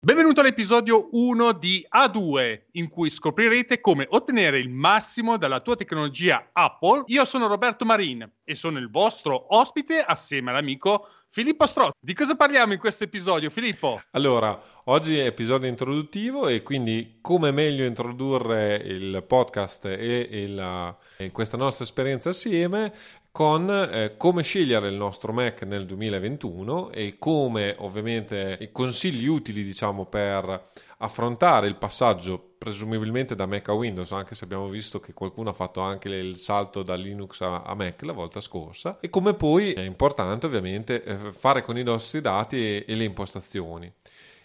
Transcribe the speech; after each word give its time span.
Benvenuto 0.00 0.42
all'episodio 0.42 1.08
1 1.10 1.52
di 1.54 1.84
A2, 1.92 2.66
in 2.74 2.88
cui 2.88 3.10
scoprirete 3.10 3.80
come 3.80 4.06
ottenere 4.08 4.60
il 4.60 4.68
massimo 4.68 5.36
dalla 5.36 5.58
tua 5.58 5.74
tecnologia 5.74 6.50
Apple. 6.52 7.02
Io 7.06 7.24
sono 7.24 7.48
Roberto 7.48 7.84
Marin 7.84 8.30
e 8.44 8.54
sono 8.54 8.78
il 8.78 8.90
vostro 8.90 9.56
ospite 9.56 10.00
assieme 10.00 10.50
all'amico 10.50 11.08
Filippo 11.30 11.66
Strozzi. 11.66 11.98
Di 11.98 12.14
cosa 12.14 12.36
parliamo 12.36 12.74
in 12.74 12.78
questo 12.78 13.02
episodio, 13.02 13.50
Filippo? 13.50 14.00
Allora, 14.12 14.56
oggi 14.84 15.18
è 15.18 15.26
episodio 15.26 15.68
introduttivo 15.68 16.46
e 16.46 16.62
quindi 16.62 17.18
come 17.20 17.50
meglio 17.50 17.84
introdurre 17.84 18.76
il 18.76 19.24
podcast 19.26 19.86
e, 19.86 20.28
il, 20.30 20.96
e 21.16 21.32
questa 21.32 21.56
nostra 21.56 21.82
esperienza 21.82 22.28
assieme 22.28 22.94
con 23.38 23.70
eh, 23.70 24.16
come 24.16 24.42
scegliere 24.42 24.88
il 24.88 24.96
nostro 24.96 25.32
Mac 25.32 25.62
nel 25.62 25.86
2021 25.86 26.90
e 26.90 27.18
come 27.20 27.76
ovviamente 27.78 28.58
i 28.60 28.72
consigli 28.72 29.28
utili 29.28 29.62
diciamo 29.62 30.06
per 30.06 30.64
affrontare 30.96 31.68
il 31.68 31.76
passaggio 31.76 32.54
presumibilmente 32.58 33.36
da 33.36 33.46
Mac 33.46 33.68
a 33.68 33.74
Windows 33.74 34.10
anche 34.10 34.34
se 34.34 34.42
abbiamo 34.42 34.66
visto 34.66 34.98
che 34.98 35.12
qualcuno 35.12 35.50
ha 35.50 35.52
fatto 35.52 35.80
anche 35.80 36.08
il 36.08 36.38
salto 36.38 36.82
da 36.82 36.96
Linux 36.96 37.40
a, 37.42 37.72
Mac 37.76 38.02
la 38.02 38.12
volta 38.12 38.40
scorsa 38.40 38.98
e 38.98 39.08
come 39.08 39.34
poi 39.34 39.72
è 39.72 39.82
importante 39.82 40.46
ovviamente 40.46 41.04
eh, 41.04 41.16
fare 41.30 41.62
con 41.62 41.78
i 41.78 41.84
nostri 41.84 42.20
dati 42.20 42.56
e, 42.56 42.84
e 42.88 42.94
le 42.96 43.04
impostazioni. 43.04 43.92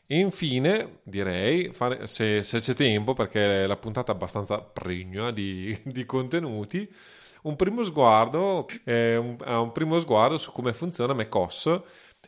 E 0.06 0.18
infine, 0.20 1.00
direi, 1.02 1.72
fare, 1.74 2.06
se, 2.08 2.44
se, 2.44 2.60
c'è 2.60 2.74
tempo, 2.76 3.14
perché 3.14 3.66
la 3.66 3.78
puntata 3.78 4.12
è 4.12 4.16
abbastanza 4.16 4.60
pregna 4.60 5.32
di, 5.32 5.76
di 5.84 6.06
contenuti, 6.06 6.88
un 7.44 7.56
primo 7.56 7.84
sguardo, 7.84 8.68
eh, 8.84 9.16
un, 9.18 9.38
un 9.46 9.72
primo 9.72 10.00
sguardo 10.00 10.38
su 10.38 10.52
come 10.52 10.74
funziona 10.74 11.14
macOS 11.14 11.82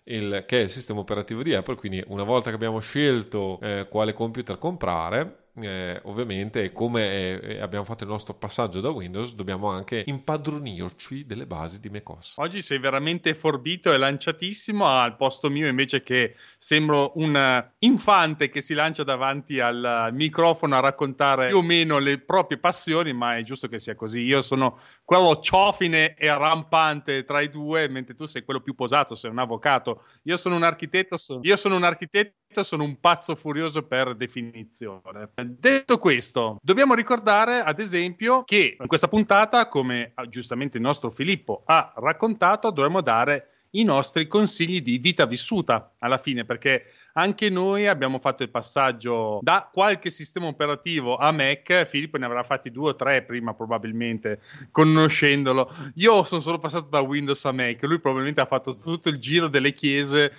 il, 0.06 0.44
che 0.48 0.60
è 0.60 0.62
il 0.64 0.70
sistema 0.70 1.00
operativo 1.00 1.44
di 1.44 1.54
Apple. 1.54 1.76
Quindi, 1.76 2.04
una 2.08 2.24
volta 2.24 2.50
che 2.50 2.56
abbiamo 2.56 2.80
scelto 2.80 3.60
eh, 3.62 3.88
quale 3.90 4.14
computer 4.14 4.58
comprare, 4.58 5.45
eh, 5.62 6.00
ovviamente 6.04 6.72
come 6.72 7.40
eh, 7.40 7.62
abbiamo 7.62 7.86
fatto 7.86 8.04
il 8.04 8.10
nostro 8.10 8.34
passaggio 8.34 8.82
da 8.82 8.90
Windows 8.90 9.34
dobbiamo 9.36 9.70
anche 9.70 10.04
impadronirci 10.06 11.26
delle 11.26 11.46
basi 11.46 11.80
di 11.80 11.90
macOS. 11.90 12.34
Oggi 12.38 12.62
sei 12.62 12.80
veramente 12.80 13.34
forbito 13.34 13.94
e 13.94 13.98
lanciatissimo 13.98 14.86
al 14.86 15.16
posto 15.16 15.50
mio 15.50 15.68
invece 15.68 16.04
che 16.04 16.36
sembro 16.58 17.14
un 17.16 17.64
infante 17.80 18.50
che 18.50 18.62
si 18.62 18.74
lancia 18.74 19.04
davanti 19.04 19.60
al 19.60 20.10
microfono 20.12 20.76
a 20.76 20.80
raccontare 20.80 21.48
più 21.48 21.58
o 21.58 21.62
meno 21.62 22.00
le 22.00 22.20
proprie 22.20 22.58
passioni 22.58 23.14
ma 23.14 23.38
è 23.38 23.44
giusto 23.44 23.68
che 23.68 23.80
sia 23.80 23.96
così. 23.96 24.22
Io 24.22 24.42
sono 24.42 24.78
quello 25.04 25.40
ciofine 25.40 26.16
e 26.16 26.28
rampante 26.28 27.24
tra 27.24 27.42
i 27.42 27.50
due 27.50 27.88
mentre 27.88 28.16
tu 28.16 28.26
sei 28.26 28.44
quello 28.44 28.62
più 28.62 28.76
posato 28.76 29.16
sei 29.16 29.32
un 29.32 29.40
avvocato. 29.40 30.04
Io 30.24 30.38
sono 30.38 30.56
un 30.56 30.64
architetto 30.64 31.18
sono, 31.18 31.40
io 31.44 31.56
sono 31.56 31.76
un 31.76 31.84
architetto 31.84 32.34
sono 32.64 32.84
un 32.84 33.00
pazzo 33.00 33.36
furioso 33.36 33.84
per 33.84 34.16
definizione. 34.16 35.30
Detto 35.36 35.98
questo, 35.98 36.58
dobbiamo 36.62 36.94
ricordare 36.94 37.60
ad 37.60 37.80
esempio 37.80 38.44
che 38.44 38.78
in 38.80 38.88
questa 38.88 39.08
puntata, 39.08 39.68
come 39.68 40.14
giustamente 40.30 40.78
il 40.78 40.84
nostro 40.84 41.10
Filippo 41.10 41.64
ha 41.66 41.94
raccontato, 41.96 42.72
dovremmo 42.72 43.02
dare 43.02 43.50
i 43.76 43.84
nostri 43.84 44.28
consigli 44.28 44.82
di 44.82 45.00
vita 45.00 45.26
vissuta 45.26 45.96
alla 46.00 46.18
fine, 46.18 46.46
perché 46.46 46.86
anche 47.14 47.50
noi 47.50 47.88
abbiamo 47.88 48.20
fatto 48.20 48.42
il 48.44 48.50
passaggio 48.50 49.40
da 49.42 49.70
qualche 49.70 50.10
sistema 50.10 50.48
operativo 50.48 51.18
a 51.18 51.32
Mac. 51.34 51.84
Filippo 51.84 52.18
ne 52.18 52.26
avrà 52.26 52.44
fatti 52.44 52.72
due 52.72 52.92
o 52.92 52.96
tre 52.96 53.24
prima, 53.24 53.54
probabilmente, 53.54 54.40
conoscendolo. 54.72 55.70
Io 55.96 56.24
sono 56.24 56.40
solo 56.40 56.58
passato 56.60 56.88
da 56.88 57.02
Windows 57.02 57.44
a 57.44 57.52
Mac, 57.52 57.82
lui 57.84 58.00
probabilmente 58.00 58.40
ha 58.40 58.46
fatto 58.46 58.78
tutto 58.78 59.10
il 59.10 59.18
giro 59.18 59.50
delle 59.50 59.74
chiese 59.74 60.32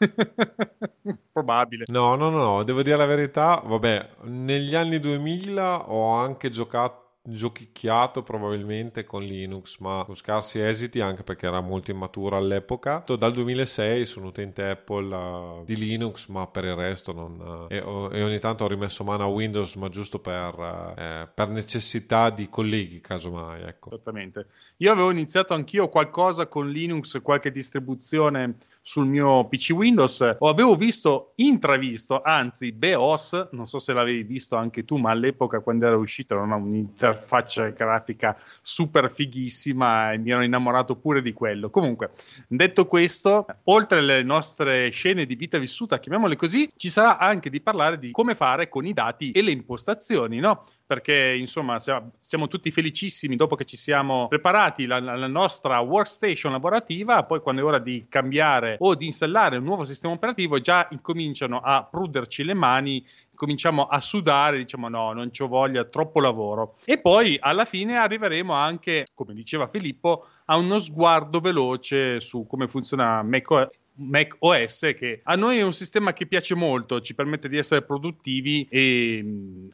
Probabile. 1.32 1.84
No, 1.88 2.14
no, 2.16 2.30
no, 2.30 2.62
devo 2.62 2.82
dire 2.82 2.96
la 2.96 3.06
verità. 3.06 3.62
Vabbè, 3.64 4.16
negli 4.22 4.74
anni 4.74 4.98
2000 4.98 5.90
ho 5.90 6.12
anche 6.14 6.50
giocato 6.50 7.09
giochicchiato 7.22 8.22
probabilmente 8.22 9.04
con 9.04 9.22
Linux, 9.22 9.78
ma 9.78 10.02
con 10.06 10.14
scarsi 10.14 10.58
esiti 10.58 11.00
anche 11.00 11.22
perché 11.22 11.46
era 11.46 11.60
molto 11.60 11.90
immaturo 11.90 12.36
all'epoca. 12.36 13.04
Dal 13.06 13.32
2006 13.32 14.06
sono 14.06 14.28
utente 14.28 14.66
Apple 14.66 15.14
uh, 15.14 15.64
di 15.64 15.76
Linux, 15.76 16.28
ma 16.28 16.46
per 16.46 16.64
il 16.64 16.74
resto 16.74 17.12
non. 17.12 17.38
Uh, 17.38 17.72
e, 17.72 17.76
e, 17.76 18.22
ogni 18.22 18.38
tanto 18.38 18.64
ho 18.64 18.68
rimesso 18.68 19.04
mano 19.04 19.24
a 19.24 19.26
Windows, 19.26 19.74
ma 19.74 19.88
giusto 19.88 20.18
per, 20.18 20.58
uh, 20.58 20.98
eh, 20.98 21.28
per 21.32 21.48
necessità 21.48 22.30
di 22.30 22.48
colleghi, 22.48 23.00
casomai. 23.00 23.62
Ecco. 23.62 23.90
Esattamente. 23.90 24.46
Io 24.78 24.90
avevo 24.90 25.10
iniziato 25.10 25.52
anch'io 25.52 25.88
qualcosa 25.88 26.46
con 26.46 26.70
Linux, 26.70 27.20
qualche 27.20 27.50
distribuzione 27.50 28.56
sul 28.80 29.06
mio 29.06 29.46
PC 29.46 29.72
Windows. 29.74 30.36
O 30.38 30.48
avevo 30.48 30.74
visto, 30.74 31.32
intravisto, 31.36 32.22
anzi, 32.22 32.72
BEOS, 32.72 33.48
non 33.52 33.66
so 33.66 33.78
se 33.78 33.92
l'avevi 33.92 34.22
visto 34.22 34.56
anche 34.56 34.86
tu, 34.86 34.96
ma 34.96 35.10
all'epoca 35.10 35.60
quando 35.60 35.86
era 35.86 35.96
uscito 35.96 36.34
era 36.34 36.54
un'interfaccia 36.54 37.09
interfaccia 37.10 37.68
grafica 37.70 38.36
super 38.62 39.10
fighissima 39.10 40.12
e 40.12 40.18
mi 40.18 40.30
ero 40.30 40.42
innamorato 40.42 40.96
pure 40.96 41.22
di 41.22 41.32
quello. 41.32 41.70
Comunque, 41.70 42.12
detto 42.46 42.86
questo, 42.86 43.46
oltre 43.64 43.98
alle 43.98 44.22
nostre 44.22 44.90
scene 44.90 45.26
di 45.26 45.34
vita 45.34 45.58
vissuta, 45.58 45.98
chiamiamole 45.98 46.36
così, 46.36 46.68
ci 46.76 46.88
sarà 46.88 47.18
anche 47.18 47.50
di 47.50 47.60
parlare 47.60 47.98
di 47.98 48.10
come 48.10 48.34
fare 48.34 48.68
con 48.68 48.86
i 48.86 48.92
dati 48.92 49.32
e 49.32 49.42
le 49.42 49.50
impostazioni, 49.50 50.38
no? 50.38 50.64
Perché 50.90 51.36
insomma 51.38 51.76
siamo 51.78 52.48
tutti 52.48 52.72
felicissimi 52.72 53.36
dopo 53.36 53.54
che 53.54 53.64
ci 53.64 53.76
siamo 53.76 54.26
preparati 54.26 54.86
la, 54.86 54.98
nostra 55.28 55.78
workstation 55.78 56.50
lavorativa, 56.50 57.22
poi 57.22 57.40
quando 57.40 57.60
è 57.60 57.64
ora 57.64 57.78
di 57.78 58.06
cambiare 58.08 58.74
o 58.80 58.96
di 58.96 59.06
installare 59.06 59.58
un 59.58 59.62
nuovo 59.62 59.84
sistema 59.84 60.14
operativo 60.14 60.58
già 60.58 60.88
incominciano 60.90 61.60
a 61.60 61.84
pruderci 61.88 62.42
le 62.42 62.54
mani 62.54 63.06
cominciamo 63.36 63.86
a 63.86 64.00
sudare, 64.00 64.56
diciamo 64.56 64.88
no, 64.88 65.12
non 65.12 65.32
ci 65.32 65.46
voglia, 65.46 65.84
troppo 65.84 66.18
lavoro. 66.18 66.74
E 66.84 66.98
poi 66.98 67.38
alla 67.40 67.64
fine 67.64 67.96
arriveremo 67.96 68.52
anche, 68.52 69.06
come 69.14 69.32
diceva 69.32 69.68
Filippo, 69.68 70.26
a 70.46 70.56
uno 70.56 70.80
sguardo 70.80 71.38
veloce 71.38 72.20
su 72.20 72.46
come 72.48 72.66
funziona 72.66 73.22
Mac 73.22 73.68
Mac 74.00 74.36
OS 74.38 74.94
che 74.96 75.20
a 75.22 75.34
noi 75.36 75.58
è 75.58 75.62
un 75.62 75.72
sistema 75.72 76.12
che 76.12 76.26
piace 76.26 76.54
molto, 76.54 77.00
ci 77.00 77.14
permette 77.14 77.48
di 77.48 77.58
essere 77.58 77.82
produttivi 77.82 78.66
e 78.70 79.24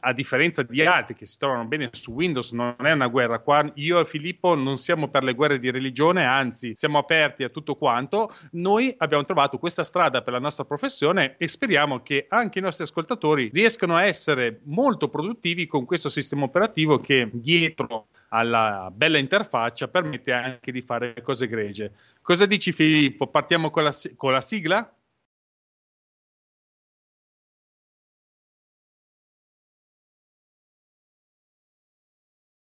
a 0.01 0.13
differenza 0.13 0.63
di 0.63 0.85
altri 0.85 1.15
che 1.15 1.27
si 1.27 1.39
trovano 1.39 1.65
bene 1.67 1.91
su 1.93 2.13
Windows 2.13 2.53
non 2.53 2.75
è 2.79 2.93
una 2.93 3.09
guerra. 3.09 3.39
Qua 3.39 3.71
io 3.75 4.01
e 4.01 4.05
Filippo 4.05 4.55
non 4.55 4.79
siamo 4.79 5.09
per 5.09 5.23
le 5.23 5.35
guerre 5.35 5.59
di 5.59 5.71
religione, 5.71 6.25
anzi 6.25 6.75
siamo 6.75 6.99
aperti 6.99 7.45
a 7.45 7.49
tutto 7.49 7.77
quanto. 7.77 8.33
Noi 8.53 8.95
abbiamo 8.99 9.25
trovato 9.25 9.59
questa 9.59 9.85
strada 9.85 10.23
per 10.23 10.33
la 10.33 10.39
nostra 10.39 10.65
professione 10.65 11.37
e 11.39 11.49
speriamo 11.49 12.03
che 12.03 12.27
anche 12.29 12.59
i 12.59 12.63
nostri 12.63 12.85
ascoltatori 12.85 13.51
riescano 13.53 13.97
a 13.97 14.05
essere 14.05 14.61
molto 14.65 15.09
produttivi 15.09 15.67
con 15.67 15.85
questo 15.85 16.09
sistema 16.09 16.45
operativo 16.45 16.99
che 16.99 17.29
dietro 17.33 18.09
alla 18.29 18.91
bella 18.93 19.19
interfaccia 19.19 19.89
permette 19.89 20.33
anche 20.33 20.73
di 20.73 20.83
fare 20.83 21.21
cose 21.23 21.47
gregie. 21.47 21.93
Cosa 22.23 22.47
dici 22.47 22.73
Filippo? 22.73 23.27
Partiamo 23.29 23.71
con 23.71 23.85
la, 23.85 23.95
con 24.17 24.33
la 24.33 24.41
sigla? 24.41 24.91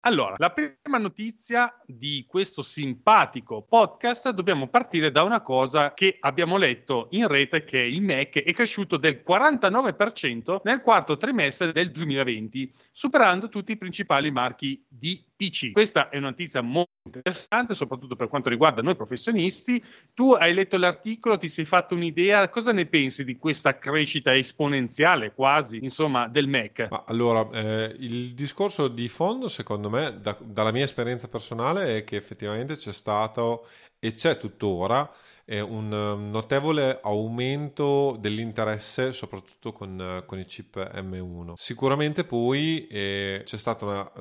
Allora, 0.04 0.34
la 0.38 0.50
prima 0.50 0.98
notizia 0.98 1.72
di 1.86 2.24
questo 2.26 2.62
simpatico 2.62 3.62
podcast 3.62 4.30
dobbiamo 4.30 4.66
partire 4.66 5.12
da 5.12 5.22
una 5.22 5.42
cosa 5.42 5.94
che 5.94 6.16
abbiamo 6.18 6.56
letto 6.56 7.06
in 7.12 7.28
rete 7.28 7.62
che 7.62 7.78
il 7.78 8.02
Mac 8.02 8.42
è 8.42 8.52
cresciuto 8.52 8.96
del 8.96 9.22
49% 9.24 10.62
nel 10.64 10.80
quarto 10.80 11.16
trimestre 11.16 11.70
del 11.70 11.92
2020, 11.92 12.72
superando 12.90 13.48
tutti 13.48 13.70
i 13.70 13.76
principali 13.76 14.32
marchi 14.32 14.84
di 14.88 15.24
PC. 15.42 15.72
Questa 15.72 16.08
è 16.08 16.18
una 16.18 16.28
notizia 16.28 16.60
molto 16.60 16.92
interessante, 17.04 17.74
soprattutto 17.74 18.14
per 18.14 18.28
quanto 18.28 18.48
riguarda 18.48 18.80
noi 18.80 18.94
professionisti. 18.94 19.82
Tu 20.14 20.32
hai 20.32 20.54
letto 20.54 20.78
l'articolo, 20.78 21.36
ti 21.36 21.48
sei 21.48 21.64
fatto 21.64 21.96
un'idea, 21.96 22.48
cosa 22.48 22.72
ne 22.72 22.86
pensi 22.86 23.24
di 23.24 23.36
questa 23.36 23.76
crescita 23.76 24.36
esponenziale 24.36 25.32
quasi, 25.34 25.78
insomma, 25.82 26.28
del 26.28 26.46
Mac? 26.46 26.86
Ma 26.90 27.02
allora, 27.08 27.48
eh, 27.52 27.96
il 27.98 28.34
discorso 28.34 28.86
di 28.86 29.08
fondo, 29.08 29.48
secondo 29.48 29.90
me, 29.90 30.20
da, 30.20 30.36
dalla 30.40 30.70
mia 30.70 30.84
esperienza 30.84 31.26
personale, 31.26 31.96
è 31.96 32.04
che 32.04 32.16
effettivamente 32.16 32.76
c'è 32.76 32.92
stato 32.92 33.66
e 33.98 34.12
c'è 34.12 34.36
tuttora 34.36 35.10
eh, 35.44 35.60
un 35.60 35.88
notevole 36.30 37.00
aumento 37.02 38.16
dell'interesse 38.18 39.12
soprattutto 39.12 39.72
con, 39.72 40.22
con, 40.26 40.38
i 40.38 40.44
chip 40.44 40.76
M1. 40.76 41.52
Sicuramente 41.54 42.24
poi 42.24 42.86
eh, 42.88 43.42
c'è 43.44 43.56
stata 43.56 43.84
una, 43.84 44.12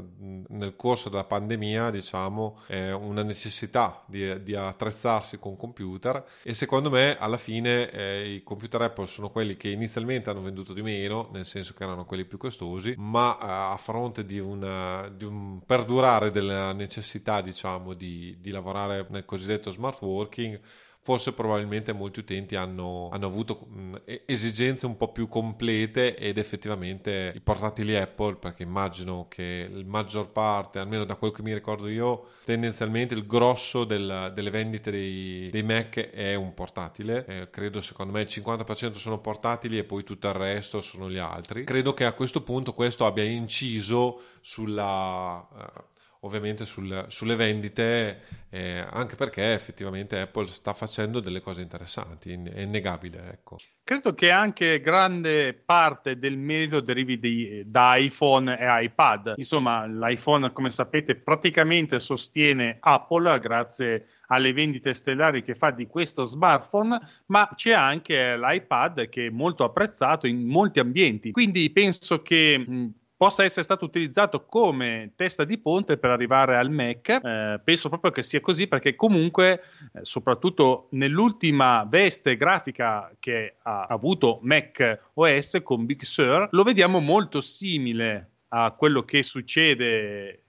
nel 0.49 0.75
corso 0.75 1.09
della 1.09 1.23
pandemia 1.23 1.89
diciamo 1.89 2.59
eh, 2.67 2.91
una 2.91 3.23
necessità 3.23 4.03
di, 4.07 4.41
di, 4.43 4.55
attrezzarsi 4.55 5.39
con 5.39 5.55
computer 5.55 6.23
e 6.43 6.53
secondo 6.53 6.89
me 6.89 7.17
alla 7.17 7.37
fine 7.37 7.89
eh, 7.91 8.33
i 8.33 8.43
computer 8.43 8.81
Apple 8.81 9.07
sono 9.07 9.29
quelli 9.29 9.57
che 9.57 9.69
inizialmente 9.69 10.29
hanno 10.29 10.41
venduto 10.41 10.73
di 10.73 10.81
meno 10.81 11.29
nel 11.31 11.45
senso 11.45 11.73
che 11.73 11.83
erano 11.83 12.05
quelli 12.05 12.25
più 12.25 12.37
costosi 12.37 12.95
ma 12.97 13.37
eh, 13.39 13.73
a 13.73 13.77
fronte 13.77 14.25
di, 14.25 14.39
una, 14.39 15.09
di, 15.09 15.25
un 15.25 15.61
perdurare 15.65 16.31
della 16.31 16.73
necessità 16.73 17.41
diciamo 17.41 17.93
di, 17.93 18.37
di 18.39 18.51
lavorare 18.51 19.05
nel 19.09 19.25
cosiddetto 19.25 19.69
smart 19.69 20.01
working 20.01 20.59
forse 21.03 21.33
probabilmente 21.33 21.93
molti 21.93 22.19
utenti 22.19 22.55
hanno, 22.55 23.09
hanno 23.11 23.25
avuto 23.25 23.65
mh, 23.67 23.95
esigenze 24.25 24.85
un 24.85 24.97
po' 24.97 25.11
più 25.11 25.27
complete 25.27 26.15
ed 26.15 26.37
effettivamente 26.37 27.31
i 27.35 27.39
portatili 27.39 27.95
Apple, 27.95 28.35
perché 28.35 28.61
immagino 28.61 29.25
che 29.27 29.67
la 29.71 29.83
maggior 29.83 30.29
parte, 30.29 30.77
almeno 30.77 31.03
da 31.03 31.15
quello 31.15 31.33
che 31.33 31.41
mi 31.41 31.53
ricordo 31.53 31.87
io, 31.87 32.27
tendenzialmente 32.45 33.15
il 33.15 33.25
grosso 33.25 33.83
del, 33.83 34.31
delle 34.35 34.51
vendite 34.51 34.91
dei, 34.91 35.49
dei, 35.51 35.63
Mac 35.63 35.97
è 36.11 36.35
un 36.35 36.53
portatile. 36.53 37.25
Eh, 37.25 37.49
credo 37.49 37.81
secondo 37.81 38.13
me 38.13 38.21
il 38.21 38.27
50% 38.29 38.93
sono 38.97 39.19
portatili 39.19 39.79
e 39.79 39.83
poi 39.83 40.03
tutto 40.03 40.27
il 40.27 40.33
resto 40.33 40.81
sono 40.81 41.09
gli 41.09 41.17
altri. 41.17 41.63
Credo 41.63 41.95
che 41.95 42.05
a 42.05 42.13
questo 42.13 42.43
punto 42.43 42.73
questo 42.73 43.07
abbia 43.07 43.23
inciso 43.23 44.21
sulla... 44.41 45.47
Uh, 45.51 45.90
ovviamente 46.23 46.65
sul, 46.65 47.05
sulle 47.07 47.35
vendite, 47.35 48.21
eh, 48.49 48.85
anche 48.89 49.15
perché 49.15 49.53
effettivamente 49.53 50.19
Apple 50.19 50.47
sta 50.47 50.73
facendo 50.73 51.19
delle 51.19 51.41
cose 51.41 51.61
interessanti, 51.61 52.31
è 52.31 52.61
innegabile. 52.61 53.29
Ecco. 53.31 53.57
Credo 53.83 54.13
che 54.13 54.29
anche 54.29 54.79
grande 54.79 55.53
parte 55.53 56.17
del 56.17 56.37
merito 56.37 56.79
derivi 56.79 57.19
di, 57.19 57.63
da 57.65 57.95
iPhone 57.97 58.57
e 58.57 58.83
iPad. 58.85 59.33
Insomma, 59.35 59.85
l'iPhone, 59.85 60.51
come 60.53 60.69
sapete, 60.69 61.15
praticamente 61.15 61.99
sostiene 61.99 62.77
Apple 62.79 63.39
grazie 63.39 64.05
alle 64.27 64.53
vendite 64.53 64.93
stellari 64.93 65.43
che 65.43 65.55
fa 65.55 65.71
di 65.71 65.87
questo 65.87 66.23
smartphone, 66.23 66.99
ma 67.27 67.49
c'è 67.55 67.73
anche 67.73 68.37
l'iPad 68.37 69.09
che 69.09 69.25
è 69.25 69.29
molto 69.29 69.63
apprezzato 69.63 70.27
in 70.27 70.45
molti 70.45 70.79
ambienti. 70.79 71.31
Quindi 71.31 71.69
penso 71.71 72.21
che 72.21 72.57
mh, 72.57 72.93
possa 73.21 73.43
essere 73.43 73.61
stato 73.61 73.85
utilizzato 73.85 74.45
come 74.45 75.11
testa 75.15 75.43
di 75.43 75.59
ponte 75.59 75.97
per 75.97 76.09
arrivare 76.09 76.57
al 76.57 76.71
Mac. 76.71 77.07
Eh, 77.07 77.61
penso 77.63 77.87
proprio 77.87 78.09
che 78.09 78.23
sia 78.23 78.39
così 78.39 78.65
perché 78.65 78.95
comunque, 78.95 79.61
eh, 79.93 79.99
soprattutto 80.01 80.87
nell'ultima 80.93 81.85
veste 81.87 82.35
grafica 82.35 83.15
che 83.19 83.57
ha 83.61 83.85
avuto 83.85 84.39
Mac 84.41 85.11
OS 85.13 85.61
con 85.61 85.85
Big 85.85 86.01
Sur, 86.01 86.47
lo 86.49 86.63
vediamo 86.63 86.99
molto 86.99 87.41
simile 87.41 88.29
a 88.47 88.71
quello 88.71 89.03
che 89.03 89.21
succede 89.21 90.45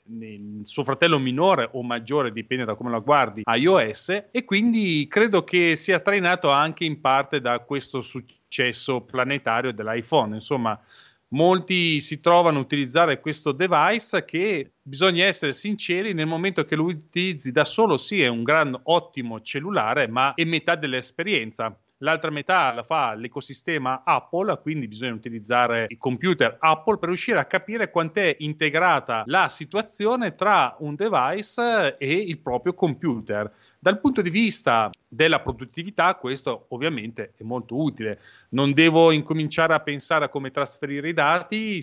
suo 0.65 0.83
fratello 0.83 1.19
minore 1.19 1.69
o 1.73 1.83
maggiore, 1.83 2.33
dipende 2.33 2.65
da 2.65 2.75
come 2.75 2.91
la 2.91 3.01
guardi, 3.01 3.43
iOS 3.45 4.29
e 4.31 4.45
quindi 4.45 5.07
credo 5.11 5.45
che 5.45 5.77
sia 5.77 6.01
trainato 6.01 6.51
anche 6.51 6.85
in 6.85 7.03
parte 7.03 7.43
da 7.43 7.59
questo 7.59 8.01
successo 8.01 9.03
planetario 9.03 9.73
dell'iPhone. 9.75 10.35
Insomma, 10.35 10.81
molti 11.33 12.01
si 12.01 12.21
trovano 12.21 12.59
a 12.59 12.63
utilizzare 12.63 13.21
questo 13.21 13.53
device 13.53 14.25
che 14.25 14.73
bisogna 14.81 15.25
essere 15.25 15.53
sinceri 15.53 16.15
nel 16.15 16.27
momento 16.27 16.65
che 16.65 16.77
lo 16.77 16.85
utilizzi 16.85 17.53
da 17.53 17.65
solo 17.65 17.97
sì 17.97 18.23
è 18.23 18.29
un 18.29 18.43
gran 18.43 18.79
ottimo 18.85 19.41
cellulare 19.41 20.09
ma 20.09 20.35
è 20.35 20.45
metà 20.45 20.75
dell'esperienza 20.75 21.77
l'altra 22.03 22.31
metà 22.31 22.73
la 22.73 22.83
fa 22.83 23.15
l'ecosistema 23.15 24.03
Apple, 24.05 24.61
quindi 24.61 24.87
bisogna 24.89 25.15
utilizzare 25.15 25.87
il 25.89 25.99
computer 25.99 26.57
Apple 26.61 26.99
per 26.99 27.09
riuscire 27.09 27.39
a 27.39 27.47
capire 27.47 27.91
quant'è 27.91 28.37
integrata 28.41 29.23
la 29.27 29.49
situazione 29.49 30.35
tra 30.35 30.77
un 30.81 30.95
device 30.95 31.97
e 31.97 32.13
il 32.13 32.39
proprio 32.39 32.75
computer. 32.75 33.51
Dal 33.85 33.99
punto 33.99 34.23
di 34.23 34.31
vista 34.31 34.91
della 35.09 35.41
produttività, 35.41 36.15
questo 36.15 36.67
ovviamente 36.69 37.33
è 37.37 37.43
molto 37.43 37.75
utile. 37.75 38.21
Non 38.51 38.75
devo 38.75 39.11
incominciare 39.11 39.75
a 39.75 39.81
pensare 39.81 40.27
a 40.27 40.29
come 40.29 40.53
trasferire 40.53 41.09
i 41.09 41.13
dati. 41.13 41.81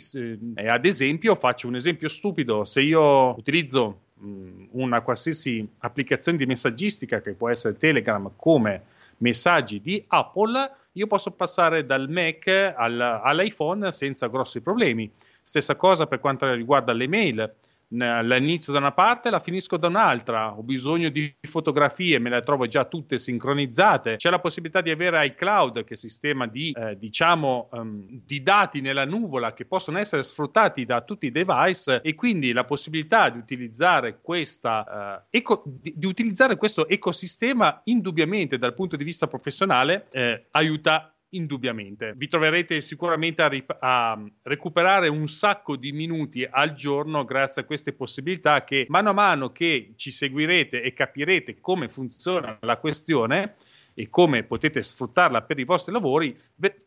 E 0.56 0.70
ad 0.70 0.86
esempio, 0.86 1.36
faccio 1.36 1.68
un 1.68 1.76
esempio 1.76 2.08
stupido: 2.08 2.64
se 2.64 2.84
io 2.84 3.38
utilizzo 3.38 4.00
mh, 4.14 4.68
una 4.72 5.02
qualsiasi 5.02 5.68
applicazione 5.80 6.38
di 6.38 6.46
messaggistica, 6.46 7.20
che 7.20 7.34
può 7.34 7.50
essere 7.50 7.76
Telegram, 7.76 8.32
come 8.38 8.84
messaggi 9.18 9.82
di 9.82 10.02
Apple, 10.08 10.72
io 10.94 11.06
posso 11.06 11.32
passare 11.32 11.86
dal 11.86 12.10
Mac 12.10 12.48
al, 12.48 12.98
all'iPhone 12.98 13.92
senza 13.92 14.28
grossi 14.28 14.62
problemi. 14.62 15.12
Stessa 15.42 15.76
cosa 15.76 16.08
per 16.08 16.22
quanto 16.22 16.50
riguarda 16.54 16.94
le 16.94 17.10
mail 17.10 17.54
l'inizio 17.90 18.72
da 18.72 18.80
una 18.80 18.92
parte 18.92 19.30
la 19.30 19.40
finisco 19.40 19.78
da 19.78 19.88
un'altra. 19.88 20.58
Ho 20.58 20.64
bisogno 20.64 21.10
di 21.10 21.34
fotografie, 21.42 22.20
me 22.20 22.30
le 22.30 22.42
trovo 22.42 22.68
già 22.68 22.86
tutte 22.86 23.18
sincronizzate. 23.18 24.18
C'è 24.18 24.30
la 24.30 24.40
possibilità 24.40 24.82
di 24.82 24.92
avere 24.92 25.26
iCloud, 25.28 25.84
che 25.84 25.94
è 25.96 25.98
sistema 25.98 26.48
di, 26.48 26.72
eh, 26.72 26.98
diciamo, 26.98 27.70
um, 27.72 28.06
di 28.08 28.44
dati 28.44 28.82
nella 28.82 29.06
nuvola 29.06 29.54
che 29.54 29.66
possono 29.66 29.98
essere 29.98 30.24
sfruttati 30.24 30.86
da 30.86 31.02
tutti 31.02 31.26
i 31.26 31.32
device 31.32 32.02
e 32.02 32.16
quindi 32.16 32.52
la 32.52 32.66
possibilità 32.66 33.30
di 33.30 33.38
utilizzare, 33.38 34.20
questa, 34.22 35.22
uh, 35.22 35.26
eco- 35.30 35.64
di, 35.66 35.94
di 35.96 36.06
utilizzare 36.06 36.58
questo 36.58 36.88
ecosistema 36.88 37.82
indubbiamente 37.86 38.58
dal 38.58 38.74
punto 38.74 38.96
di 38.96 39.04
vista 39.04 39.28
professionale 39.28 40.08
eh, 40.12 40.46
aiuta 40.52 41.14
indubbiamente. 41.32 42.14
Vi 42.16 42.28
troverete 42.28 42.82
sicuramente 42.82 43.42
a, 43.42 43.48
rip- 43.48 43.78
a, 43.80 44.20
recuperare 44.44 45.08
un 45.08 45.28
sacco 45.28 45.76
di 45.76 45.92
minuti 45.92 46.48
al 46.50 46.74
giorno 46.74 47.24
grazie 47.26 47.62
a 47.62 47.66
queste 47.66 47.94
possibilità 47.94 48.64
che 48.64 48.86
mano 48.90 49.10
a 49.10 49.14
mano 49.14 49.52
che 49.52 49.94
ci 49.96 50.12
seguirete 50.12 50.82
e 50.82 50.94
capirete 50.94 51.60
come 51.60 51.90
funziona 51.90 52.58
la 52.62 52.78
questione 52.78 53.56
e 54.00 54.10
come 54.10 54.44
potete 54.44 54.82
sfruttarla 54.82 55.42
per 55.42 55.60
i 55.60 55.66
vostri 55.66 55.92
lavori, 55.92 56.34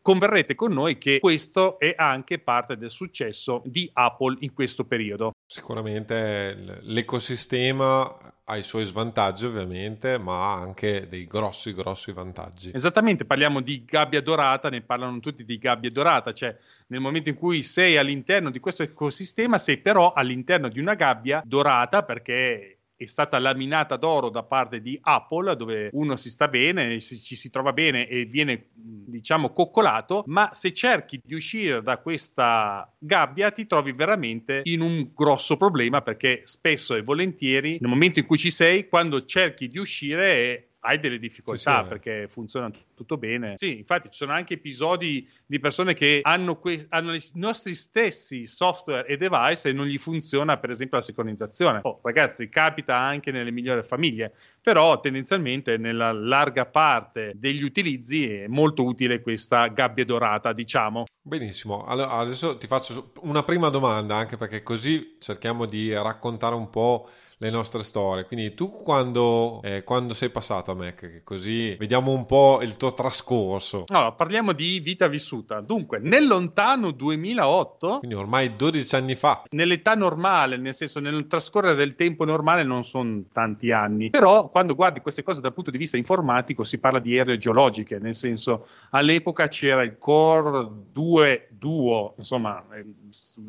converrete 0.01 0.55
con 0.55 0.73
noi 0.73 0.97
che 0.97 1.19
questo 1.19 1.77
è 1.77 1.93
anche 1.95 2.39
parte 2.39 2.75
del 2.75 2.89
successo 2.89 3.61
di 3.65 3.87
Apple 3.93 4.37
in 4.39 4.51
questo 4.51 4.83
periodo. 4.83 5.33
Sicuramente 5.45 6.79
l'ecosistema 6.81 8.17
ha 8.45 8.57
i 8.57 8.63
suoi 8.63 8.85
svantaggi 8.85 9.45
ovviamente, 9.45 10.17
ma 10.17 10.53
ha 10.53 10.55
anche 10.55 11.07
dei 11.07 11.27
grossi, 11.27 11.75
grossi 11.75 12.11
vantaggi. 12.11 12.71
Esattamente, 12.73 13.25
parliamo 13.25 13.61
di 13.61 13.85
gabbia 13.85 14.19
dorata, 14.19 14.69
ne 14.69 14.81
parlano 14.81 15.19
tutti 15.19 15.45
di 15.45 15.59
gabbia 15.59 15.91
dorata, 15.91 16.33
cioè 16.33 16.57
nel 16.87 16.99
momento 16.99 17.29
in 17.29 17.35
cui 17.35 17.61
sei 17.61 17.95
all'interno 17.97 18.49
di 18.49 18.59
questo 18.59 18.81
ecosistema, 18.81 19.59
sei 19.59 19.77
però 19.77 20.13
all'interno 20.13 20.67
di 20.67 20.79
una 20.79 20.95
gabbia 20.95 21.43
dorata 21.45 22.01
perché 22.01 22.79
è 23.03 23.07
stata 23.07 23.39
laminata 23.39 23.95
d'oro 23.97 24.29
da 24.29 24.43
parte 24.43 24.81
di 24.81 24.97
Apple, 25.01 25.55
dove 25.55 25.89
uno 25.93 26.15
si 26.15 26.29
sta 26.29 26.47
bene, 26.47 26.99
ci 26.99 27.35
si 27.35 27.49
trova 27.49 27.73
bene 27.73 28.07
e 28.07 28.25
viene, 28.25 28.67
diciamo, 28.73 29.51
coccolato, 29.51 30.23
ma 30.27 30.49
se 30.53 30.73
cerchi 30.73 31.21
di 31.23 31.35
uscire 31.35 31.81
da 31.81 31.97
questa 31.97 32.91
gabbia 32.97 33.51
ti 33.51 33.65
trovi 33.67 33.91
veramente 33.91 34.61
in 34.63 34.81
un 34.81 35.11
grosso 35.13 35.57
problema 35.57 36.01
perché 36.01 36.41
spesso 36.45 36.95
e 36.95 37.01
volentieri 37.01 37.77
nel 37.79 37.89
momento 37.89 38.19
in 38.19 38.25
cui 38.25 38.37
ci 38.37 38.49
sei, 38.49 38.87
quando 38.87 39.25
cerchi 39.25 39.67
di 39.67 39.77
uscire 39.77 40.72
hai 40.85 40.99
delle 40.99 41.17
difficoltà 41.17 41.77
sì, 41.77 41.83
sì. 41.83 41.89
perché 41.89 42.27
funziona 42.27 42.71
tutto 42.93 43.17
bene. 43.17 43.53
Sì, 43.57 43.77
infatti 43.77 44.09
ci 44.09 44.17
sono 44.17 44.33
anche 44.33 44.55
episodi 44.55 45.27
di 45.45 45.59
persone 45.59 45.93
che 45.93 46.19
hanno, 46.23 46.57
que- 46.57 46.85
hanno, 46.89 47.13
i 47.13 47.21
nostri 47.35 47.73
stessi 47.73 48.45
software 48.45 49.07
e 49.07 49.17
device 49.17 49.69
e 49.69 49.73
non 49.73 49.85
gli 49.85 49.97
funziona 49.97 50.57
per 50.57 50.69
esempio 50.69 50.97
la 50.97 51.03
sincronizzazione. 51.03 51.79
Oh, 51.83 51.99
ragazzi, 52.03 52.49
capita 52.49 52.95
anche 52.97 53.31
nelle 53.31 53.51
migliori 53.51 53.81
famiglie, 53.83 54.33
però 54.61 54.99
tendenzialmente 54.99 55.77
nella 55.77 56.11
larga 56.11 56.65
parte 56.65 57.31
degli 57.35 57.63
utilizzi 57.63 58.29
è 58.29 58.47
molto 58.47 58.83
utile 58.83 59.21
questa 59.21 59.67
gabbia 59.67 60.05
dorata, 60.05 60.53
diciamo. 60.53 61.05
Benissimo, 61.21 61.85
allora 61.85 62.11
adesso 62.11 62.57
ti 62.57 62.67
faccio 62.67 63.13
una 63.21 63.43
prima 63.43 63.69
domanda 63.69 64.17
anche 64.17 64.35
perché 64.35 64.61
così 64.61 65.15
cerchiamo 65.19 65.65
di 65.65 65.93
raccontare 65.93 66.55
un 66.55 66.69
po' 66.69 67.09
le 67.37 67.49
nostre 67.49 67.83
storie. 67.83 68.25
Quindi 68.25 68.53
tu 68.53 68.69
quando, 68.69 69.61
eh, 69.63 69.83
quando 69.83 70.13
sei 70.13 70.29
passato 70.29 70.71
a 70.71 70.75
Mac, 70.75 71.21
così 71.23 71.75
vediamo 71.75 72.11
un 72.11 72.25
po' 72.25 72.59
il 72.61 72.77
tuo 72.77 72.93
trascorso. 72.93 73.85
Allora, 73.87 74.11
parliamo 74.11 74.53
di 74.53 74.79
vita 74.79 75.07
vissuta. 75.07 75.61
Dunque, 75.61 75.99
nel 75.99 76.27
lontano 76.27 76.91
2008, 76.91 77.99
quindi 77.99 78.15
ormai 78.15 78.55
12 78.55 78.95
anni 78.95 79.15
fa, 79.15 79.43
nell'età 79.51 79.95
normale, 79.95 80.57
nel 80.57 80.73
senso 80.73 80.99
nel 80.99 81.27
trascorrere 81.27 81.75
del 81.75 81.95
tempo 81.95 82.25
normale 82.25 82.63
non 82.63 82.83
sono 82.83 83.23
tanti 83.31 83.71
anni, 83.71 84.09
però 84.09 84.49
quando 84.49 84.75
guardi 84.75 85.01
queste 85.01 85.23
cose 85.23 85.41
dal 85.41 85.53
punto 85.53 85.71
di 85.71 85.77
vista 85.77 85.97
informatico 85.97 86.63
si 86.63 86.77
parla 86.77 86.99
di 86.99 87.15
ere 87.15 87.37
geologiche, 87.37 87.99
nel 87.99 88.15
senso 88.15 88.67
all'epoca 88.91 89.47
c'era 89.47 89.83
il 89.83 89.97
Core 89.97 90.67
2 90.91 91.47
Duo, 91.49 92.13
insomma, 92.17 92.63
eh, 92.73 92.85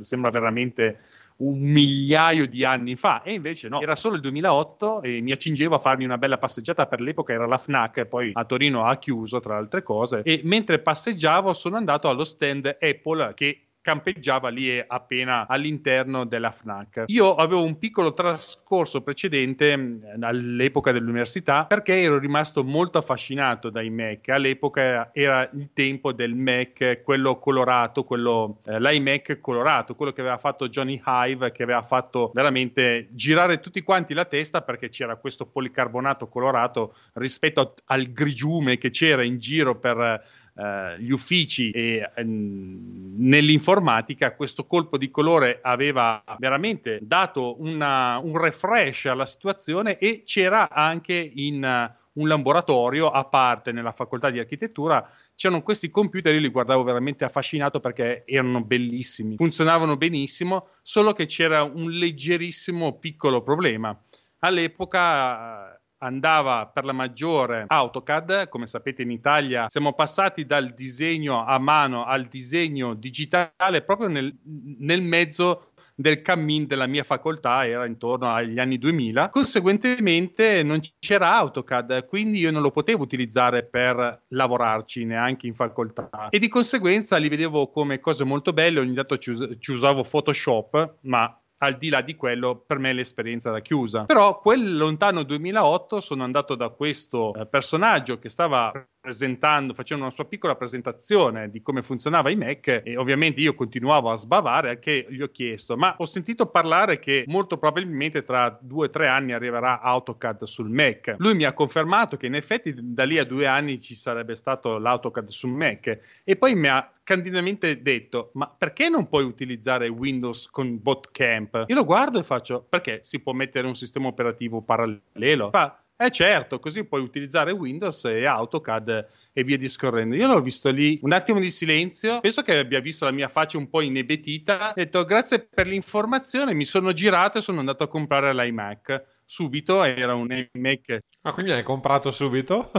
sembra 0.00 0.30
veramente 0.30 1.00
un 1.36 1.58
migliaio 1.58 2.46
di 2.46 2.64
anni 2.64 2.94
fa 2.94 3.22
e 3.22 3.32
invece 3.32 3.68
no, 3.68 3.80
era 3.80 3.96
solo 3.96 4.14
il 4.14 4.20
2008 4.20 5.02
e 5.02 5.20
mi 5.20 5.32
accingevo 5.32 5.74
a 5.74 5.78
farmi 5.80 6.04
una 6.04 6.18
bella 6.18 6.38
passeggiata. 6.38 6.86
Per 6.86 7.00
l'epoca 7.00 7.32
era 7.32 7.46
la 7.46 7.58
FNAC 7.58 8.04
poi 8.06 8.30
a 8.32 8.44
Torino 8.44 8.84
ha 8.84 8.96
chiuso 8.98 9.40
tra 9.40 9.56
altre 9.56 9.82
cose 9.82 10.22
e 10.22 10.40
mentre 10.44 10.80
passeggiavo 10.80 11.52
sono 11.52 11.76
andato 11.76 12.08
allo 12.08 12.24
stand 12.24 12.76
Apple 12.80 13.34
che 13.34 13.60
campeggiava 13.84 14.48
lì 14.48 14.82
appena 14.84 15.46
all'interno 15.46 16.24
della 16.24 16.50
FNAC. 16.50 17.04
Io 17.08 17.34
avevo 17.34 17.62
un 17.62 17.78
piccolo 17.78 18.12
trascorso 18.12 19.02
precedente 19.02 19.76
mm, 19.76 20.22
all'epoca 20.22 20.90
dell'università 20.90 21.66
perché 21.66 22.00
ero 22.00 22.18
rimasto 22.18 22.64
molto 22.64 22.96
affascinato 22.96 23.68
dai 23.68 23.90
Mac. 23.90 24.30
All'epoca 24.30 25.10
era 25.12 25.46
il 25.52 25.68
tempo 25.74 26.12
del 26.14 26.34
Mac, 26.34 27.02
quello 27.04 27.38
colorato, 27.38 28.04
quello, 28.04 28.60
eh, 28.64 28.80
l'iMac 28.80 29.38
colorato, 29.40 29.94
quello 29.94 30.12
che 30.12 30.22
aveva 30.22 30.38
fatto 30.38 30.70
Johnny 30.70 31.02
Hive, 31.04 31.52
che 31.52 31.62
aveva 31.62 31.82
fatto 31.82 32.30
veramente 32.32 33.08
girare 33.10 33.60
tutti 33.60 33.82
quanti 33.82 34.14
la 34.14 34.24
testa 34.24 34.62
perché 34.62 34.88
c'era 34.88 35.16
questo 35.16 35.44
policarbonato 35.44 36.26
colorato 36.28 36.94
rispetto 37.14 37.74
al 37.84 38.06
grigiume 38.06 38.78
che 38.78 38.88
c'era 38.88 39.22
in 39.22 39.38
giro 39.38 39.78
per 39.78 40.42
eh, 40.56 41.00
gli 41.00 41.10
uffici 41.10 41.70
e 41.70 42.10
ehm, 42.14 43.14
nell'informatica 43.16 44.34
questo 44.34 44.66
colpo 44.66 44.96
di 44.96 45.10
colore 45.10 45.58
aveva 45.60 46.22
veramente 46.38 47.00
dato 47.02 47.60
una, 47.60 48.18
un 48.18 48.36
refresh 48.36 49.06
alla 49.06 49.26
situazione 49.26 49.98
e 49.98 50.22
c'era 50.24 50.70
anche 50.70 51.14
in 51.34 51.62
uh, 51.64 52.20
un 52.20 52.28
laboratorio 52.28 53.10
a 53.10 53.24
parte 53.24 53.72
nella 53.72 53.90
facoltà 53.90 54.30
di 54.30 54.38
architettura 54.38 55.04
c'erano 55.34 55.62
questi 55.62 55.90
computer, 55.90 56.32
io 56.32 56.40
li 56.40 56.48
guardavo 56.48 56.84
veramente 56.84 57.24
affascinato 57.24 57.80
perché 57.80 58.22
erano 58.24 58.62
bellissimi, 58.62 59.34
funzionavano 59.36 59.96
benissimo, 59.96 60.68
solo 60.82 61.12
che 61.12 61.26
c'era 61.26 61.62
un 61.62 61.90
leggerissimo 61.90 62.98
piccolo 62.98 63.42
problema. 63.42 63.98
All'epoca 64.38 65.80
andava 66.04 66.66
per 66.66 66.84
la 66.84 66.92
maggiore 66.92 67.64
AutoCAD, 67.66 68.48
come 68.48 68.66
sapete 68.66 69.02
in 69.02 69.10
Italia 69.10 69.68
siamo 69.68 69.92
passati 69.92 70.44
dal 70.44 70.70
disegno 70.70 71.44
a 71.44 71.58
mano 71.58 72.04
al 72.04 72.26
disegno 72.26 72.94
digitale 72.94 73.82
proprio 73.82 74.08
nel, 74.08 74.34
nel 74.78 75.02
mezzo 75.02 75.72
del 75.94 76.22
cammin 76.22 76.66
della 76.66 76.86
mia 76.86 77.04
facoltà 77.04 77.66
era 77.66 77.86
intorno 77.86 78.32
agli 78.32 78.58
anni 78.58 78.78
2000 78.78 79.28
conseguentemente 79.28 80.62
non 80.62 80.80
c'era 80.98 81.34
AutoCAD 81.36 82.06
quindi 82.06 82.38
io 82.38 82.50
non 82.50 82.62
lo 82.62 82.70
potevo 82.70 83.02
utilizzare 83.02 83.64
per 83.64 84.22
lavorarci 84.28 85.04
neanche 85.04 85.46
in 85.46 85.54
facoltà. 85.54 86.28
E 86.30 86.38
di 86.38 86.48
conseguenza 86.48 87.16
li 87.16 87.28
vedevo 87.28 87.68
come 87.68 88.00
cose 88.00 88.24
molto 88.24 88.52
belle. 88.52 88.80
Ogni 88.80 88.94
tanto 88.94 89.18
ci, 89.18 89.30
us- 89.30 89.56
ci 89.58 89.72
usavo 89.72 90.02
Photoshop 90.02 90.96
ma 91.02 91.38
al 91.58 91.76
di 91.76 91.88
là 91.88 92.02
di 92.02 92.14
quello, 92.14 92.56
per 92.56 92.78
me 92.78 92.92
l'esperienza 92.92 93.50
era 93.50 93.60
chiusa. 93.60 94.04
Però 94.04 94.38
quel 94.40 94.76
lontano 94.76 95.22
2008 95.22 96.00
sono 96.00 96.24
andato 96.24 96.54
da 96.54 96.68
questo 96.68 97.34
eh, 97.34 97.46
personaggio 97.46 98.18
che 98.18 98.28
stava 98.28 98.72
presentando, 99.04 99.74
facendo 99.74 100.04
una 100.04 100.12
sua 100.12 100.24
piccola 100.24 100.54
presentazione 100.54 101.50
di 101.50 101.60
come 101.60 101.82
funzionava 101.82 102.30
i 102.30 102.36
Mac 102.36 102.80
e 102.82 102.96
ovviamente 102.96 103.38
io 103.38 103.54
continuavo 103.54 104.08
a 104.08 104.16
sbavare 104.16 104.70
anche 104.70 105.04
gli 105.10 105.20
ho 105.20 105.28
chiesto 105.28 105.76
ma 105.76 105.94
ho 105.98 106.06
sentito 106.06 106.46
parlare 106.46 106.98
che 106.98 107.24
molto 107.26 107.58
probabilmente 107.58 108.22
tra 108.22 108.56
due 108.58 108.86
o 108.86 108.90
tre 108.90 109.06
anni 109.06 109.34
arriverà 109.34 109.82
AutoCAD 109.82 110.44
sul 110.44 110.70
Mac. 110.70 111.16
Lui 111.18 111.34
mi 111.34 111.44
ha 111.44 111.52
confermato 111.52 112.16
che 112.16 112.24
in 112.24 112.34
effetti 112.34 112.74
da 112.74 113.04
lì 113.04 113.18
a 113.18 113.24
due 113.24 113.46
anni 113.46 113.78
ci 113.78 113.94
sarebbe 113.94 114.36
stato 114.36 114.78
l'AutoCAD 114.78 115.28
sul 115.28 115.50
Mac 115.50 115.98
e 116.24 116.36
poi 116.36 116.54
mi 116.54 116.68
ha 116.68 116.90
candidamente 117.02 117.82
detto 117.82 118.30
ma 118.34 118.48
perché 118.48 118.88
non 118.88 119.06
puoi 119.06 119.24
utilizzare 119.24 119.86
Windows 119.88 120.48
con 120.48 120.80
Botcamp 120.80 121.64
io 121.66 121.74
lo 121.74 121.84
guardo 121.84 122.18
e 122.18 122.22
faccio 122.22 122.64
perché 122.66 123.00
si 123.02 123.20
può 123.20 123.34
mettere 123.34 123.66
un 123.66 123.74
sistema 123.74 124.06
operativo 124.06 124.62
parallelo? 124.62 125.50
Fa 125.50 125.83
eh 125.96 126.10
certo, 126.10 126.58
così 126.58 126.84
puoi 126.84 127.00
utilizzare 127.02 127.52
Windows 127.52 128.04
e 128.04 128.26
AutoCAD 128.26 129.06
e 129.32 129.44
via 129.44 129.56
discorrendo. 129.56 130.16
Io 130.16 130.26
l'ho 130.26 130.40
visto 130.40 130.70
lì, 130.70 130.98
un 131.02 131.12
attimo 131.12 131.38
di 131.38 131.50
silenzio, 131.50 132.20
penso 132.20 132.42
che 132.42 132.58
abbia 132.58 132.80
visto 132.80 133.04
la 133.04 133.12
mia 133.12 133.28
faccia 133.28 133.58
un 133.58 133.68
po' 133.68 133.80
inebetita, 133.80 134.70
ho 134.70 134.74
detto 134.74 135.04
grazie 135.04 135.46
per 135.48 135.66
l'informazione, 135.66 136.52
mi 136.54 136.64
sono 136.64 136.92
girato 136.92 137.38
e 137.38 137.42
sono 137.42 137.60
andato 137.60 137.84
a 137.84 137.88
comprare 137.88 138.34
l'iMac. 138.34 139.12
Subito 139.26 139.82
era 139.82 140.14
un 140.14 140.46
iMac. 140.52 140.98
Ah, 141.22 141.32
quindi 141.32 141.52
l'hai 141.52 141.62
comprato 141.62 142.10
subito? 142.10 142.70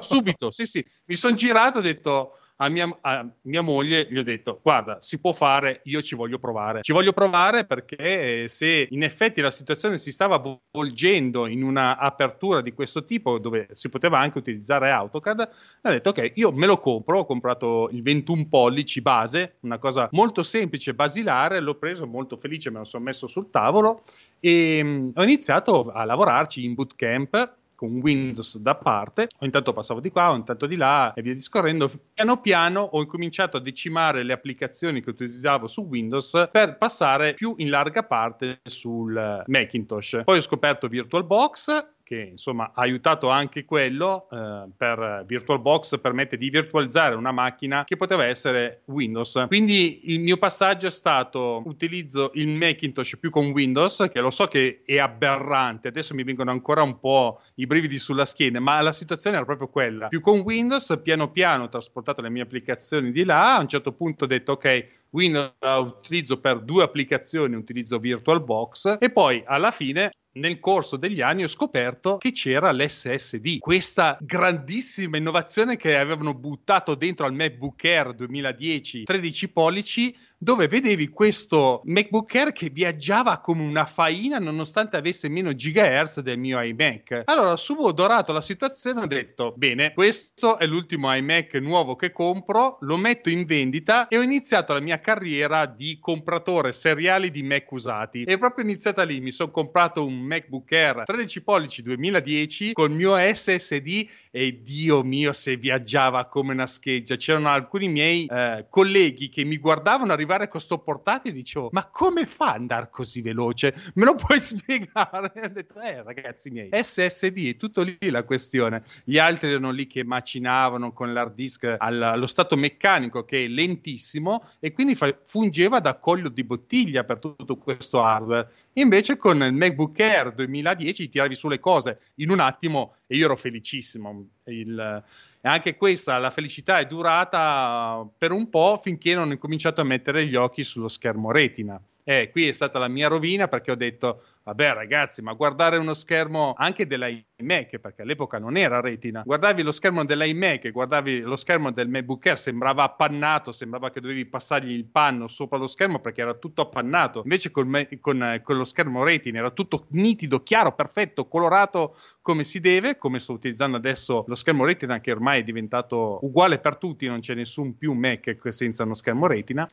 subito, 0.00 0.50
sì 0.50 0.64
sì. 0.64 0.84
Mi 1.06 1.16
sono 1.16 1.34
girato 1.34 1.78
e 1.78 1.80
ho 1.80 1.82
detto 1.82 2.38
a 2.60 2.68
mia, 2.68 2.98
a 3.00 3.26
mia, 3.42 3.62
moglie 3.62 4.06
gli 4.10 4.18
ho 4.18 4.22
detto 4.22 4.60
guarda 4.62 4.98
si 5.00 5.18
può 5.18 5.32
fare 5.32 5.80
io 5.84 6.02
ci 6.02 6.14
voglio 6.14 6.38
provare. 6.38 6.82
Ci 6.82 6.92
voglio 6.92 7.12
provare 7.12 7.64
perché 7.64 8.48
se 8.48 8.86
in 8.90 9.02
effetti 9.02 9.40
la 9.40 9.50
situazione 9.50 9.98
si 9.98 10.10
stava 10.10 10.42
volgendo 10.70 11.46
in 11.46 11.62
una 11.62 11.98
apertura 11.98 12.60
di 12.60 12.72
questo 12.72 13.04
tipo 13.04 13.38
dove 13.38 13.68
si 13.74 13.88
poteva 13.88 14.18
anche 14.18 14.38
utilizzare 14.38 14.90
AutoCAD 14.90 15.48
ho 15.82 15.90
detto 15.90 16.08
ok 16.10 16.32
io 16.34 16.52
me 16.52 16.66
lo 16.66 16.78
compro 16.78 17.20
ho 17.20 17.26
comprato 17.26 17.88
il 17.92 18.02
21 18.02 18.46
pollici 18.48 19.00
base 19.00 19.56
una 19.60 19.78
cosa 19.78 20.08
molto 20.12 20.42
semplice 20.42 20.94
basilare 20.94 21.60
l'ho 21.60 21.76
preso 21.76 22.06
molto 22.06 22.36
felice 22.36 22.70
me 22.70 22.78
lo 22.78 22.84
sono 22.84 23.04
messo 23.04 23.26
sul 23.26 23.50
tavolo 23.50 24.02
e 24.40 24.80
um, 24.82 25.12
ho 25.14 25.22
iniziato 25.22 25.90
a 25.92 26.04
lavorarci 26.04 26.64
in 26.64 26.74
bootcamp 26.74 27.56
con 27.78 28.00
Windows 28.02 28.58
da 28.58 28.74
parte, 28.74 29.28
ogni 29.38 29.52
tanto 29.52 29.72
passavo 29.72 30.00
di 30.00 30.10
qua, 30.10 30.32
ogni 30.32 30.42
tanto 30.42 30.66
di 30.66 30.74
là 30.74 31.12
e 31.14 31.22
via 31.22 31.32
discorrendo. 31.32 31.88
Piano 32.12 32.40
piano 32.40 32.80
ho 32.80 33.00
incominciato 33.00 33.56
a 33.56 33.60
decimare 33.60 34.24
le 34.24 34.32
applicazioni 34.32 35.00
che 35.00 35.10
utilizzavo 35.10 35.68
su 35.68 35.82
Windows 35.82 36.48
per 36.50 36.76
passare 36.76 37.34
più 37.34 37.54
in 37.58 37.70
larga 37.70 38.02
parte 38.02 38.58
sul 38.64 39.44
Macintosh. 39.46 40.22
Poi 40.24 40.38
ho 40.38 40.42
scoperto 40.42 40.88
VirtualBox 40.88 41.96
che 42.08 42.28
insomma 42.30 42.72
ha 42.74 42.80
aiutato 42.80 43.28
anche 43.28 43.66
quello 43.66 44.28
eh, 44.32 44.64
per 44.74 45.24
VirtualBox 45.26 46.00
permette 46.00 46.38
di 46.38 46.48
virtualizzare 46.48 47.14
una 47.14 47.32
macchina 47.32 47.84
che 47.84 47.98
poteva 47.98 48.24
essere 48.24 48.80
Windows. 48.86 49.44
Quindi 49.46 50.10
il 50.10 50.20
mio 50.20 50.38
passaggio 50.38 50.86
è 50.86 50.90
stato 50.90 51.62
utilizzo 51.66 52.30
il 52.36 52.48
Macintosh 52.48 53.18
più 53.18 53.28
con 53.28 53.50
Windows, 53.50 54.08
che 54.10 54.20
lo 54.22 54.30
so 54.30 54.46
che 54.46 54.80
è 54.86 54.96
aberrante, 54.96 55.88
adesso 55.88 56.14
mi 56.14 56.22
vengono 56.22 56.50
ancora 56.50 56.80
un 56.82 56.98
po' 56.98 57.42
i 57.56 57.66
brividi 57.66 57.98
sulla 57.98 58.24
schiena, 58.24 58.58
ma 58.58 58.80
la 58.80 58.94
situazione 58.94 59.36
era 59.36 59.44
proprio 59.44 59.68
quella. 59.68 60.08
Più 60.08 60.22
con 60.22 60.38
Windows, 60.38 60.98
piano 61.02 61.30
piano 61.30 61.64
ho 61.64 61.68
trasportato 61.68 62.22
le 62.22 62.30
mie 62.30 62.40
applicazioni 62.40 63.12
di 63.12 63.24
là, 63.24 63.56
a 63.56 63.60
un 63.60 63.68
certo 63.68 63.92
punto 63.92 64.24
ho 64.24 64.26
detto 64.26 64.52
ok, 64.52 64.86
Windows 65.10 65.54
la 65.60 65.78
utilizzo 65.78 66.38
per 66.38 66.60
due 66.60 66.82
applicazioni, 66.82 67.54
utilizzo 67.54 67.98
VirtualBox 67.98 68.96
e 69.00 69.10
poi 69.10 69.42
alla 69.46 69.70
fine 69.70 70.10
nel 70.32 70.60
corso 70.60 70.96
degli 70.96 71.20
anni 71.20 71.42
ho 71.42 71.48
scoperto 71.48 72.18
che 72.18 72.32
c'era 72.32 72.72
l'SSD, 72.72 73.58
questa 73.58 74.16
grandissima 74.20 75.16
innovazione 75.16 75.76
che 75.76 75.96
avevano 75.96 76.34
buttato 76.34 76.94
dentro 76.94 77.26
al 77.26 77.34
MacBook 77.34 77.84
Air 77.84 78.14
2010 78.14 79.04
13 79.04 79.48
pollici 79.50 80.16
dove 80.40 80.68
vedevi 80.68 81.08
questo 81.08 81.82
MacBook 81.84 82.32
Air 82.36 82.52
che 82.52 82.70
viaggiava 82.70 83.40
come 83.40 83.64
una 83.64 83.84
faina 83.84 84.38
nonostante 84.38 84.96
avesse 84.96 85.28
meno 85.28 85.52
gigahertz 85.52 86.20
del 86.20 86.38
mio 86.38 86.62
iMac. 86.62 87.22
Allora, 87.24 87.56
subito 87.56 87.90
dorato 87.90 88.32
la 88.32 88.40
situazione, 88.40 89.02
ho 89.02 89.06
detto: 89.06 89.52
Bene, 89.56 89.92
questo 89.92 90.58
è 90.58 90.66
l'ultimo 90.66 91.12
iMac 91.14 91.54
nuovo 91.54 91.96
che 91.96 92.12
compro, 92.12 92.78
lo 92.82 92.96
metto 92.96 93.30
in 93.30 93.44
vendita 93.46 94.06
e 94.06 94.16
ho 94.16 94.22
iniziato 94.22 94.72
la 94.72 94.80
mia 94.80 95.00
carriera 95.00 95.66
di 95.66 95.98
compratore 96.00 96.72
seriale 96.72 97.30
di 97.30 97.42
Mac 97.42 97.70
usati. 97.72 98.22
E 98.22 98.38
proprio 98.38 98.64
iniziata 98.64 99.02
lì, 99.02 99.20
mi 99.20 99.32
sono 99.32 99.50
comprato 99.50 100.04
un 100.04 100.20
MacBook 100.20 100.70
Air 100.70 101.02
13 101.04 101.42
pollici 101.42 101.82
2010 101.82 102.74
col 102.74 102.92
mio 102.92 103.16
SSD 103.16 104.08
e 104.30 104.62
Dio 104.62 105.02
mio 105.02 105.32
se 105.32 105.56
viaggiava 105.56 106.26
come 106.26 106.52
una 106.52 106.68
scheggia. 106.68 107.16
C'erano 107.16 107.48
alcuni 107.48 107.88
miei 107.88 108.26
eh, 108.26 108.66
colleghi 108.70 109.28
che 109.28 109.42
mi 109.42 109.58
guardavano 109.58 110.12
arrivare 110.12 110.26
arrivare 110.28 110.48
con 110.48 110.60
sto 110.60 110.78
portatile 110.78 111.34
dicevo 111.34 111.70
ma 111.72 111.86
come 111.86 112.26
fa 112.26 112.50
ad 112.50 112.60
andare 112.60 112.88
così 112.90 113.22
veloce? 113.22 113.74
Me 113.94 114.04
lo 114.04 114.14
puoi 114.14 114.38
spiegare? 114.40 115.32
Ho 115.42 115.48
detto 115.48 115.80
eh 115.80 116.02
ragazzi 116.02 116.50
miei 116.50 116.68
SSD 116.70 117.56
tutto 117.56 117.82
lì 117.82 117.96
la 118.10 118.22
questione. 118.24 118.82
Gli 119.04 119.18
altri 119.18 119.50
erano 119.50 119.70
lì 119.70 119.86
che 119.86 120.04
macinavano 120.04 120.92
con 120.92 121.12
l'hard 121.12 121.34
disk 121.34 121.76
allo 121.78 122.26
stato 122.26 122.56
meccanico 122.56 123.24
che 123.24 123.44
è 123.44 123.48
lentissimo 123.48 124.44
e 124.60 124.72
quindi 124.72 124.94
fa- 124.94 125.16
fungeva 125.24 125.80
da 125.80 125.94
collo 125.94 126.28
di 126.28 126.44
bottiglia 126.44 127.04
per 127.04 127.18
tutto 127.18 127.56
questo 127.56 128.02
hardware. 128.02 128.50
Invece 128.74 129.16
con 129.16 129.42
il 129.42 129.54
MacBook 129.54 129.98
Air 129.98 130.32
2010 130.32 131.08
tiravi 131.08 131.34
su 131.34 131.48
le 131.48 131.58
cose. 131.58 132.00
In 132.16 132.30
un 132.30 132.40
attimo 132.40 132.94
e 133.10 133.16
io 133.16 133.24
ero 133.24 133.36
felicissimo 133.36 134.28
il, 134.44 135.02
e 135.40 135.48
anche 135.48 135.76
questa, 135.76 136.18
la 136.18 136.30
felicità 136.30 136.78
è 136.78 136.86
durata 136.86 138.06
per 138.16 138.32
un 138.32 138.50
po' 138.50 138.78
finché 138.82 139.14
non 139.14 139.30
ho 139.30 139.38
cominciato 139.38 139.80
a 139.80 139.84
mettere 139.84 140.26
gli 140.26 140.36
occhi 140.36 140.62
sullo 140.62 140.88
schermo 140.88 141.32
retina. 141.32 141.80
E 142.10 142.30
qui 142.30 142.48
è 142.48 142.52
stata 142.52 142.78
la 142.78 142.88
mia 142.88 143.06
rovina 143.06 143.48
perché 143.48 143.70
ho 143.70 143.74
detto, 143.74 144.22
vabbè 144.44 144.72
ragazzi, 144.72 145.20
ma 145.20 145.34
guardare 145.34 145.76
uno 145.76 145.92
schermo 145.92 146.54
anche 146.56 146.86
dell'iMac, 146.86 147.76
perché 147.76 148.00
all'epoca 148.00 148.38
non 148.38 148.56
era 148.56 148.80
retina, 148.80 149.20
guardavi 149.26 149.60
lo 149.60 149.72
schermo 149.72 150.06
dell'iMac, 150.06 150.70
guardavi 150.70 151.20
lo 151.20 151.36
schermo 151.36 151.70
del 151.70 151.90
MacBook 151.90 152.24
Air, 152.24 152.38
sembrava 152.38 152.84
appannato, 152.84 153.52
sembrava 153.52 153.90
che 153.90 154.00
dovevi 154.00 154.24
passargli 154.24 154.70
il 154.70 154.86
panno 154.86 155.28
sopra 155.28 155.58
lo 155.58 155.66
schermo 155.66 155.98
perché 155.98 156.22
era 156.22 156.32
tutto 156.32 156.62
appannato. 156.62 157.20
Invece 157.24 157.50
con, 157.50 157.86
con, 158.00 158.40
con 158.42 158.56
lo 158.56 158.64
schermo 158.64 159.04
retina 159.04 159.40
era 159.40 159.50
tutto 159.50 159.84
nitido, 159.90 160.42
chiaro, 160.42 160.72
perfetto, 160.72 161.28
colorato 161.28 161.94
come 162.22 162.42
si 162.42 162.60
deve, 162.60 162.96
come 162.96 163.20
sto 163.20 163.34
utilizzando 163.34 163.76
adesso 163.76 164.24
lo 164.26 164.34
schermo 164.34 164.64
retina 164.64 164.98
che 165.00 165.12
ormai 165.12 165.40
è 165.40 165.44
diventato 165.44 166.20
uguale 166.22 166.58
per 166.58 166.78
tutti, 166.78 167.06
non 167.06 167.20
c'è 167.20 167.34
nessun 167.34 167.76
più 167.76 167.92
Mac 167.92 168.34
senza 168.48 168.84
uno 168.84 168.94
schermo 168.94 169.26
retina 169.26 169.68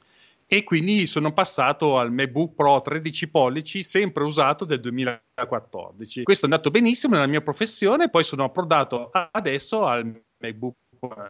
e 0.48 0.64
quindi 0.64 1.08
sono 1.08 1.34
passato 1.34 1.98
al 1.98 2.12
MacBook 2.12 2.56
Pro 2.56 2.82
13 2.82 3.30
pollici, 3.30 3.82
sempre 3.82 4.24
usato 4.24 4.66
del 4.66 4.80
2014. 4.80 6.24
Questo 6.24 6.46
è 6.46 6.50
andato 6.50 6.70
benissimo 6.70 7.16
nella 7.16 7.28
mia 7.28 7.42
professione, 7.42 8.10
poi 8.10 8.24
sono 8.24 8.44
approdato 8.44 9.10
adesso 9.32 9.86
al 9.86 10.24
MacBook 10.38 10.76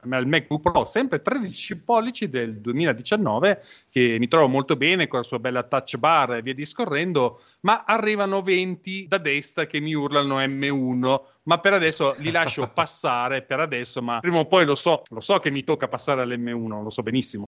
al 0.10 0.28
MacBook 0.28 0.62
Pro 0.62 0.86
sempre 0.86 1.22
13 1.22 1.82
pollici 1.82 2.30
del 2.30 2.60
2019 2.62 3.62
che 3.90 4.18
mi 4.20 4.28
trovo 4.28 4.48
molto 4.48 4.76
bene 4.76 5.08
con 5.08 5.20
la 5.20 5.26
sua 5.26 5.40
bella 5.40 5.64
touch 5.64 5.98
bar 5.98 6.36
e 6.36 6.42
via 6.42 6.54
discorrendo 6.54 7.42
ma 7.62 7.84
arrivano 7.86 8.42
20 8.42 9.08
da 9.08 9.18
destra 9.18 9.66
che 9.66 9.80
mi 9.80 9.94
urlano 9.94 10.40
M1 10.40 11.22
ma 11.44 11.60
per 11.60 11.74
adesso 11.74 12.16
li 12.20 12.32
lascio 12.32 12.70
passare 12.74 13.42
per 13.42 13.60
adesso 13.60 14.02
ma 14.02 14.20
prima 14.20 14.40
o 14.40 14.46
poi 14.46 14.66
lo 14.66 14.76
so 14.76 15.04
lo 15.08 15.22
so 15.22 15.40
che 15.40 15.52
mi 15.52 15.64
tocca 15.64 15.88
passare 15.88 16.22
all'M1 16.22 16.84
lo 16.84 16.90
so 16.90 17.02
benissimo 17.02 17.45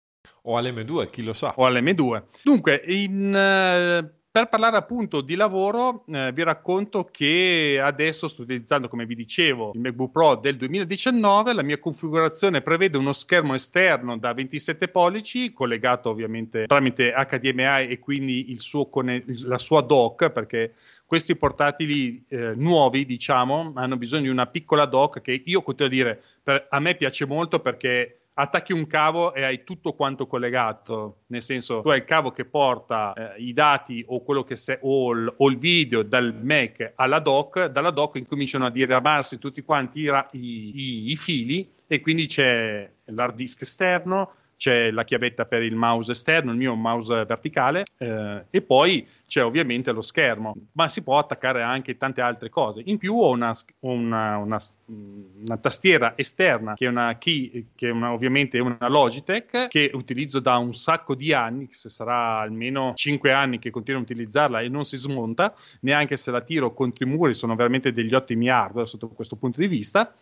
o 0.42 0.58
all'M2 0.58 1.10
chi 1.10 1.22
lo 1.22 1.32
sa 1.32 1.54
o 1.56 1.66
all'M2 1.66 2.22
dunque 2.42 2.82
in 2.86 4.02
uh, 4.04 4.20
per 4.32 4.48
parlare 4.48 4.78
appunto 4.78 5.20
di 5.20 5.34
lavoro, 5.34 6.06
eh, 6.06 6.32
vi 6.32 6.42
racconto 6.42 7.04
che 7.04 7.78
adesso 7.78 8.28
sto 8.28 8.40
utilizzando, 8.40 8.88
come 8.88 9.04
vi 9.04 9.14
dicevo, 9.14 9.72
il 9.74 9.80
MacBook 9.80 10.10
Pro 10.10 10.36
del 10.36 10.56
2019. 10.56 11.52
La 11.52 11.60
mia 11.60 11.78
configurazione 11.78 12.62
prevede 12.62 12.96
uno 12.96 13.12
schermo 13.12 13.52
esterno 13.52 14.16
da 14.16 14.32
27 14.32 14.88
pollici, 14.88 15.52
collegato 15.52 16.08
ovviamente 16.08 16.64
tramite 16.64 17.12
HDMI 17.12 17.88
e 17.90 17.98
quindi 17.98 18.58
conne- 18.88 19.22
la 19.42 19.58
sua 19.58 19.82
dock, 19.82 20.30
perché 20.30 20.72
questi 21.04 21.36
portatili 21.36 22.24
eh, 22.28 22.54
nuovi, 22.54 23.04
diciamo, 23.04 23.72
hanno 23.74 23.98
bisogno 23.98 24.22
di 24.22 24.28
una 24.28 24.46
piccola 24.46 24.86
dock 24.86 25.20
che 25.20 25.42
io 25.44 25.60
continuo 25.60 25.92
a 25.92 25.94
dire, 25.94 26.22
per, 26.42 26.68
a 26.70 26.80
me 26.80 26.94
piace 26.94 27.26
molto 27.26 27.60
perché 27.60 28.21
attacchi 28.34 28.72
un 28.72 28.86
cavo 28.86 29.34
e 29.34 29.44
hai 29.44 29.62
tutto 29.64 29.92
quanto 29.92 30.26
collegato, 30.26 31.22
nel 31.26 31.42
senso 31.42 31.82
tu 31.82 31.90
hai 31.90 31.98
il 31.98 32.04
cavo 32.04 32.30
che 32.30 32.44
porta 32.44 33.12
eh, 33.12 33.42
i 33.42 33.52
dati 33.52 34.04
o 34.08 34.22
se, 34.54 34.78
o, 34.80 35.12
il, 35.12 35.34
o, 35.36 35.48
il, 35.50 35.58
video 35.58 36.02
dal 36.02 36.34
Mac 36.34 36.92
alla 36.94 37.18
dock, 37.18 37.66
dalla 37.66 37.90
dock 37.90 38.16
incominciano 38.16 38.66
a 38.66 38.70
diramarsi 38.70 39.38
tutti 39.38 39.62
quanti 39.62 40.00
i, 40.00 40.10
i, 40.32 41.10
i 41.10 41.16
fili 41.16 41.70
e 41.86 42.00
quindi 42.00 42.26
c'è 42.26 42.90
l'hard 43.04 43.34
disk 43.34 43.62
esterno, 43.62 44.34
c'è 44.62 44.92
la 44.92 45.02
chiavetta 45.02 45.44
per 45.44 45.64
il 45.64 45.74
mouse 45.74 46.12
esterno, 46.12 46.52
il 46.52 46.56
mio 46.56 46.76
mouse 46.76 47.24
verticale, 47.24 47.82
eh, 47.98 48.44
e 48.48 48.62
poi 48.62 49.04
c'è 49.26 49.42
ovviamente 49.42 49.90
lo 49.90 50.02
schermo, 50.02 50.54
ma 50.74 50.88
si 50.88 51.02
può 51.02 51.18
attaccare 51.18 51.62
anche 51.62 51.96
tante 51.96 52.20
altre 52.20 52.48
cose. 52.48 52.80
In 52.84 52.96
più 52.96 53.16
ho 53.16 53.30
una, 53.30 53.52
una, 53.80 54.36
una, 54.36 54.58
una 54.86 55.56
tastiera 55.56 56.12
esterna 56.14 56.74
che 56.74 56.86
è 56.86 56.88
una 56.88 57.18
key, 57.18 57.70
che 57.74 57.88
è 57.88 57.92
ovviamente 57.92 58.60
una 58.60 58.86
Logitech, 58.86 59.66
che 59.66 59.90
utilizzo 59.94 60.38
da 60.38 60.58
un 60.58 60.74
sacco 60.74 61.16
di 61.16 61.32
anni, 61.32 61.66
se 61.72 61.88
sarà 61.88 62.38
almeno 62.38 62.92
5 62.94 63.32
anni 63.32 63.58
che 63.58 63.70
continuo 63.70 63.98
a 63.98 64.04
utilizzarla 64.04 64.60
e 64.60 64.68
non 64.68 64.84
si 64.84 64.96
smonta, 64.96 65.56
neanche 65.80 66.16
se 66.16 66.30
la 66.30 66.40
tiro 66.40 66.72
contro 66.72 67.04
i 67.04 67.08
muri, 67.08 67.34
sono 67.34 67.56
veramente 67.56 67.92
degli 67.92 68.14
ottimi 68.14 68.48
hardware 68.48 68.86
sotto 68.86 69.08
questo 69.08 69.34
punto 69.34 69.58
di 69.58 69.66
vista. 69.66 70.14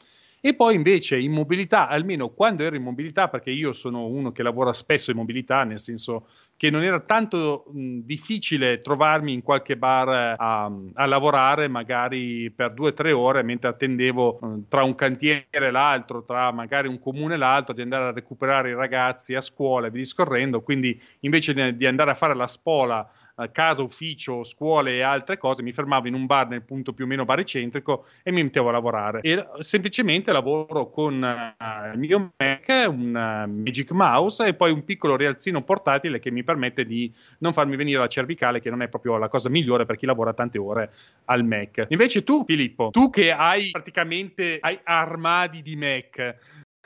E 0.43 0.55
poi 0.55 0.75
invece 0.75 1.19
in 1.19 1.33
mobilità, 1.33 1.87
almeno 1.87 2.31
quando 2.31 2.63
ero 2.63 2.75
in 2.75 2.83
mobilità, 2.83 3.29
perché 3.29 3.51
io 3.51 3.75
sono 3.75 4.07
uno 4.07 4.33
che 4.33 4.43
lavora 4.43 4.73
spesso 4.73 5.11
in 5.11 5.19
mobilità, 5.19 5.65
nel 5.65 5.81
senso 5.81 6.27
che 6.57 6.71
non 6.71 6.83
era 6.83 6.99
tanto 7.01 7.67
mh, 7.71 7.99
difficile 8.05 8.81
trovarmi 8.81 9.35
in 9.35 9.43
qualche 9.43 9.77
bar 9.77 10.37
a, 10.39 10.65
a, 10.95 11.07
lavorare 11.07 11.69
magari 11.69 12.51
per 12.51 12.73
due 12.73 12.89
o 12.89 12.95
tre 12.95 13.13
ore 13.13 13.43
mentre 13.43 13.69
attendevo 13.69 14.39
mh, 14.41 14.59
tra 14.69 14.83
un 14.83 14.95
cantiere 14.95 15.47
e 15.51 15.71
l'altro, 15.71 16.25
tra 16.25 16.51
magari 16.53 16.89
un 16.89 16.99
comune 16.99 17.35
e 17.35 17.37
l'altro, 17.37 17.75
di 17.75 17.83
andare 17.83 18.05
a 18.05 18.13
recuperare 18.13 18.71
i 18.71 18.75
ragazzi 18.75 19.35
a 19.35 19.43
scuola 19.43 19.89
e 19.89 19.91
via 19.91 20.01
discorrendo. 20.01 20.63
Quindi 20.63 20.99
invece 21.21 21.77
di 21.77 21.85
andare 21.85 22.13
a 22.13 22.15
fare 22.15 22.35
la 22.35 22.49
spola 22.49 23.07
casa, 23.49 23.83
ufficio, 23.83 24.45
scuole 24.45 24.97
e 24.97 25.03
altre 25.03 25.39
cose, 25.39 25.63
mi 25.63 25.73
fermavo 25.73 26.09
in 26.09 26.15
un 26.15 26.27
bar 26.27 26.49
nel 26.49 26.63
punto 26.63 26.93
più 26.93 27.05
o 27.05 27.09
meno 27.09 27.25
baricentrico 27.25 28.07
e 28.23 28.31
mi 28.31 28.43
mettevo 28.43 28.69
a 28.69 28.73
lavorare. 28.73 29.21
E 29.23 29.45
semplicemente 29.61 30.33
lavoro 30.33 30.91
con 30.91 31.23
uh, 31.23 31.93
il 31.93 31.99
mio 31.99 32.33
Mac, 32.37 32.87
un 32.89 33.09
uh, 33.09 33.51
Magic 33.51 33.91
Mouse 33.93 34.47
e 34.47 34.55
poi 34.55 34.73
un 34.73 34.85
piccolo 34.85 35.17
rialzino 35.17 35.63
portatile 35.63 36.19
che 36.19 36.31
mi 36.31 36.45
permette 36.45 36.85
di 36.85 37.13
non 37.39 37.53
farmi 37.53 37.77
venire 37.77 37.99
la 37.99 38.09
cervicale, 38.09 38.61
che 38.61 38.71
non 38.71 38.83
è 38.83 38.89
proprio 38.89 39.17
la 39.17 39.29
cosa 39.29 39.49
migliore 39.49 39.87
per 39.87 39.97
chi 39.97 40.07
lavora 40.07 40.33
tante 40.33 40.59
ore 40.59 40.93
al 41.27 41.45
Mac. 41.45 41.87
Invece 41.89 42.25
tu, 42.25 42.45
Filippo, 42.45 42.91
tu 42.91 43.11
che 43.11 43.33
hai 43.33 43.71
praticamente 43.71 44.59
hai 44.61 44.79
armadi 44.83 45.63
di 45.63 45.77
Mac, 45.77 46.37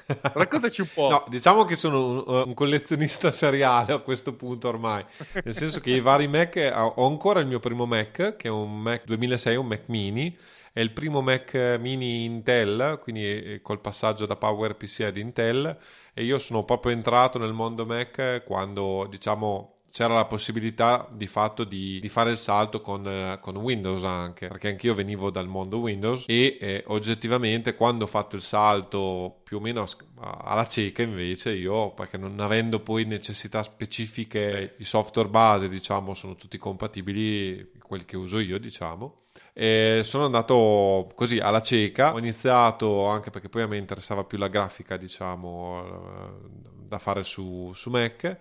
Raccontaci 0.35 0.83
un 0.83 0.89
po'. 0.93 1.09
No, 1.09 1.25
diciamo 1.29 1.65
che 1.65 1.77
sono 1.77 2.07
un, 2.07 2.25
uh, 2.27 2.49
un, 2.49 2.55
collezionista 2.55 3.31
seriale 3.33 3.93
a 3.93 3.99
questo 3.99 4.35
punto 4.35 4.69
ormai. 4.69 5.05
Nel 5.45 5.55
senso 5.55 5.81
che 5.81 5.91
i 5.91 6.01
vari 6.01 6.29
Mac, 6.29 6.73
ho 6.75 7.07
ancora 7.07 7.41
il 7.41 7.47
mio 7.47 7.61
primo 7.61 7.87
Mac, 7.87 8.37
che 8.37 8.49
è 8.49 8.51
un 8.51 8.81
Mac 8.81 9.05
2006, 9.05 9.57
un 9.57 9.67
Mac 9.67 9.83
mini. 9.87 10.37
È 10.73 10.81
il 10.81 10.91
primo 10.91 11.21
Mac 11.21 11.55
mini 11.79 12.25
Intel, 12.25 12.99
quindi 13.01 13.61
col 13.63 13.81
passaggio 13.81 14.27
da 14.27 14.37
PowerPC 14.37 15.01
ad 15.01 15.17
Intel. 15.17 15.77
E 16.13 16.25
io 16.25 16.39
sono 16.39 16.65
proprio 16.65 16.93
entrato 16.93 17.39
nel 17.39 17.53
mondo 17.53 17.87
Mac 17.87 18.43
quando, 18.45 19.07
diciamo, 19.09 19.74
c'era 19.95 20.15
la 20.15 20.25
possibilità 20.25 21.07
di 21.09 21.29
fatto 21.29 21.63
di, 21.63 22.01
di 22.01 22.09
fare 22.09 22.33
il 22.33 22.37
salto 22.37 22.81
con, 22.81 23.07
eh, 23.07 23.39
con, 23.41 23.55
Windows 23.55 24.03
anche, 24.03 24.49
perché 24.49 24.67
anch'io 24.67 24.93
venivo 24.93 25.31
dal 25.31 25.47
mondo 25.47 25.79
Windows 25.79 26.25
e 26.27 26.59
eh, 26.61 26.83
oggettivamente 26.89 27.77
quando 27.77 28.03
ho 28.03 28.09
fatto 28.09 28.35
il 28.35 28.43
salto 28.43 29.43
più 29.45 29.59
o 29.59 29.61
meno 29.61 29.87
alla 30.17 30.67
cieca 30.67 31.03
invece 31.03 31.53
io, 31.53 31.93
perché 31.93 32.17
non 32.17 32.41
avendo 32.41 32.81
poi 32.81 33.05
necessità 33.05 33.63
specifiche, 33.63 34.75
i 34.79 34.85
software 34.85 35.29
base 35.29 35.69
diciamo 35.69 36.13
sono 36.13 36.35
tutti 36.35 36.59
compatibili, 36.59 37.71
quelli 37.79 38.05
che 38.05 38.17
uso 38.17 38.41
io 38.41 38.59
diciamo, 38.59 39.27
e 39.53 40.01
sono 40.03 40.25
andato 40.25 41.09
così 41.15 41.39
alla 41.39 41.63
cieca, 41.63 42.15
ho 42.15 42.19
iniziato 42.19 43.07
anche 43.07 43.31
perché 43.31 43.49
poi 43.49 43.63
a 43.63 43.69
me 43.69 43.77
interessava 43.77 44.25
più 44.25 44.39
la 44.39 44.49
grafica 44.49 44.97
diciamo 44.97 45.85
eh, 45.87 46.49
da 46.89 46.99
fare 46.99 47.23
su, 47.23 47.71
su 47.75 47.91
Mac 47.91 48.39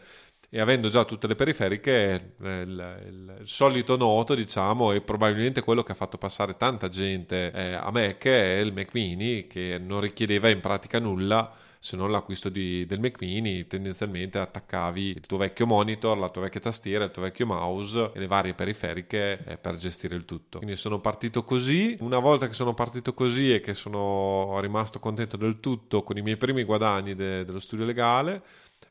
e 0.56 0.62
avendo 0.62 0.88
già 0.88 1.04
tutte 1.04 1.26
le 1.26 1.34
periferiche, 1.34 2.34
il, 2.42 2.46
il, 2.46 3.36
il, 3.40 3.48
solito 3.48 3.98
noto, 3.98 4.36
diciamo, 4.36 4.92
e 4.92 5.02
probabilmente 5.02 5.64
quello 5.64 5.82
che 5.82 5.94
ha 5.94 5.96
fatto 5.96 6.20
passare 6.20 6.56
tanta 6.58 6.90
gente 6.90 7.52
eh, 7.52 7.74
a 7.74 7.90
Mac 7.90 8.24
è 8.26 8.60
il 8.60 8.72
Mac 8.72 8.90
Mini, 8.94 9.48
che 9.48 9.82
non 9.84 10.00
richiedeva 10.00 10.50
in 10.50 10.60
pratica 10.60 11.00
nulla 11.00 11.52
se 11.80 11.98
non 11.98 12.12
l'acquisto 12.12 12.50
di, 12.50 12.86
del 12.86 13.00
Mac 13.00 13.20
Mini, 13.20 13.66
tendenzialmente 13.66 14.38
attaccavi 14.38 15.10
il 15.10 15.26
tuo 15.26 15.38
vecchio 15.38 15.66
monitor, 15.66 16.20
la 16.20 16.30
tua 16.30 16.44
vecchia 16.44 16.60
tastiera, 16.60 17.04
il 17.04 17.12
tuo 17.12 17.24
vecchio 17.24 17.48
mouse 17.48 18.12
e 18.14 18.20
le 18.20 18.28
varie 18.28 18.54
periferiche 18.54 19.44
eh, 19.44 19.58
per 19.58 19.76
gestire 19.76 20.16
il 20.16 20.24
tutto. 20.24 20.60
Quindi 20.60 20.76
sono 20.76 21.00
partito 21.00 21.44
così. 21.44 21.98
Una 22.00 22.20
volta 22.20 22.48
che 22.48 22.54
sono 22.54 22.76
partito 22.76 23.16
così 23.16 23.56
e 23.56 23.60
che 23.60 23.74
sono 23.74 24.56
rimasto 24.62 25.00
contento 25.00 25.36
del 25.36 25.60
tutto 25.60 26.04
con 26.04 26.16
i 26.16 26.22
miei 26.22 26.38
primi 26.38 26.64
guadagni 26.64 27.16
de, 27.16 27.44
dello 27.44 27.60
studio 27.60 27.84
legale, 27.84 28.44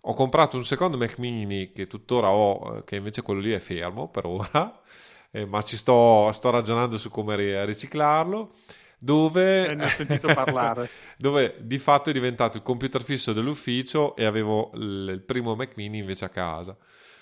ho 0.04 0.14
comprato 0.14 0.56
un 0.56 0.64
secondo 0.64 0.96
Mac 0.96 1.18
mini 1.18 1.72
che 1.72 1.86
tuttora 1.86 2.30
ho, 2.30 2.78
eh, 2.78 2.84
che 2.84 2.96
invece 2.96 3.22
quello 3.22 3.40
lì 3.40 3.52
è 3.52 3.60
fermo 3.60 4.08
per 4.08 4.26
ora, 4.26 4.80
eh, 5.30 5.44
ma 5.46 5.62
ci 5.62 5.76
sto, 5.76 6.30
sto, 6.32 6.50
ragionando 6.50 6.98
su 6.98 7.10
come 7.10 7.64
riciclarlo. 7.64 8.50
Dove, 8.98 9.66
eh, 9.66 9.74
ne 9.74 9.86
ho 9.86 9.88
sentito 9.88 10.32
parlare. 10.32 10.88
dove 11.18 11.56
di 11.58 11.78
fatto 11.78 12.10
è 12.10 12.12
diventato 12.12 12.56
il 12.56 12.62
computer 12.62 13.02
fisso 13.02 13.32
dell'ufficio 13.32 14.14
e 14.14 14.24
avevo 14.24 14.70
il, 14.74 15.08
il 15.14 15.22
primo 15.22 15.56
Mac 15.56 15.72
mini 15.74 15.98
invece 15.98 16.24
a 16.24 16.28
casa. 16.28 16.76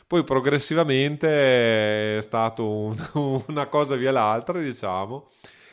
Poi 0.06 0.22
progressivamente 0.24 2.18
è 2.18 2.20
stato 2.20 2.68
un, 2.68 3.44
una 3.48 3.66
cosa 3.68 3.96
via 3.96 4.12
l'altra, 4.12 4.58
diciamo. 4.58 5.30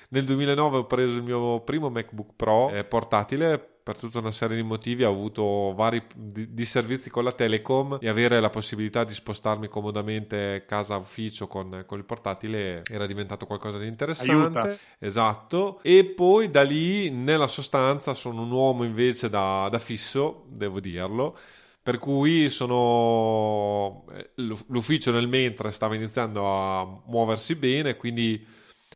Nel 0.10 0.24
2009 0.24 0.78
ho 0.78 0.86
preso 0.86 1.16
il 1.16 1.24
mio 1.24 1.60
primo 1.62 1.90
MacBook 1.90 2.34
Pro 2.38 2.70
eh, 2.70 2.86
portatile 2.86 3.77
per 3.88 3.96
tutta 3.96 4.20
una 4.20 4.34
serie 4.34 4.58
di 4.58 4.64
motivi 4.64 5.06
ho 5.06 5.10
avuto 5.10 5.74
vari 5.74 6.04
di, 6.14 6.54
di 6.54 6.66
servizi 6.66 7.10
con 7.10 7.24
la 7.24 7.32
Telecom 7.32 8.00
e 8.02 8.10
avere 8.10 8.42
la 8.42 8.50
possibilità 8.50 9.06
di 9.06 9.14
spostarmi 9.14 9.70
comodamente 9.70 10.66
casa 10.68 10.98
ufficio 10.98 11.48
con, 11.48 11.86
con 11.86 11.98
il 11.98 12.04
portatile 12.04 12.84
era 12.92 13.06
diventato 13.06 13.46
qualcosa 13.46 13.78
di 13.78 13.88
interessante. 13.88 14.60
Aiuta. 14.60 14.78
Esatto. 15.00 15.80
E 15.84 16.04
poi 16.04 16.52
da 16.52 16.64
lì, 16.64 17.10
nella 17.12 17.48
sostanza, 17.48 18.14
sono 18.14 18.42
un 18.42 18.52
uomo 18.52 18.84
invece 18.84 19.30
da, 19.30 19.70
da 19.72 19.80
fisso, 19.80 20.44
devo 20.50 20.82
dirlo 20.82 21.38
per 21.82 22.00
cui 22.00 22.50
sono 22.50 24.04
eh, 24.14 24.32
l'ufficio 24.36 25.12
nel 25.12 25.30
mentre 25.30 25.72
stava 25.72 25.96
iniziando 25.96 26.46
a 26.46 27.02
muoversi 27.06 27.56
bene, 27.56 27.96
quindi 27.96 28.46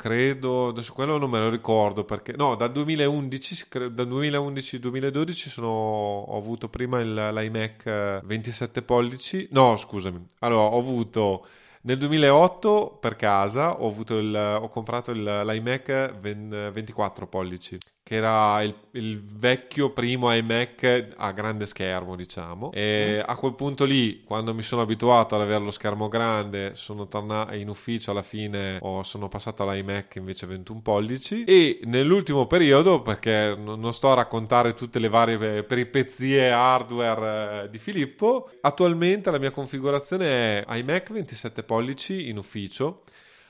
credo, 0.02 0.70
adesso 0.70 0.94
quello 0.94 1.20
non 1.20 1.30
me 1.30 1.38
lo 1.38 1.48
ricordo 1.48 2.04
perché, 2.06 2.34
no, 2.36 2.56
dal 2.56 2.72
2011, 2.72 3.68
dal 3.92 4.08
2011-2012 4.08 5.32
sono, 5.48 5.68
ho 5.68 6.36
avuto 6.36 6.70
prima 6.70 7.00
il, 7.02 7.14
l'iMac 7.14 8.24
27 8.24 8.80
eh, 8.80 8.82
pollici, 8.82 9.48
no 9.52 9.78
scusami, 9.78 10.26
allora 10.40 10.64
ho 10.64 10.80
avuto 10.80 11.46
nel 11.82 12.00
2008 12.00 12.98
per 13.00 13.16
casa 13.16 13.80
ho, 13.80 13.96
il, 14.10 14.58
ho 14.62 14.70
comprato 14.70 15.12
il, 15.12 15.24
l'iMac 15.24 16.20
24 16.20 17.28
pollici 17.28 17.78
che 18.04 18.16
era 18.16 18.62
il, 18.64 18.76
il, 18.92 19.22
vecchio 19.24 19.92
primo 19.92 20.34
iMac 20.34 21.14
a 21.16 21.32
grande 21.32 21.66
schermo, 21.66 22.16
diciamo. 22.16 22.72
E 22.74 23.20
mm. 23.20 23.24
a 23.30 23.36
quel 23.36 23.54
punto 23.54 23.86
lì, 23.86 24.24
quando 24.24 24.54
mi 24.54 24.64
sono 24.64 24.82
abituato 24.82 25.36
ad 25.36 25.42
avere 25.42 25.64
lo 25.64 25.72
schermo 25.72 26.08
grande, 26.08 26.76
sono 26.76 27.08
tornato 27.08 27.54
in 27.54 27.70
ufficio 27.70 28.12
alla 28.12 28.24
fine, 28.24 28.80
ho, 28.82 29.04
sono 29.04 29.28
passato 29.28 29.64
all'iMac 29.64 30.16
invece 30.16 30.48
21 30.48 30.82
pollici. 30.82 31.44
E 31.44 31.80
nell'ultimo 31.84 32.48
periodo, 32.48 33.02
perché 33.02 33.56
non, 33.58 33.80
non 33.80 33.94
sto 33.94 34.12
a 34.12 34.16
raccontare 34.16 34.74
tutte 34.74 35.00
le 35.00 35.08
varie 35.08 35.64
peripezie 35.64 36.52
hardware 36.52 37.66
eh, 37.66 37.70
di 37.70 37.78
Filippo, 37.78 38.50
attualmente 38.62 39.30
la 39.30 39.40
mia 39.40 39.52
configurazione 39.52 40.64
è 40.66 40.78
iMac 40.78 41.12
27 41.12 41.64
pollici 41.64 42.30
in 42.30 42.38
ufficio 42.38 43.04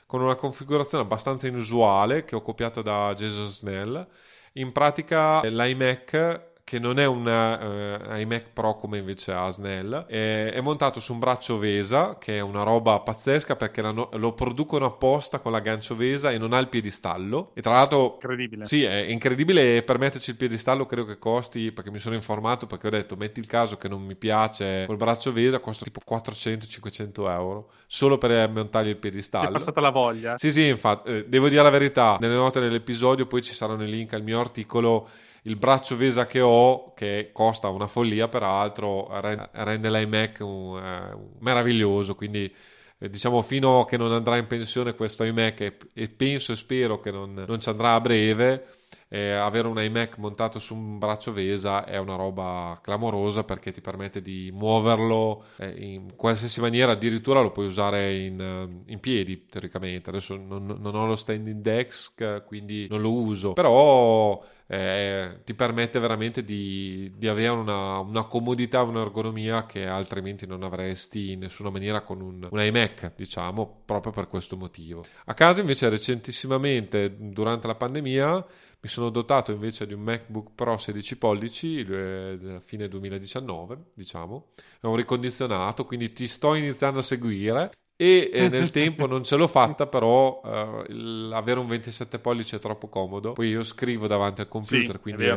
con 0.06 0.20
una 0.20 0.34
configurazione 0.34 1.04
abbastanza 1.04 1.46
inusuale 1.46 2.26
che 2.26 2.36
ho 2.36 2.42
copiato 2.42 2.82
da 2.82 3.14
Jason 3.14 3.48
Snell 3.48 4.06
in 4.54 4.72
pratica 4.72 5.40
l'iMac 5.42 6.51
che 6.72 6.78
non 6.78 6.98
è 6.98 7.04
un 7.04 7.26
uh, 7.26 8.16
iMac 8.16 8.46
Pro 8.54 8.76
come 8.76 8.96
invece 8.96 9.30
ha 9.30 9.50
Snell, 9.50 10.06
è, 10.06 10.52
è, 10.54 10.60
montato 10.62 11.00
su 11.00 11.12
un 11.12 11.18
braccio 11.18 11.58
Vesa, 11.58 12.16
che 12.18 12.38
è 12.38 12.40
una 12.40 12.62
roba 12.62 12.98
pazzesca 13.00 13.56
perché 13.56 13.82
no, 13.82 14.08
lo 14.14 14.32
producono 14.32 14.86
apposta 14.86 15.40
con 15.40 15.52
l'aggancio 15.52 15.94
Vesa 15.94 16.30
e 16.30 16.38
non 16.38 16.54
ha 16.54 16.58
il 16.58 16.68
piedistallo. 16.68 17.50
E 17.52 17.60
tra 17.60 17.72
l'altro, 17.72 18.12
incredibile. 18.14 18.64
Sì, 18.64 18.84
è 18.84 19.04
incredibile 19.06 19.76
e 19.76 19.82
per 19.82 19.98
metterci 19.98 20.30
il 20.30 20.36
piedistallo 20.36 20.86
credo 20.86 21.04
che 21.04 21.18
costi, 21.18 21.72
perché 21.72 21.90
mi 21.90 21.98
sono 21.98 22.14
informato, 22.14 22.66
perché 22.66 22.86
ho 22.86 22.90
detto, 22.90 23.16
metti 23.16 23.38
il 23.38 23.46
caso 23.46 23.76
che 23.76 23.88
non 23.88 24.00
mi 24.00 24.14
piace 24.14 24.86
col 24.86 24.96
braccio 24.96 25.30
Vesa, 25.30 25.58
costa 25.58 25.84
tipo 25.84 26.00
400-500 26.08 27.28
euro, 27.28 27.70
solo 27.86 28.16
per 28.16 28.48
montargli 28.48 28.88
il 28.88 28.96
piedistallo. 28.96 29.50
È 29.50 29.52
passata 29.52 29.82
la 29.82 29.90
voglia. 29.90 30.38
Sì, 30.38 30.50
sì, 30.50 30.68
infatti, 30.68 31.10
eh, 31.10 31.24
devo 31.28 31.50
dire 31.50 31.62
la 31.62 31.68
verità, 31.68 32.16
nelle 32.18 32.34
note 32.34 32.60
dell'episodio 32.60 33.26
poi 33.26 33.42
ci 33.42 33.52
saranno 33.52 33.84
i 33.84 33.90
link 33.90 34.14
al 34.14 34.22
mio 34.22 34.40
articolo 34.40 35.06
il 35.42 35.56
braccio 35.56 35.96
Vesa 35.96 36.26
che 36.26 36.40
ho, 36.40 36.92
che 36.94 37.30
costa 37.32 37.68
una 37.68 37.86
follia, 37.86 38.28
peraltro 38.28 39.08
rende 39.20 39.90
l'iMac 39.90 40.38
un, 40.40 41.12
uh, 41.14 41.36
meraviglioso. 41.40 42.14
Quindi, 42.14 42.52
eh, 42.98 43.10
diciamo, 43.10 43.42
fino 43.42 43.80
a 43.80 43.86
che 43.86 43.96
non 43.96 44.12
andrà 44.12 44.36
in 44.36 44.46
pensione 44.46 44.94
questo 44.94 45.24
iMac, 45.24 45.88
e 45.92 46.08
penso 46.08 46.52
e 46.52 46.56
spero 46.56 47.00
che 47.00 47.10
non, 47.10 47.44
non 47.46 47.60
ci 47.60 47.68
andrà 47.68 47.94
a 47.94 48.00
breve. 48.00 48.66
Eh, 49.14 49.32
avere 49.32 49.68
un 49.68 49.78
iMac 49.78 50.16
montato 50.16 50.58
su 50.58 50.74
un 50.74 50.96
braccio 50.96 51.34
Vesa 51.34 51.84
è 51.84 51.98
una 51.98 52.14
roba 52.14 52.80
clamorosa 52.82 53.44
perché 53.44 53.70
ti 53.70 53.82
permette 53.82 54.22
di 54.22 54.50
muoverlo 54.54 55.44
eh, 55.58 55.74
in 55.76 56.16
qualsiasi 56.16 56.62
maniera, 56.62 56.92
addirittura 56.92 57.42
lo 57.42 57.50
puoi 57.52 57.66
usare 57.66 58.14
in, 58.14 58.80
in 58.86 59.00
piedi 59.00 59.44
teoricamente. 59.50 60.08
Adesso 60.08 60.36
non, 60.36 60.78
non, 60.80 60.94
ho 60.94 61.06
lo 61.06 61.16
standing 61.16 61.60
desk, 61.60 62.42
quindi 62.46 62.86
non 62.88 63.02
lo 63.02 63.12
uso, 63.12 63.52
però 63.52 64.42
eh, 64.66 65.40
ti 65.44 65.52
permette 65.52 65.98
veramente 65.98 66.42
di, 66.42 67.12
di 67.14 67.28
avere 67.28 67.50
una, 67.50 67.98
una, 67.98 68.22
comodità, 68.22 68.80
un'ergonomia 68.80 69.66
che 69.66 69.86
altrimenti 69.86 70.46
non 70.46 70.62
avresti 70.62 71.32
in 71.32 71.40
nessuna 71.40 71.68
maniera 71.68 72.00
con 72.00 72.22
un, 72.22 72.48
un 72.50 72.60
iMac, 72.62 73.12
diciamo, 73.14 73.82
proprio 73.84 74.12
per 74.12 74.28
questo 74.28 74.56
motivo. 74.56 75.04
A 75.26 75.34
casa 75.34 75.60
invece 75.60 75.90
recentissimamente, 75.90 77.14
durante 77.18 77.66
la 77.66 77.74
pandemia, 77.74 78.46
mi 78.82 78.88
sono 78.88 79.10
dotato 79.10 79.52
invece 79.52 79.86
di 79.86 79.94
un 79.94 80.00
MacBook 80.00 80.50
Pro 80.56 80.76
16 80.76 81.16
pollici, 81.16 81.86
a 81.88 82.58
fine 82.58 82.88
2019, 82.88 83.78
diciamo, 83.94 84.48
è 84.80 84.86
un 84.86 84.96
ricondizionato, 84.96 85.84
quindi 85.84 86.12
ti 86.12 86.26
sto 86.26 86.54
iniziando 86.54 86.98
a 86.98 87.02
seguire. 87.02 87.70
E 87.94 88.30
eh, 88.32 88.48
nel 88.48 88.70
tempo 88.72 89.06
non 89.06 89.22
ce 89.22 89.36
l'ho 89.36 89.46
fatta 89.46 89.86
però 89.86 90.40
eh, 90.44 91.30
avere 91.32 91.60
un 91.60 91.68
27 91.68 92.18
pollici 92.18 92.56
è 92.56 92.58
troppo 92.58 92.88
comodo. 92.88 93.34
Poi 93.34 93.50
io 93.50 93.62
scrivo 93.62 94.08
davanti 94.08 94.40
al 94.40 94.48
computer 94.48 94.96
sì, 94.96 95.00
quindi 95.00 95.26
eh, 95.26 95.36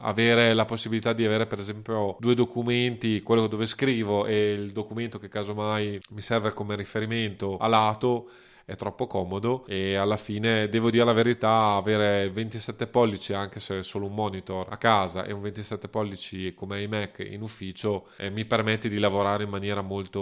avere 0.00 0.54
la 0.54 0.64
possibilità 0.64 1.12
di 1.12 1.26
avere 1.26 1.46
per 1.46 1.58
esempio 1.58 2.16
due 2.18 2.34
documenti 2.34 3.20
quello 3.20 3.46
dove 3.48 3.66
scrivo 3.66 4.24
e 4.24 4.52
il 4.52 4.72
documento 4.72 5.18
che 5.18 5.28
casomai 5.28 6.00
mi 6.12 6.22
serve 6.22 6.54
come 6.54 6.74
riferimento 6.74 7.58
a 7.58 7.66
lato 7.66 8.30
è 8.68 8.76
troppo 8.76 9.06
comodo 9.06 9.64
e 9.66 9.94
alla 9.94 10.18
fine 10.18 10.68
devo 10.68 10.90
dire 10.90 11.02
la 11.02 11.14
verità 11.14 11.72
avere 11.72 12.28
27 12.28 12.86
pollici 12.86 13.32
anche 13.32 13.60
se 13.60 13.82
solo 13.82 14.04
un 14.04 14.14
monitor 14.14 14.66
a 14.68 14.76
casa 14.76 15.24
e 15.24 15.32
un 15.32 15.40
27 15.40 15.88
pollici 15.88 16.52
come 16.52 16.82
iMac 16.82 17.26
in 17.26 17.40
ufficio 17.40 18.08
eh, 18.18 18.28
mi 18.28 18.44
permette 18.44 18.90
di 18.90 18.98
lavorare 18.98 19.44
in 19.44 19.48
maniera 19.48 19.80
molto, 19.80 20.20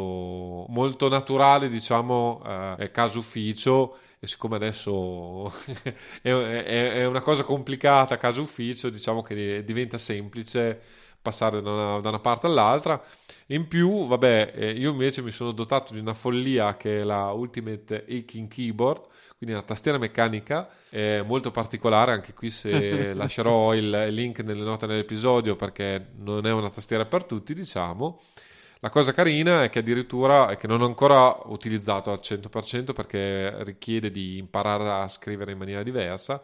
molto 0.68 1.09
naturale 1.09 1.68
diciamo 1.68 2.76
eh, 2.78 2.92
caso 2.92 3.18
ufficio 3.18 3.96
e 4.20 4.28
siccome 4.28 4.54
adesso 4.54 5.52
è, 6.22 6.30
è, 6.30 6.92
è, 6.92 7.04
una 7.04 7.22
cosa 7.22 7.42
complicata 7.42 8.16
caso 8.16 8.42
ufficio 8.42 8.90
diciamo 8.90 9.22
che 9.22 9.64
diventa 9.64 9.98
semplice 9.98 10.80
passare 11.26 11.60
da 11.60 11.70
una, 11.70 12.00
da 12.00 12.08
una 12.10 12.20
parte 12.20 12.46
all'altra 12.46 13.02
in 13.50 13.68
più, 13.68 14.08
vabbè, 14.08 14.52
eh, 14.56 14.70
io 14.70 14.90
invece 14.90 15.22
mi 15.22 15.30
sono 15.30 15.52
dotato 15.52 15.92
di 15.92 16.00
una 16.00 16.14
follia 16.14 16.76
che 16.76 17.00
è 17.00 17.04
la 17.04 17.30
Ultimate 17.30 18.04
Aching 18.08 18.48
Keyboard, 18.48 19.04
quindi 19.36 19.54
una 19.54 19.64
tastiera 19.64 19.98
meccanica 19.98 20.68
eh, 20.90 21.22
molto 21.24 21.52
particolare, 21.52 22.10
anche 22.10 22.34
qui 22.34 22.50
se 22.50 23.12
lascerò 23.14 23.72
il 23.74 24.08
link 24.08 24.40
nelle 24.40 24.64
note 24.64 24.88
dell'episodio 24.88 25.54
perché 25.54 26.08
non 26.16 26.44
è 26.44 26.50
una 26.50 26.70
tastiera 26.70 27.04
per 27.04 27.24
tutti, 27.24 27.54
diciamo. 27.54 28.20
La 28.80 28.90
cosa 28.90 29.12
carina 29.12 29.62
è 29.62 29.70
che 29.70 29.78
addirittura 29.78 30.48
è 30.48 30.56
che 30.56 30.66
non 30.66 30.82
ho 30.82 30.86
ancora 30.86 31.38
utilizzato 31.44 32.10
al 32.10 32.20
100% 32.20 32.92
perché 32.92 33.62
richiede 33.62 34.10
di 34.10 34.38
imparare 34.38 35.04
a 35.04 35.08
scrivere 35.08 35.52
in 35.52 35.58
maniera 35.58 35.84
diversa, 35.84 36.42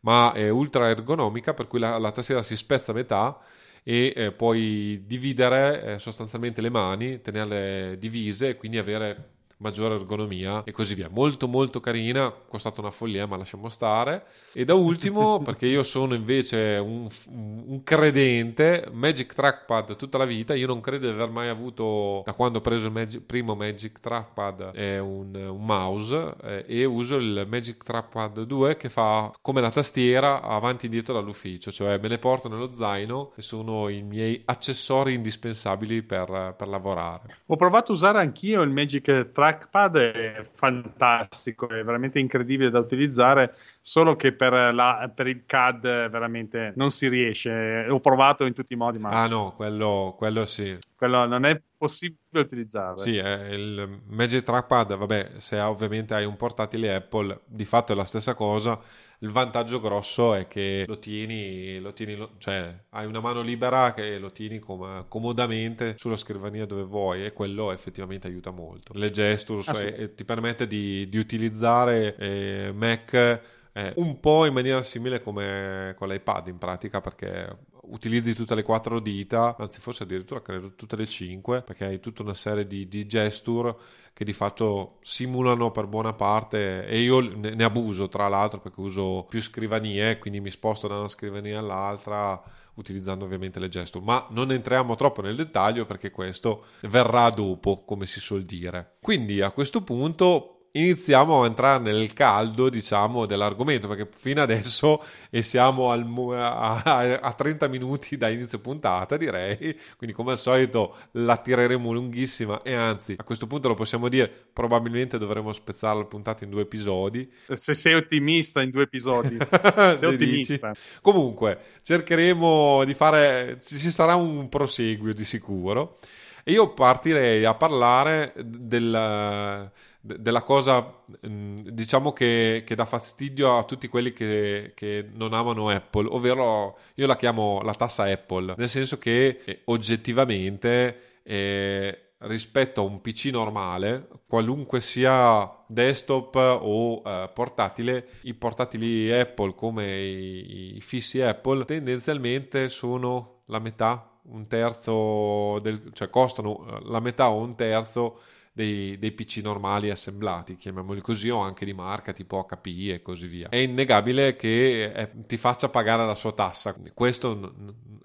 ma 0.00 0.32
è 0.32 0.48
ultra 0.48 0.88
ergonomica 0.88 1.54
per 1.54 1.68
cui 1.68 1.78
la, 1.78 1.96
la 1.98 2.10
tastiera 2.10 2.42
si 2.42 2.56
spezza 2.56 2.90
a 2.90 2.94
metà 2.94 3.40
e 3.82 4.12
eh, 4.14 4.32
puoi 4.32 5.02
dividere 5.06 5.94
eh, 5.94 5.98
sostanzialmente 5.98 6.60
le 6.60 6.70
mani, 6.70 7.20
tenerle 7.20 7.96
divise 7.98 8.50
e 8.50 8.56
quindi 8.56 8.78
avere 8.78 9.38
maggiore 9.60 9.94
ergonomia 9.94 10.62
e 10.64 10.72
così 10.72 10.94
via. 10.94 11.08
Molto 11.10 11.48
molto 11.48 11.80
carina, 11.80 12.30
costato 12.30 12.80
una 12.80 12.90
follia, 12.90 13.26
ma 13.26 13.36
lasciamo 13.36 13.68
stare. 13.68 14.24
E 14.52 14.64
da 14.64 14.74
ultimo, 14.74 15.38
perché 15.44 15.66
io 15.66 15.82
sono 15.82 16.14
invece 16.14 16.78
un, 16.82 17.08
un, 17.28 17.82
credente, 17.82 18.88
Magic 18.92 19.32
Trackpad 19.32 19.96
tutta 19.96 20.18
la 20.18 20.24
vita, 20.24 20.54
io 20.54 20.66
non 20.66 20.80
credo 20.80 21.06
di 21.06 21.12
aver 21.12 21.30
mai 21.30 21.48
avuto, 21.48 22.22
da 22.24 22.32
quando 22.32 22.58
ho 22.58 22.60
preso 22.60 22.86
il 22.86 22.92
Magic, 22.92 23.20
primo 23.22 23.54
Magic 23.54 24.00
Trackpad, 24.00 24.72
eh, 24.74 24.98
un, 24.98 25.34
un, 25.34 25.64
mouse 25.64 26.34
eh, 26.42 26.64
e 26.66 26.84
uso 26.84 27.16
il 27.16 27.46
Magic 27.48 27.82
Trackpad 27.82 28.42
2 28.42 28.76
che 28.76 28.88
fa 28.88 29.32
come 29.40 29.60
la 29.60 29.70
tastiera 29.70 30.42
avanti 30.42 30.84
e 30.84 30.88
indietro 30.88 31.14
dall'ufficio, 31.14 31.70
cioè 31.70 31.98
me 31.98 32.08
le 32.08 32.18
porto 32.18 32.48
nello 32.48 32.72
zaino 32.72 33.32
e 33.36 33.42
sono 33.42 33.88
i 33.88 34.02
miei 34.02 34.42
accessori 34.44 35.14
indispensabili 35.14 36.02
per, 36.02 36.54
per 36.56 36.68
lavorare. 36.68 37.38
Ho 37.46 37.56
provato 37.56 37.92
a 37.92 37.94
usare 37.94 38.18
anch'io 38.18 38.62
il 38.62 38.70
Magic 38.70 39.30
Trackpad 39.32 39.49
trackpad 39.50 39.96
è 39.96 40.46
fantastico, 40.54 41.68
è 41.68 41.82
veramente 41.82 42.18
incredibile 42.18 42.70
da 42.70 42.78
utilizzare, 42.78 43.54
solo 43.80 44.16
che 44.16 44.32
per, 44.32 44.52
la, 44.74 45.10
per, 45.14 45.26
il 45.26 45.44
CAD 45.44 46.08
veramente 46.08 46.72
non 46.76 46.90
si 46.90 47.08
riesce. 47.08 47.86
Ho 47.88 48.00
provato 48.00 48.44
in 48.44 48.54
tutti 48.54 48.74
i 48.74 48.76
modi, 48.76 48.98
ma... 48.98 49.10
Ah 49.10 49.26
no, 49.26 49.52
quello, 49.56 50.14
quello 50.16 50.44
sì. 50.44 50.76
Quello 50.96 51.26
non 51.26 51.44
è 51.44 51.60
possibile 51.76 52.40
utilizzare. 52.40 52.98
Sì, 52.98 53.14
il 53.14 54.00
Magic 54.06 54.42
Trackpad, 54.42 54.96
vabbè, 54.96 55.30
se 55.38 55.58
ovviamente 55.60 56.14
hai 56.14 56.24
un 56.24 56.36
portatile 56.36 56.94
Apple, 56.94 57.40
di 57.46 57.64
fatto 57.64 57.92
è 57.92 57.96
la 57.96 58.04
stessa 58.04 58.34
cosa 58.34 58.78
il 59.22 59.30
vantaggio 59.30 59.80
grosso 59.80 60.34
è 60.34 60.46
che 60.46 60.84
lo 60.86 60.98
tieni, 60.98 61.78
lo 61.78 61.92
tieni 61.92 62.28
cioè 62.38 62.74
hai 62.90 63.06
una 63.06 63.20
mano 63.20 63.42
libera 63.42 63.92
che 63.92 64.18
lo 64.18 64.30
tieni 64.30 64.58
com- 64.58 65.04
comodamente 65.08 65.94
sulla 65.98 66.16
scrivania 66.16 66.64
dove 66.64 66.82
vuoi 66.82 67.24
e 67.24 67.32
quello 67.32 67.70
effettivamente 67.70 68.26
aiuta 68.26 68.50
molto. 68.50 68.92
Le 68.96 69.10
gesture 69.10 69.62
ah, 69.66 69.74
sì. 69.74 70.14
ti 70.14 70.24
permette 70.24 70.66
di, 70.66 71.08
di 71.08 71.18
utilizzare 71.18 72.16
eh, 72.16 72.72
Mac 72.74 73.40
eh, 73.72 73.92
un 73.96 74.18
po' 74.20 74.46
in 74.46 74.52
maniera 74.52 74.82
simile 74.82 75.22
come 75.22 75.94
con 75.96 76.08
l'iPad 76.08 76.48
in 76.48 76.58
pratica 76.58 77.00
perché 77.00 77.56
utilizzi 77.90 78.34
tutte 78.34 78.54
le 78.54 78.62
quattro 78.62 79.00
dita, 79.00 79.56
anzi 79.58 79.80
forse 79.80 80.02
addirittura 80.02 80.42
credo 80.42 80.74
tutte 80.74 80.96
le 80.96 81.06
cinque, 81.06 81.62
perché 81.62 81.84
hai 81.84 82.00
tutta 82.00 82.22
una 82.22 82.34
serie 82.34 82.66
di, 82.66 82.88
di 82.88 83.06
gesture 83.06 83.76
che 84.12 84.24
di 84.24 84.32
fatto 84.32 84.98
simulano 85.02 85.70
per 85.70 85.86
buona 85.86 86.12
parte 86.12 86.86
e 86.86 87.00
io 87.00 87.20
ne, 87.20 87.54
ne 87.54 87.64
abuso 87.64 88.08
tra 88.08 88.28
l'altro 88.28 88.60
perché 88.60 88.80
uso 88.80 89.26
più 89.28 89.40
scrivanie, 89.40 90.18
quindi 90.18 90.40
mi 90.40 90.50
sposto 90.50 90.88
da 90.88 90.98
una 90.98 91.08
scrivania 91.08 91.58
all'altra 91.58 92.42
utilizzando 92.74 93.24
ovviamente 93.24 93.58
le 93.58 93.68
gesture, 93.68 94.04
ma 94.04 94.26
non 94.30 94.52
entriamo 94.52 94.94
troppo 94.94 95.22
nel 95.22 95.36
dettaglio 95.36 95.84
perché 95.84 96.10
questo 96.10 96.64
verrà 96.82 97.28
dopo, 97.30 97.84
come 97.84 98.06
si 98.06 98.20
suol 98.20 98.42
dire. 98.42 98.96
Quindi 99.00 99.40
a 99.40 99.50
questo 99.50 99.82
punto 99.82 100.59
iniziamo 100.72 101.42
a 101.42 101.46
entrare 101.46 101.82
nel 101.82 102.12
caldo, 102.12 102.68
diciamo, 102.68 103.26
dell'argomento, 103.26 103.88
perché 103.88 104.08
fino 104.14 104.42
adesso 104.42 105.02
e 105.30 105.42
siamo 105.42 105.90
al, 105.90 106.06
a, 106.32 107.18
a, 107.20 107.32
30 107.32 107.68
minuti 107.68 108.16
da 108.16 108.28
inizio 108.28 108.58
puntata, 108.60 109.16
direi, 109.16 109.78
quindi 109.96 110.14
come 110.14 110.32
al 110.32 110.38
solito 110.38 110.96
la 111.12 111.36
tireremo 111.36 111.92
lunghissima 111.92 112.62
e 112.62 112.74
anzi, 112.74 113.14
a 113.16 113.24
questo 113.24 113.46
punto 113.46 113.68
lo 113.68 113.74
possiamo 113.74 114.08
dire, 114.08 114.30
probabilmente 114.52 115.18
dovremmo 115.18 115.52
spezzare 115.52 115.98
la 115.98 116.04
puntata 116.04 116.44
in 116.44 116.50
due 116.50 116.62
episodi. 116.62 117.30
Se 117.52 117.74
sei 117.74 117.94
ottimista 117.94 118.62
in 118.62 118.70
due 118.70 118.82
episodi, 118.82 119.38
sei 119.96 120.04
ottimista. 120.04 120.72
Comunque, 121.00 121.58
cercheremo 121.82 122.84
di 122.84 122.94
fare, 122.94 123.58
ci 123.62 123.90
sarà 123.90 124.14
un 124.14 124.48
proseguio 124.48 125.12
di 125.12 125.24
sicuro. 125.24 125.98
E 126.42 126.52
io 126.52 126.72
partirei 126.72 127.44
a 127.44 127.52
parlare 127.54 128.32
del 128.34 129.70
della 130.00 130.42
cosa, 130.42 131.02
mm, 131.26 131.56
diciamo 131.68 132.12
che, 132.12 132.62
che, 132.66 132.74
dà 132.74 132.86
fastidio 132.86 133.58
a 133.58 133.64
tutti 133.64 133.88
quelli 133.88 134.12
che, 134.12 134.72
che, 134.74 135.06
non 135.12 135.34
amano 135.34 135.68
Apple, 135.68 136.08
ovvero 136.08 136.78
io 136.94 137.06
la 137.06 137.16
chiamo 137.16 137.60
la 137.62 137.74
tassa 137.74 138.04
Apple, 138.04 138.54
nel 138.56 138.68
senso 138.68 138.98
che 138.98 139.40
eh, 139.44 139.60
oggettivamente 139.64 141.18
eh, 141.22 142.12
rispetto 142.20 142.80
a 142.80 142.84
un 142.84 143.00
PC 143.00 143.26
normale, 143.26 144.08
qualunque 144.26 144.80
sia 144.80 145.50
desktop 145.66 146.34
o 146.62 147.02
eh, 147.04 147.30
portatile, 147.32 148.08
i 148.22 148.34
portatili 148.34 149.12
Apple 149.12 149.54
come 149.54 149.98
i, 150.00 150.76
i 150.76 150.80
fissi 150.80 151.20
Apple 151.20 151.64
tendenzialmente 151.64 152.68
sono 152.70 153.42
la 153.46 153.58
metà, 153.58 154.18
un 154.22 154.46
terzo, 154.46 155.58
del, 155.60 155.90
cioè 155.92 156.08
costano 156.08 156.66
eh, 156.66 156.80
la 156.84 157.00
metà 157.00 157.30
o 157.30 157.40
un 157.40 157.54
terzo 157.54 158.20
dei, 158.60 158.98
dei, 158.98 159.12
PC 159.12 159.38
normali 159.38 159.88
assemblati, 159.88 160.56
chiamiamoli 160.56 161.00
così, 161.00 161.30
o 161.30 161.38
anche 161.38 161.64
di 161.64 161.72
marca 161.72 162.12
tipo 162.12 162.46
HPI 162.46 162.90
e 162.90 163.02
così 163.02 163.26
via. 163.26 163.48
È 163.48 163.56
innegabile 163.56 164.36
che 164.36 164.92
eh, 164.92 165.10
ti 165.26 165.38
faccia 165.38 165.70
pagare 165.70 166.04
la 166.04 166.14
sua 166.14 166.32
tassa. 166.32 166.76
Questo 166.92 167.54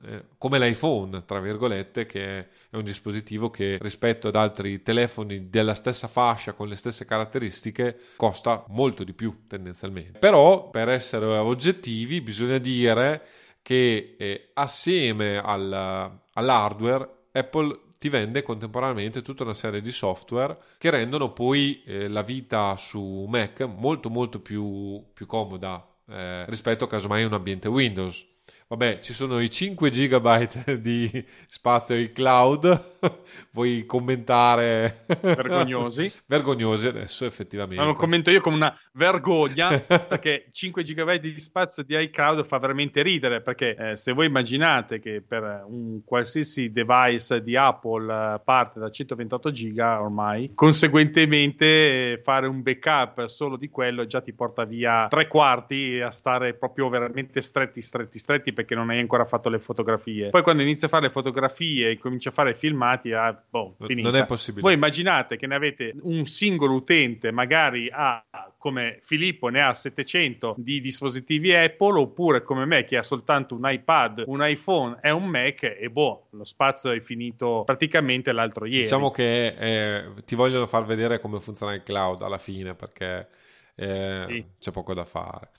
eh, 0.03 0.23
come 0.37 0.57
l'iPhone, 0.57 1.25
tra 1.25 1.41
virgolette, 1.41 2.05
che 2.05 2.37
è 2.69 2.75
un 2.75 2.83
dispositivo 2.83 3.49
che 3.49 3.77
rispetto 3.81 4.29
ad 4.29 4.35
altri 4.35 4.81
telefoni 4.81 5.49
della 5.49 5.75
stessa 5.75 6.07
fascia 6.07 6.53
con 6.53 6.69
le 6.69 6.77
stesse 6.77 7.03
caratteristiche 7.03 7.97
costa 8.15 8.63
molto 8.69 9.03
di 9.03 9.11
più 9.11 9.43
tendenzialmente. 9.47 10.19
Però 10.19 10.69
per 10.69 10.87
essere 10.87 11.25
oggettivi 11.25 12.21
bisogna 12.21 12.59
dire 12.59 13.21
che 13.61 14.15
eh, 14.17 14.51
assieme 14.53 15.37
al, 15.37 16.19
all'hardware 16.33 17.09
Apple 17.33 17.79
ti 17.97 18.09
vende 18.09 18.43
contemporaneamente 18.43 19.21
tutta 19.21 19.43
una 19.43 19.53
serie 19.53 19.81
di 19.81 19.91
software 19.91 20.57
che 20.77 20.89
rendono 20.89 21.31
poi 21.31 21.81
eh, 21.85 22.07
la 22.07 22.21
vita 22.21 22.75
su 22.77 23.25
Mac 23.27 23.61
molto 23.61 24.09
molto 24.09 24.39
più, 24.39 25.03
più 25.13 25.25
comoda 25.25 25.87
eh, 26.07 26.45
rispetto 26.47 26.83
a 26.83 26.87
casomai 26.87 27.23
un 27.23 27.33
ambiente 27.33 27.67
Windows. 27.67 28.25
Vabbè, 28.67 28.97
ci 28.99 29.13
sono 29.13 29.39
i 29.39 29.51
5 29.51 29.91
GB 29.91 30.73
di 30.81 31.23
spazio 31.45 31.95
in 31.95 32.11
cloud. 32.11 32.93
Vuoi 33.53 33.85
commentare? 33.85 35.05
Vergognosi. 35.21 36.11
Vergognosi 36.25 36.87
adesso, 36.87 37.25
effettivamente. 37.25 37.83
Ma 37.83 37.87
lo 37.87 37.93
commento 37.93 38.31
io 38.31 38.41
come 38.41 38.55
una 38.55 38.75
vergogna 38.93 39.77
perché 39.77 40.47
5 40.51 40.81
GB 40.81 41.13
di 41.17 41.39
spazio 41.39 41.83
di 41.83 41.95
iCloud 41.95 42.43
fa 42.43 42.57
veramente 42.57 43.03
ridere. 43.03 43.41
Perché 43.41 43.75
eh, 43.75 43.95
se 43.97 44.13
voi 44.13 44.25
immaginate 44.25 44.99
che 44.99 45.21
per 45.21 45.63
un 45.67 46.03
qualsiasi 46.03 46.71
device 46.71 47.43
di 47.43 47.55
Apple 47.55 48.11
eh, 48.11 48.41
parte 48.43 48.79
da 48.79 48.89
128 48.89 49.51
GB 49.51 49.77
ormai, 49.77 50.51
conseguentemente 50.55 52.13
eh, 52.13 52.21
fare 52.23 52.47
un 52.47 52.63
backup 52.63 53.25
solo 53.25 53.57
di 53.57 53.69
quello 53.69 54.07
già 54.07 54.21
ti 54.21 54.33
porta 54.33 54.63
via 54.63 55.05
tre 55.07 55.27
quarti 55.27 55.99
a 55.99 56.09
stare 56.09 56.55
proprio 56.55 56.89
veramente 56.89 57.43
stretti, 57.43 57.83
stretti, 57.83 58.17
stretti 58.17 58.53
perché 58.55 58.73
non 58.73 58.89
hai 58.89 58.99
ancora 58.99 59.25
fatto 59.25 59.49
le 59.49 59.59
fotografie. 59.59 60.31
Poi 60.31 60.41
quando 60.41 60.63
inizi 60.63 60.85
a 60.85 60.87
fare 60.87 61.05
le 61.05 61.11
fotografie 61.11 61.91
e 61.91 61.97
cominci 61.99 62.29
a 62.29 62.31
fare 62.31 62.55
filmati, 62.55 63.11
ah, 63.11 63.39
boh, 63.47 63.75
finita. 63.85 64.09
non 64.09 64.19
è 64.19 64.25
possibile. 64.25 64.63
Voi 64.63 64.73
immaginate 64.73 65.37
che 65.37 65.45
ne 65.45 65.53
avete 65.53 65.93
un 66.01 66.25
singolo 66.25 66.73
utente, 66.73 67.29
magari 67.29 67.87
ha 67.91 68.25
come 68.57 68.97
Filippo 69.03 69.49
ne 69.49 69.61
ha 69.61 69.75
700 69.75 70.55
di 70.57 70.81
dispositivi 70.81 71.53
Apple, 71.53 71.99
oppure 71.99 72.41
come 72.41 72.65
me 72.65 72.83
che 72.83 72.97
ha 72.97 73.03
soltanto 73.03 73.53
un 73.53 73.61
iPad, 73.63 74.23
un 74.25 74.39
iPhone 74.41 74.97
e 75.03 75.11
un 75.11 75.25
Mac, 75.25 75.61
e 75.61 75.87
boh, 75.91 76.29
lo 76.31 76.43
spazio 76.43 76.89
è 76.89 76.99
finito 76.99 77.61
praticamente 77.63 78.31
l'altro 78.31 78.65
ieri. 78.65 78.81
Diciamo 78.81 79.11
che 79.11 79.55
eh, 79.55 80.03
ti 80.25 80.33
vogliono 80.33 80.65
far 80.65 80.83
vedere 80.83 81.19
come 81.19 81.39
funziona 81.39 81.73
il 81.73 81.83
cloud 81.83 82.23
alla 82.23 82.39
fine, 82.39 82.73
perché 82.73 83.27
eh, 83.75 84.25
sì. 84.27 84.45
c'è 84.59 84.71
poco 84.71 84.95
da 84.95 85.05
fare. 85.05 85.51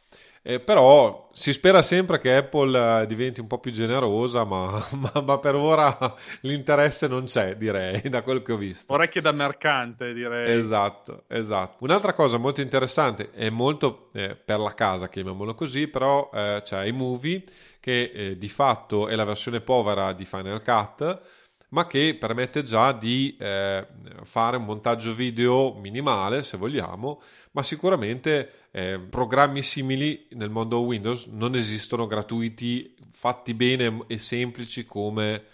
Eh, 0.49 0.61
però 0.61 1.29
si 1.33 1.53
spera 1.53 1.83
sempre 1.83 2.21
che 2.21 2.37
Apple 2.37 3.03
eh, 3.03 3.07
diventi 3.07 3.41
un 3.41 3.49
po' 3.49 3.59
più 3.59 3.73
generosa, 3.73 4.45
ma, 4.45 4.81
ma, 4.95 5.21
ma, 5.21 5.39
per 5.39 5.57
ora 5.57 6.15
l'interesse 6.43 7.09
non 7.09 7.25
c'è, 7.25 7.57
direi, 7.57 8.01
da 8.09 8.23
quello 8.23 8.43
che 8.43 8.53
ho 8.53 8.57
visto. 8.57 8.93
Orecchie 8.93 9.21
da 9.21 9.33
mercante, 9.33 10.13
direi. 10.13 10.57
Esatto, 10.57 11.25
esatto. 11.27 11.83
Un'altra 11.83 12.13
cosa 12.13 12.37
molto 12.37 12.61
interessante 12.61 13.33
e 13.33 13.51
molto 13.51 14.11
eh, 14.13 14.37
per 14.37 14.61
la 14.61 14.73
casa, 14.73 15.09
chiamiamolo 15.09 15.57
così, 15.57 15.89
però 15.89 16.31
eh, 16.33 16.61
c'è 16.63 16.85
iMovie 16.85 17.43
che 17.81 18.13
eh, 18.15 18.39
di 18.39 18.49
fatto 18.49 19.09
è 19.09 19.17
la 19.17 19.25
versione 19.25 19.61
povera 19.61 20.13
di 20.13 20.25
Final 20.25 20.63
Cut 20.63 21.23
ma 21.77 21.87
che 21.87 22.17
permette 22.19 22.63
già 22.63 22.93
di 22.93 23.37
eh, 23.39 23.87
fare 24.23 24.57
un 24.57 24.65
montaggio 24.65 25.13
video 25.13 25.75
minimale, 25.75 26.43
se 26.43 26.57
vogliamo, 26.57 27.21
ma 27.51 27.63
sicuramente 27.63 28.69
eh, 28.71 28.99
programmi 28.99 29.61
simili 29.61 30.27
nel 30.31 30.49
mondo 30.49 30.81
Windows 30.81 31.27
non 31.27 31.55
esistono 31.55 32.07
gratuiti, 32.07 32.95
fatti 33.11 33.53
bene 33.53 34.05
e 34.07 34.19
semplici 34.19 34.87
come 34.87 35.45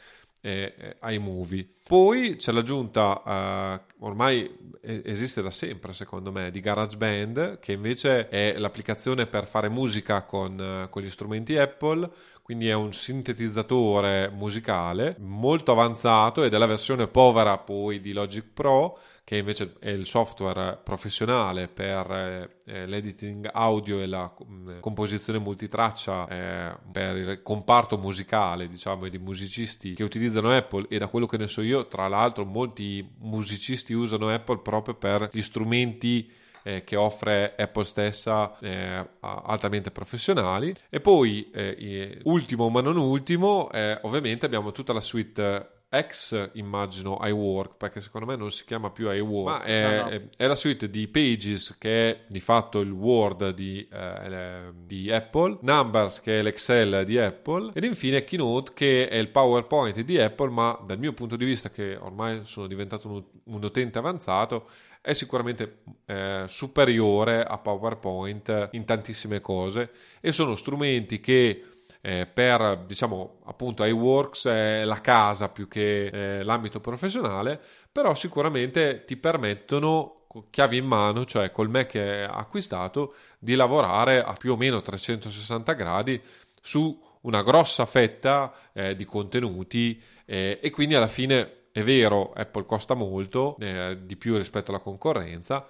eh, 0.43 0.97
iMovie. 1.03 1.67
Poi 1.85 2.37
c'è 2.37 2.53
l'aggiunta, 2.53 3.23
eh, 3.25 3.95
ormai 4.01 4.59
esiste 4.83 5.43
da 5.43 5.51
sempre 5.51 5.93
secondo 5.93 6.33
me, 6.33 6.51
di 6.51 6.61
GarageBand, 6.61 7.61
che 7.61 7.73
invece 7.73 8.29
è 8.29 8.59
l'applicazione 8.59 9.27
per 9.27 9.47
fare 9.47 9.69
musica 9.69 10.23
con, 10.23 10.59
eh, 10.61 10.89
con 10.91 11.03
gli 11.03 11.11
strumenti 11.11 11.57
Apple, 11.57 12.11
quindi 12.43 12.69
è 12.69 12.75
un 12.75 12.93
sintetizzatore 12.93 14.29
musicale 14.31 15.17
molto 15.21 15.71
avanzato 15.71 16.43
ed 16.43 16.53
è 16.53 16.59
la 16.59 16.67
versione 16.67 17.07
povera 17.07 17.57
poi 17.59 18.01
di 18.01 18.13
Logic 18.13 18.45
Pro 18.53 18.99
che 19.25 19.37
invece 19.37 19.75
è 19.79 19.91
il 19.91 20.07
software 20.07 20.81
professionale 20.83 21.69
per 21.69 22.51
eh, 22.65 22.87
l'editing 22.87 23.49
audio 23.53 24.01
e 24.01 24.07
la 24.07 24.33
mh, 24.37 24.81
composizione 24.81 25.39
multitraccia 25.39 26.29
eh, 26.29 26.77
per 26.91 27.17
il 27.17 27.43
comparto 27.43 27.99
musicale 27.99 28.69
diciamo 28.69 29.07
e 29.07 29.11
di 29.11 29.19
musicisti 29.19 29.95
che 29.95 30.03
utilizzano 30.03 30.51
Apple 30.51 30.87
e 30.89 30.99
da 30.99 31.07
quello 31.07 31.27
che 31.27 31.37
ne 31.37 31.47
so 31.47 31.63
io 31.63 31.87
tra 31.87 32.09
l'altro 32.09 32.45
molti 32.45 33.09
musicisti 33.19 33.93
usano 33.93 34.29
Apple 34.29 34.59
proprio 34.59 34.95
per 34.95 35.29
gli 35.33 35.43
strumenti 35.43 36.31
eh, 36.65 36.85
che 36.85 36.97
offre 36.97 37.55
Apple 37.57 37.85
stessa 37.85 38.57
eh, 38.61 39.09
altamente 39.21 39.91
professionali. 39.91 40.75
E 40.89 41.01
poi, 41.01 41.51
eh, 41.51 42.21
ultimo 42.25 42.69
ma 42.69 42.81
non 42.81 42.97
ultimo, 42.97 43.71
eh, 43.73 43.99
ovviamente 44.03 44.47
abbiamo 44.47 44.71
tutta 44.71 44.93
la 44.93 45.01
suite 45.01 45.82
ex 45.95 46.51
immagino 46.55 47.19
iWork 47.23 47.77
perché 47.77 48.01
secondo 48.01 48.27
me 48.27 48.35
non 48.35 48.51
si 48.51 48.65
chiama 48.65 48.91
più 48.91 49.11
iWork 49.11 49.59
ma 49.59 49.63
è, 49.63 49.97
no, 49.99 50.09
no. 50.09 50.29
è 50.35 50.47
la 50.47 50.55
suite 50.55 50.89
di 50.89 51.07
Pages 51.07 51.77
che 51.77 52.11
è 52.11 52.21
di 52.29 52.41
fatto 52.41 52.81
il 52.81 52.91
Word 52.91 53.51
di, 53.51 53.87
eh, 53.93 54.73
di, 54.75 55.13
Apple 55.13 55.59
Numbers 55.61 56.23
che 56.23 56.39
è 56.39 56.43
l'Excel 56.43 57.05
di 57.05 57.19
Apple 57.19 57.73
ed 57.75 57.85
infine 57.85 58.25
Keynote 58.25 58.73
che 58.73 59.07
è 59.09 59.17
il 59.17 59.29
PowerPoint 59.29 60.01
di 60.01 60.19
Apple 60.19 60.49
ma 60.49 60.83
dal 60.87 60.99
mio 60.99 61.13
punto 61.13 61.37
di 61.37 61.45
vista 61.45 61.69
che 61.69 61.95
ormai 61.97 62.41
sono 62.45 62.67
diventato 62.67 63.09
un, 63.09 63.23
un 63.45 63.63
utente 63.63 63.99
avanzato 63.99 64.71
è 65.03 65.13
sicuramente 65.13 65.81
eh, 66.07 66.45
superiore 66.47 67.45
a 67.45 67.59
PowerPoint 67.59 68.71
in 68.73 68.87
tantissime 68.87 69.43
cose 69.43 69.91
e 70.21 70.33
sono 70.33 70.55
strumenti 70.55 71.21
che 71.21 71.65
eh, 72.03 72.27
per 72.27 72.85
diciamo 72.87 73.39
appunto 73.45 73.85
iWorks 73.85 74.47
è 74.47 74.85
la 74.85 75.01
casa 75.01 75.49
più 75.49 75.69
che 75.69 76.07
eh, 76.07 76.43
l'ambito 76.43 76.81
professionale, 76.81 77.61
però 77.91 78.15
sicuramente 78.15 79.05
ti 79.05 79.17
permettono 79.17 80.27
chiavi 80.51 80.79
in 80.79 80.87
mano, 80.87 81.25
cioè 81.25 81.51
col 81.51 81.69
Mac 81.69 81.95
acquistato, 81.95 83.15
di 83.39 83.55
lavorare 83.55 84.23
a 84.23 84.33
più 84.33 84.53
o 84.53 84.57
meno 84.57 84.81
360 84.81 85.73
gradi 85.75 86.21
su 86.61 86.99
una 87.23 87.43
grossa 87.43 87.87
fetta 87.87 88.53
eh, 88.73 88.97
di 88.97 89.05
contenuti 89.05 90.01
eh, 90.25 90.59
e 90.61 90.71
quindi 90.71 90.95
alla 90.95 91.09
fine 91.09 91.61
è 91.73 91.83
vero, 91.83 92.33
Apple 92.35 92.67
costa 92.67 92.95
molto, 92.95 93.57
eh, 93.59 93.99
di 94.03 94.17
più 94.17 94.37
rispetto 94.37 94.71
alla 94.71 94.81
concorrenza, 94.81 95.67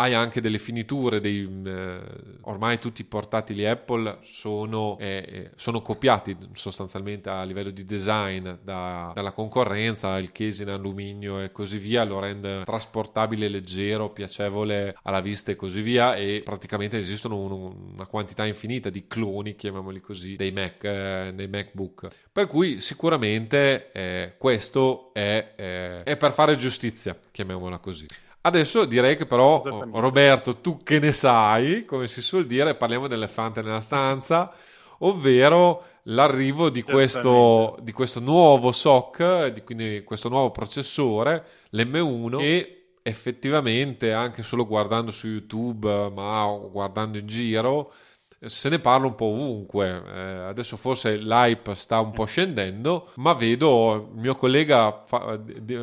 hai 0.00 0.14
anche 0.14 0.40
delle 0.40 0.58
finiture, 0.58 1.20
dei, 1.20 1.48
eh, 1.64 2.00
ormai 2.42 2.78
tutti 2.78 3.00
i 3.00 3.04
portatili 3.04 3.66
Apple 3.66 4.18
sono, 4.22 4.96
eh, 5.00 5.24
eh, 5.28 5.50
sono, 5.56 5.82
copiati 5.82 6.36
sostanzialmente 6.52 7.28
a 7.28 7.42
livello 7.42 7.70
di 7.70 7.84
design 7.84 8.48
da, 8.62 9.10
dalla 9.12 9.32
concorrenza, 9.32 10.18
il 10.18 10.30
case 10.30 10.62
in 10.62 10.68
alluminio 10.68 11.40
e 11.40 11.50
così 11.50 11.78
via, 11.78 12.04
lo 12.04 12.20
rende 12.20 12.62
trasportabile, 12.64 13.48
leggero, 13.48 14.10
piacevole 14.10 14.96
alla 15.02 15.20
vista 15.20 15.50
e 15.50 15.56
così 15.56 15.80
via 15.80 16.14
e 16.14 16.42
praticamente 16.44 16.96
esistono 16.96 17.36
un, 17.36 17.92
una 17.94 18.06
quantità 18.06 18.46
infinita 18.46 18.90
di 18.90 19.08
cloni, 19.08 19.56
chiamiamoli 19.56 20.00
così, 20.00 20.36
dei 20.36 20.52
Mac, 20.52 20.84
eh, 20.84 21.32
nei 21.34 21.48
MacBook. 21.48 22.06
Per 22.30 22.46
cui 22.46 22.80
sicuramente 22.80 23.90
eh, 23.90 24.34
questo 24.38 25.10
è, 25.12 25.54
eh, 25.56 26.02
è 26.04 26.16
per 26.16 26.32
fare 26.32 26.54
giustizia, 26.54 27.18
chiamiamola 27.32 27.78
così. 27.78 28.06
Adesso 28.48 28.86
direi 28.86 29.14
che 29.14 29.26
però, 29.26 29.60
Roberto, 29.92 30.56
tu 30.56 30.82
che 30.82 30.98
ne 30.98 31.12
sai, 31.12 31.84
come 31.84 32.08
si 32.08 32.22
suol 32.22 32.46
dire, 32.46 32.74
parliamo 32.74 33.06
dell'elefante 33.06 33.60
nella 33.60 33.82
stanza, 33.82 34.50
ovvero 35.00 35.84
l'arrivo 36.04 36.70
di 36.70 36.82
questo, 36.82 37.76
di 37.82 37.92
questo 37.92 38.20
nuovo 38.20 38.72
SOC, 38.72 39.48
di, 39.48 39.62
quindi 39.62 40.02
questo 40.02 40.30
nuovo 40.30 40.50
processore, 40.50 41.44
l'M1, 41.72 42.38
che 42.38 42.92
effettivamente 43.02 44.14
anche 44.14 44.42
solo 44.42 44.66
guardando 44.66 45.10
su 45.10 45.26
YouTube, 45.26 46.10
ma 46.10 46.46
guardando 46.70 47.18
in 47.18 47.26
giro, 47.26 47.92
se 48.40 48.70
ne 48.70 48.78
parla 48.78 49.08
un 49.08 49.14
po' 49.14 49.26
ovunque. 49.26 50.02
Eh, 50.06 50.20
adesso 50.20 50.78
forse 50.78 51.16
l'hype 51.16 51.74
sta 51.74 52.00
un 52.00 52.12
po' 52.12 52.24
scendendo, 52.24 53.10
ma 53.16 53.34
vedo 53.34 54.10
il 54.14 54.20
mio 54.20 54.36
collega, 54.36 55.04
fa, 55.06 55.38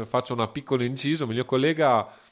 faccio 0.05 0.33
una 0.33 0.47
piccola 0.47 0.83
inciso, 0.83 1.25
il 1.25 1.29
mio 1.29 1.45
collega 1.45 2.07
eh, 2.07 2.23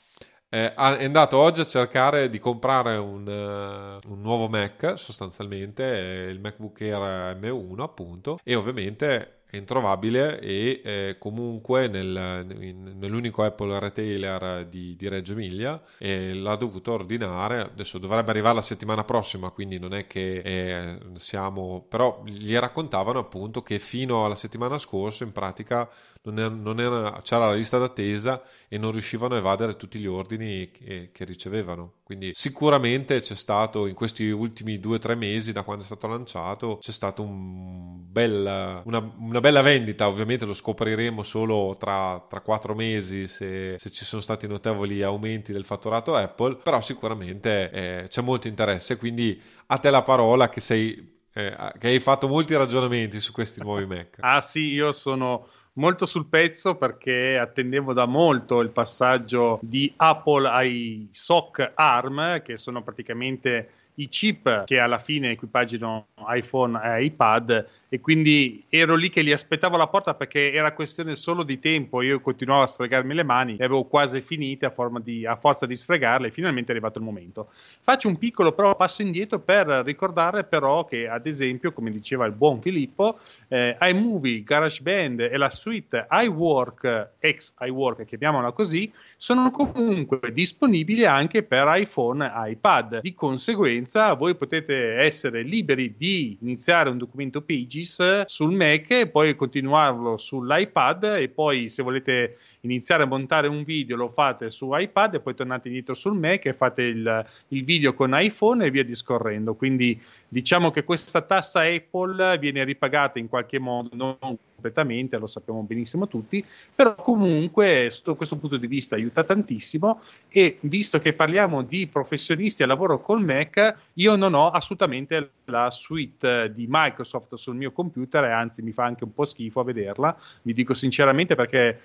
è 0.54 1.04
andato 1.06 1.38
oggi 1.38 1.62
a 1.62 1.66
cercare 1.66 2.30
di 2.30 2.38
comprare 2.38 2.96
un, 2.98 3.26
uh, 3.26 4.12
un 4.12 4.22
nuovo 4.22 4.48
Mac, 4.48 4.94
sostanzialmente, 4.98 6.28
il 6.30 6.40
MacBook 6.40 6.80
Air 6.82 7.36
M1 7.38 7.80
appunto, 7.80 8.38
e 8.44 8.54
ovviamente 8.54 9.42
è 9.54 9.58
introvabile 9.58 10.40
e 10.40 10.82
eh, 10.84 11.16
comunque 11.20 11.88
nel, 11.88 12.44
in, 12.60 12.96
nell'unico 12.98 13.44
Apple 13.44 13.78
retailer 13.78 14.66
di, 14.66 14.96
di 14.96 15.08
Reggio 15.08 15.34
Emilia 15.34 15.80
e 16.00 16.34
l'ha 16.34 16.56
dovuto 16.56 16.92
ordinare. 16.92 17.60
Adesso 17.60 18.00
dovrebbe 18.00 18.32
arrivare 18.32 18.56
la 18.56 18.62
settimana 18.62 19.04
prossima 19.04 19.52
quindi 19.52 19.78
non 19.78 19.94
è 19.94 20.08
che 20.08 20.38
eh, 20.40 20.98
siamo 21.18 21.86
però 21.88 22.24
gli 22.26 22.56
raccontavano 22.56 23.20
appunto 23.20 23.62
che 23.62 23.78
fino 23.78 24.26
alla 24.26 24.34
settimana 24.34 24.80
scorsa 24.80 25.24
in 25.24 25.32
pratica 25.32 25.88
non 26.24 26.40
era, 26.40 26.50
non 26.50 26.80
era, 26.80 27.22
c'era 27.22 27.48
la 27.48 27.54
lista 27.54 27.78
d'attesa 27.78 28.42
e 28.68 28.78
non 28.78 28.92
riuscivano 28.92 29.36
a 29.36 29.38
evadere 29.38 29.76
tutti 29.76 30.00
gli 30.00 30.08
ordini 30.08 30.72
che, 30.72 31.10
che 31.12 31.26
ricevevano. 31.26 31.96
Quindi 32.04 32.32
sicuramente 32.34 33.20
c'è 33.20 33.36
stato 33.36 33.88
in 33.88 33.96
questi 33.96 34.30
ultimi 34.30 34.80
due 34.80 34.96
o 34.96 35.00
tre 35.00 35.16
mesi 35.16 35.52
da 35.52 35.64
quando 35.64 35.84
è 35.84 35.86
stato 35.86 36.08
lanciato 36.08 36.78
c'è 36.80 36.92
stata 36.92 37.22
un 37.22 38.12
bel, 38.12 38.82
una, 38.84 39.14
una, 39.20 39.40
bella 39.40 39.62
vendita, 39.62 40.08
ovviamente 40.08 40.46
lo 40.46 40.54
scopriremo 40.54 41.24
solo 41.24 41.76
tra, 41.80 42.24
tra 42.30 42.42
quattro 42.42 42.76
mesi 42.76 43.28
se, 43.28 43.76
se, 43.78 43.90
ci 43.90 44.06
sono 44.06 44.22
stati 44.22 44.48
notevoli 44.48 45.02
aumenti 45.02 45.52
del 45.52 45.66
fatturato 45.66 46.16
Apple, 46.16 46.58
però 46.58 46.80
sicuramente 46.82 47.72
eh, 47.72 48.08
c'è 48.08 48.22
molto 48.22 48.48
interesse, 48.48 48.98
quindi 48.98 49.42
a 49.68 49.78
te 49.78 49.90
la 49.90 50.04
parola 50.04 50.50
che 50.50 50.62
sei 50.62 51.12
eh, 51.36 51.56
che 51.80 51.88
hai 51.88 52.00
fatto 52.00 52.28
molti 52.28 52.56
ragionamenti 52.56 53.20
su 53.20 53.32
questi 53.32 53.60
nuovi 53.60 53.88
Mac. 53.88 54.18
ah 54.20 54.42
sì, 54.42 54.66
io 54.66 54.92
sono 54.92 55.48
molto 55.74 56.06
sul 56.06 56.26
pezzo 56.28 56.76
perché 56.76 57.38
attendevo 57.38 57.94
da 57.94 58.06
molto 58.06 58.60
il 58.62 58.70
passaggio 58.70 59.60
di 59.62 59.92
Apple 59.96 60.48
ai 60.48 61.08
SOC 61.12 61.72
ARM, 61.74 62.42
che 62.42 62.58
sono 62.58 62.84
praticamente 62.84 63.70
i 63.96 64.10
chip 64.10 64.64
che 64.64 64.80
alla 64.80 64.98
fine 64.98 65.32
equipaggino 65.32 66.08
iPhone 66.30 66.80
e 66.82 67.06
iPad 67.06 67.68
e 67.94 68.00
quindi 68.00 68.66
ero 68.70 68.96
lì 68.96 69.12
che 69.12 69.22
li 69.22 69.32
aspettavo 69.32 69.76
alla 69.76 69.86
porta 69.86 70.16
perché 70.16 70.52
era 70.52 70.74
questione 70.74 71.16
solo 71.16 71.44
di 71.44 71.60
tempo. 71.60 72.02
Io 72.02 72.22
continuavo 72.22 72.64
a 72.64 72.66
sfregarmi 72.66 73.14
le 73.14 73.22
mani, 73.22 73.56
le 73.56 73.66
avevo 73.66 73.84
quasi 73.84 74.20
finite 74.22 74.66
a, 74.66 74.74
di, 75.00 75.28
a 75.28 75.36
forza 75.36 75.68
di 75.68 75.76
sfregarle. 75.76 76.30
E 76.30 76.32
finalmente 76.32 76.72
è 76.72 76.72
arrivato 76.72 76.98
il 76.98 77.06
momento. 77.06 77.50
Faccio 77.52 78.08
un 78.08 78.18
piccolo 78.18 78.54
però 78.54 78.76
passo 78.76 79.04
indietro 79.04 79.38
per 79.42 79.68
ricordare 79.86 80.44
però 80.44 80.86
che, 80.86 81.08
ad 81.08 81.28
esempio, 81.28 81.72
come 81.72 81.92
diceva 81.92 82.26
il 82.26 82.32
buon 82.32 82.64
Filippo, 82.64 83.20
eh, 83.48 83.78
iMovie, 83.80 84.42
GarageBand 84.42 85.20
e 85.20 85.38
la 85.38 85.52
suite 85.52 86.08
iWork, 86.10 87.10
ex 87.20 87.54
iWork, 87.60 88.06
chiamiamola 88.06 88.54
così, 88.54 88.92
sono 89.18 89.52
comunque 89.52 90.34
disponibili 90.34 91.06
anche 91.06 91.44
per 91.44 91.68
iPhone 91.76 92.26
e 92.26 92.50
iPad. 92.54 93.02
Di 93.02 93.14
conseguenza, 93.14 94.14
voi 94.14 94.34
potete 94.34 94.96
essere 94.96 95.44
liberi 95.44 95.94
di 95.96 96.40
iniziare 96.42 96.90
un 96.90 96.98
documento 96.98 97.42
Pages 97.42 97.82
Office 97.84 98.24
sul 98.28 98.52
Mac 98.52 98.90
e 98.90 99.08
poi 99.08 99.36
continuarlo 99.36 100.18
sull'iPad 100.18 101.18
e 101.20 101.28
poi 101.28 101.70
se 101.70 101.84
volete 101.84 102.38
iniziare 102.62 103.04
a 103.04 103.06
montare 103.06 103.48
un 103.48 103.64
video 103.64 103.98
lo 103.98 104.10
fate 104.10 104.50
su 104.50 104.70
iPad 104.72 105.16
e 105.16 105.20
poi 105.20 105.36
tornate 105.36 105.68
indietro 105.68 105.94
sul 105.94 106.18
Mac 106.18 106.46
e 106.46 106.54
fate 106.54 106.84
il, 106.84 107.26
il 107.50 107.64
video 107.64 107.94
con 107.94 108.12
iPhone 108.14 108.66
e 108.66 108.72
via 108.72 108.84
discorrendo. 108.84 109.54
Quindi 109.56 110.02
diciamo 110.28 110.72
che 110.72 110.84
questa 110.84 111.22
tassa 111.22 111.62
Apple 111.62 112.38
viene 112.40 112.64
ripagata 112.64 113.20
in 113.20 113.28
qualche 113.28 113.60
modo, 113.60 113.90
non 113.94 114.38
completamente, 114.64 115.18
lo 115.18 115.28
sappiamo 115.28 115.62
benissimo 115.64 116.08
tutti, 116.08 116.44
però 116.74 116.96
comunque 116.96 117.90
sotto 117.92 118.16
questo 118.16 118.38
punto 118.38 118.56
di 118.56 118.68
vista 118.68 118.96
aiuta 118.96 119.24
tantissimo 119.26 120.00
e 120.30 120.58
visto 120.62 121.00
che 121.00 121.12
parliamo 121.12 121.64
di 121.64 121.88
professionisti 121.88 122.64
a 122.64 122.68
lavoro 122.68 123.02
col 123.02 123.22
Mac, 123.22 123.76
io 123.96 124.16
non 124.16 124.34
ho 124.34 124.50
assolutamente 124.50 125.32
la 125.46 125.70
suite 125.70 126.54
di 126.54 126.66
Microsoft 126.70 127.36
sul 127.36 127.56
mio 127.56 127.72
computer 127.72 128.24
e 128.24 128.32
anzi 128.32 128.62
mi 128.62 128.72
fa 128.72 128.86
anche 128.86 129.04
un 129.04 129.14
po' 129.14 129.26
schifo 129.26 129.60
a 129.60 129.66
vederla, 129.66 130.16
vi 130.44 130.54
dico 130.54 130.74
sinceramente 130.74 131.36
perché 131.36 131.82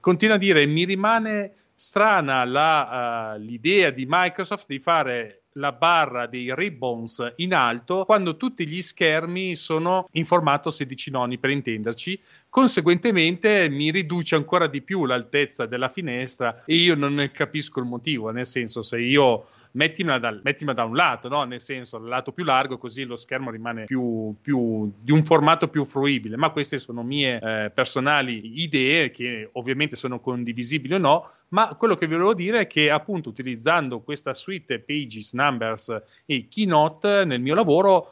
continuo 0.00 0.36
a 0.36 0.38
dire 0.38 0.64
mi 0.64 0.84
rimane 0.84 1.52
strana 1.74 2.44
la, 2.44 3.34
uh, 3.34 3.40
l'idea 3.40 3.90
di 3.90 4.06
Microsoft 4.08 4.66
di 4.68 4.78
fare 4.78 5.41
la 5.54 5.72
barra 5.72 6.26
dei 6.26 6.54
ribbons 6.54 7.34
in 7.36 7.54
alto 7.54 8.04
quando 8.04 8.36
tutti 8.36 8.66
gli 8.66 8.80
schermi 8.80 9.56
sono 9.56 10.04
in 10.12 10.24
formato 10.24 10.70
16 10.70 11.10
noni 11.10 11.38
per 11.38 11.50
intenderci. 11.50 12.20
Conseguentemente 12.48 13.68
mi 13.68 13.90
riduce 13.90 14.34
ancora 14.34 14.66
di 14.66 14.82
più 14.82 15.04
l'altezza 15.04 15.66
della 15.66 15.88
finestra 15.88 16.64
e 16.64 16.74
io 16.76 16.94
non 16.94 17.14
ne 17.14 17.30
capisco 17.30 17.80
il 17.80 17.86
motivo 17.86 18.30
nel 18.30 18.46
senso 18.46 18.82
se 18.82 18.98
io 18.98 19.46
mettimela, 19.72 20.18
dal, 20.18 20.40
mettimela 20.42 20.76
da 20.76 20.84
un 20.84 20.94
lato, 20.94 21.28
no? 21.28 21.44
nel 21.44 21.60
senso 21.60 21.98
il 21.98 22.04
lato 22.04 22.32
più 22.32 22.44
largo, 22.44 22.78
così 22.78 23.04
lo 23.04 23.16
schermo 23.16 23.50
rimane 23.50 23.84
più, 23.84 24.34
più 24.40 24.92
di 24.98 25.12
un 25.12 25.24
formato 25.24 25.68
più 25.68 25.84
fruibile. 25.84 26.36
Ma 26.36 26.50
queste 26.50 26.78
sono 26.78 27.02
mie 27.02 27.38
eh, 27.40 27.70
personali 27.70 28.62
idee 28.62 29.10
che 29.10 29.48
ovviamente 29.52 29.96
sono 29.96 30.20
condivisibili 30.20 30.94
o 30.94 30.98
no. 30.98 31.30
Ma 31.48 31.74
quello 31.74 31.96
che 31.96 32.06
vi 32.06 32.14
volevo 32.14 32.34
dire 32.34 32.60
è 32.60 32.66
che 32.66 32.90
appunto 32.90 33.28
utilizzando 33.28 34.00
questa 34.00 34.32
suite 34.32 34.80
Pages, 34.80 35.32
Numbers 35.34 36.02
e 36.24 36.48
Keynote 36.48 37.24
nel 37.24 37.40
mio 37.40 37.54
lavoro 37.54 38.10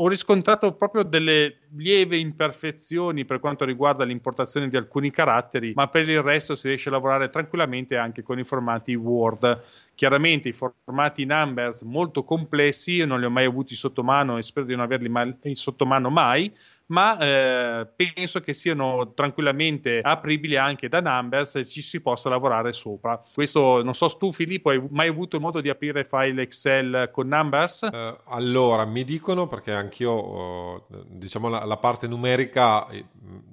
ho 0.00 0.06
riscontrato 0.06 0.74
proprio 0.74 1.02
delle 1.02 1.58
lieve 1.74 2.18
imperfezioni 2.18 3.24
per 3.24 3.40
quanto 3.40 3.64
riguarda 3.64 4.04
l'importazione 4.04 4.68
di 4.68 4.76
alcuni 4.76 5.10
caratteri, 5.10 5.72
ma 5.74 5.88
per 5.88 6.08
il 6.08 6.22
resto 6.22 6.54
si 6.54 6.68
riesce 6.68 6.88
a 6.88 6.92
lavorare 6.92 7.30
tranquillamente 7.30 7.96
anche 7.96 8.22
con 8.22 8.38
i 8.38 8.44
formati 8.44 8.94
Word. 8.94 9.60
Chiaramente 9.96 10.50
i 10.50 10.52
formati 10.52 11.24
Numbers 11.24 11.82
molto 11.82 12.22
complessi, 12.22 12.92
io 12.92 13.06
non 13.06 13.18
li 13.18 13.26
ho 13.26 13.30
mai 13.30 13.46
avuti 13.46 13.74
sotto 13.74 14.04
mano 14.04 14.38
e 14.38 14.44
spero 14.44 14.66
di 14.66 14.74
non 14.74 14.84
averli 14.84 15.08
mai, 15.08 15.36
sotto 15.54 15.84
mano 15.84 16.10
mai, 16.10 16.54
ma 16.88 17.18
eh, 17.18 17.86
penso 17.86 18.40
che 18.40 18.54
siano 18.54 19.12
tranquillamente 19.14 20.00
apribili 20.02 20.56
anche 20.56 20.88
da 20.88 21.00
Numbers 21.00 21.56
e 21.56 21.64
ci 21.64 21.82
si 21.82 22.00
possa 22.00 22.28
lavorare 22.28 22.72
sopra. 22.72 23.22
Questo 23.32 23.82
non 23.82 23.94
so, 23.94 24.06
tu 24.08 24.32
Filippo, 24.32 24.70
hai 24.70 24.82
mai 24.90 25.08
avuto 25.08 25.40
modo 25.40 25.60
di 25.60 25.68
aprire 25.68 26.04
file 26.04 26.42
Excel 26.42 27.10
con 27.12 27.28
Numbers? 27.28 27.88
Uh, 27.92 28.18
allora, 28.26 28.84
mi 28.84 29.04
dicono 29.04 29.46
perché 29.46 29.72
anch'io, 29.72 30.12
uh, 30.12 30.84
diciamo, 31.06 31.48
la, 31.48 31.64
la, 31.64 31.76
parte 31.76 32.06
numerica 32.06 32.88
eh, 32.88 33.04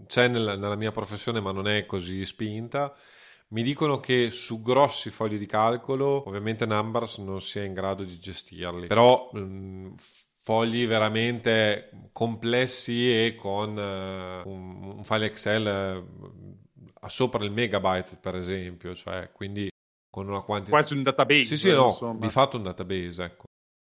c'è 0.07 0.27
nel, 0.27 0.57
nella 0.57 0.75
mia 0.75 0.91
professione, 0.91 1.41
ma 1.41 1.51
non 1.51 1.67
è 1.67 1.85
così 1.85 2.23
spinta. 2.25 2.93
Mi 3.47 3.61
dicono 3.61 3.99
che 3.99 4.31
su 4.31 4.61
grossi 4.61 5.11
fogli 5.11 5.37
di 5.37 5.45
calcolo, 5.45 6.23
ovviamente 6.27 6.65
Numbers 6.65 7.19
non 7.19 7.41
si 7.41 7.59
è 7.59 7.63
in 7.63 7.73
grado 7.73 8.03
di 8.03 8.17
gestirli, 8.17 8.87
però 8.87 9.29
mh, 9.31 9.39
mm, 9.39 9.93
fogli 10.45 10.85
veramente 10.85 11.89
complessi 12.11 13.11
e 13.11 13.33
con 13.35 13.75
uh, 13.75 14.47
un, 14.47 14.95
un, 14.97 15.03
file 15.03 15.25
Excel 15.25 16.05
uh, 16.07 17.07
sopra 17.07 17.43
il 17.43 17.51
megabyte, 17.51 18.19
per 18.21 18.35
esempio, 18.35 18.93
cioè 18.93 19.31
quindi 19.31 19.67
con 20.07 20.27
una 20.27 20.41
quantità 20.41 20.69
quasi 20.69 20.93
un 20.93 21.01
database. 21.01 21.45
Sì, 21.45 21.57
sì, 21.57 21.71
no, 21.71 21.87
insomma. 21.87 22.19
di 22.19 22.29
fatto 22.29 22.57
un 22.57 22.63
database, 22.63 23.23
ecco. 23.23 23.45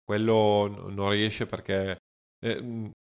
Quello 0.05 0.69
non 0.91 1.11
riesce 1.11 1.45
perché 1.45 1.97
eh, 2.39 2.93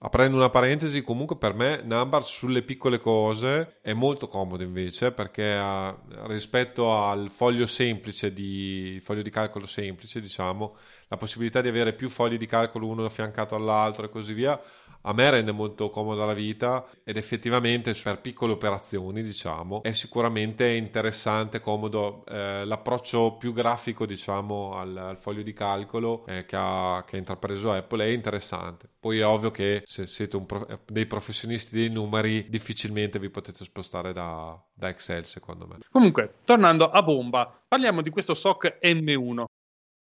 Aprendo 0.00 0.36
una 0.36 0.50
parentesi, 0.50 1.02
comunque 1.02 1.38
per 1.38 1.54
me 1.54 1.80
Number 1.82 2.22
sulle 2.24 2.62
piccole 2.62 2.98
cose 2.98 3.78
è 3.80 3.94
molto 3.94 4.28
comodo 4.28 4.62
invece 4.62 5.12
perché 5.12 5.54
uh, 5.54 6.26
rispetto 6.26 6.94
al 6.94 7.30
foglio 7.30 7.66
semplice 7.66 8.34
di 8.34 8.98
foglio 9.00 9.22
di 9.22 9.30
calcolo 9.30 9.64
semplice, 9.64 10.20
diciamo, 10.20 10.76
la 11.12 11.18
possibilità 11.18 11.60
di 11.60 11.68
avere 11.68 11.92
più 11.92 12.08
fogli 12.08 12.38
di 12.38 12.46
calcolo 12.46 12.86
uno 12.86 13.04
affiancato 13.04 13.54
all'altro 13.54 14.06
e 14.06 14.08
così 14.08 14.32
via, 14.32 14.58
a 15.02 15.12
me 15.12 15.28
rende 15.28 15.52
molto 15.52 15.90
comoda 15.90 16.24
la 16.24 16.32
vita 16.32 16.86
ed 17.04 17.18
effettivamente 17.18 17.92
per 18.02 18.20
piccole 18.20 18.52
operazioni, 18.52 19.22
diciamo, 19.22 19.82
è 19.82 19.92
sicuramente 19.92 20.68
interessante, 20.68 21.60
comodo 21.60 22.24
eh, 22.26 22.64
l'approccio 22.64 23.36
più 23.36 23.52
grafico, 23.52 24.06
diciamo, 24.06 24.74
al, 24.74 24.96
al 24.96 25.18
foglio 25.18 25.42
di 25.42 25.52
calcolo 25.52 26.24
eh, 26.26 26.46
che, 26.46 26.56
ha, 26.58 27.04
che 27.06 27.16
ha 27.16 27.18
intrapreso 27.18 27.72
Apple 27.72 28.06
è 28.06 28.08
interessante. 28.08 28.88
Poi 28.98 29.18
è 29.18 29.26
ovvio 29.26 29.50
che 29.50 29.82
se 29.84 30.06
siete 30.06 30.40
pro- 30.40 30.80
dei 30.86 31.04
professionisti 31.04 31.76
dei 31.76 31.90
numeri, 31.90 32.46
difficilmente 32.48 33.18
vi 33.18 33.28
potete 33.28 33.64
spostare 33.64 34.14
da, 34.14 34.58
da 34.72 34.88
Excel, 34.88 35.26
secondo 35.26 35.66
me. 35.66 35.78
Comunque, 35.90 36.36
tornando 36.44 36.88
a 36.88 37.02
bomba, 37.02 37.52
parliamo 37.68 38.00
di 38.00 38.08
questo 38.08 38.32
SOC 38.32 38.78
M1. 38.80 39.44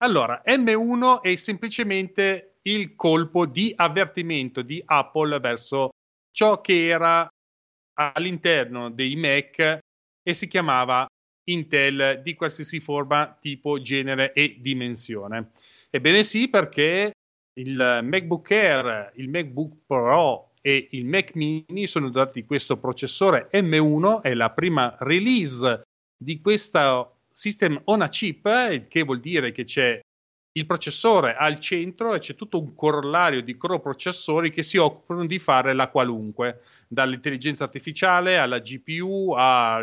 Allora, 0.02 0.42
M1 0.46 1.20
è 1.20 1.34
semplicemente 1.36 2.56
il 2.62 2.94
colpo 2.94 3.44
di 3.44 3.72
avvertimento 3.76 4.62
di 4.62 4.82
Apple 4.84 5.38
verso 5.40 5.90
ciò 6.30 6.60
che 6.62 6.86
era 6.86 7.28
all'interno 7.98 8.90
dei 8.90 9.14
Mac 9.16 9.78
e 10.22 10.34
si 10.34 10.48
chiamava 10.48 11.06
Intel 11.50 12.20
di 12.22 12.34
qualsiasi 12.34 12.80
forma, 12.80 13.36
tipo, 13.40 13.80
genere 13.80 14.32
e 14.32 14.56
dimensione. 14.58 15.50
Ebbene 15.90 16.22
sì, 16.22 16.48
perché 16.48 17.12
il 17.58 18.00
MacBook 18.02 18.50
Air, 18.52 19.12
il 19.16 19.28
MacBook 19.28 19.82
Pro 19.86 20.52
e 20.62 20.88
il 20.92 21.04
Mac 21.04 21.34
Mini 21.34 21.86
sono 21.86 22.08
dotati 22.08 22.40
di 22.40 22.46
questo 22.46 22.78
processore 22.78 23.50
M1, 23.52 24.22
è 24.22 24.32
la 24.32 24.50
prima 24.50 24.96
release 25.00 25.82
di 26.16 26.40
questo 26.40 27.19
system 27.30 27.80
on 27.84 28.02
a 28.02 28.08
chip, 28.08 28.46
il 28.70 28.86
che 28.88 29.02
vuol 29.02 29.20
dire 29.20 29.52
che 29.52 29.64
c'è 29.64 30.00
il 30.52 30.66
processore 30.66 31.36
al 31.36 31.60
centro 31.60 32.14
e 32.14 32.18
c'è 32.18 32.34
tutto 32.34 32.58
un 32.60 32.74
corollario 32.74 33.40
di 33.40 33.56
coprocessori 33.56 34.50
che 34.50 34.64
si 34.64 34.78
occupano 34.78 35.24
di 35.26 35.38
fare 35.38 35.72
la 35.74 35.88
qualunque, 35.88 36.62
dall'intelligenza 36.88 37.64
artificiale 37.64 38.36
alla 38.36 38.58
GPU 38.58 39.32
a, 39.36 39.76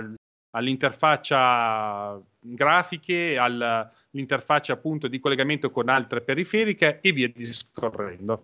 all'interfaccia 0.51 2.21
grafiche, 2.39 3.37
all'interfaccia 3.37 4.73
appunto 4.73 5.07
di 5.07 5.19
collegamento 5.19 5.71
con 5.71 5.87
altre 5.87 6.21
periferiche 6.21 6.99
e 7.01 7.11
via 7.13 7.29
discorrendo. 7.29 8.43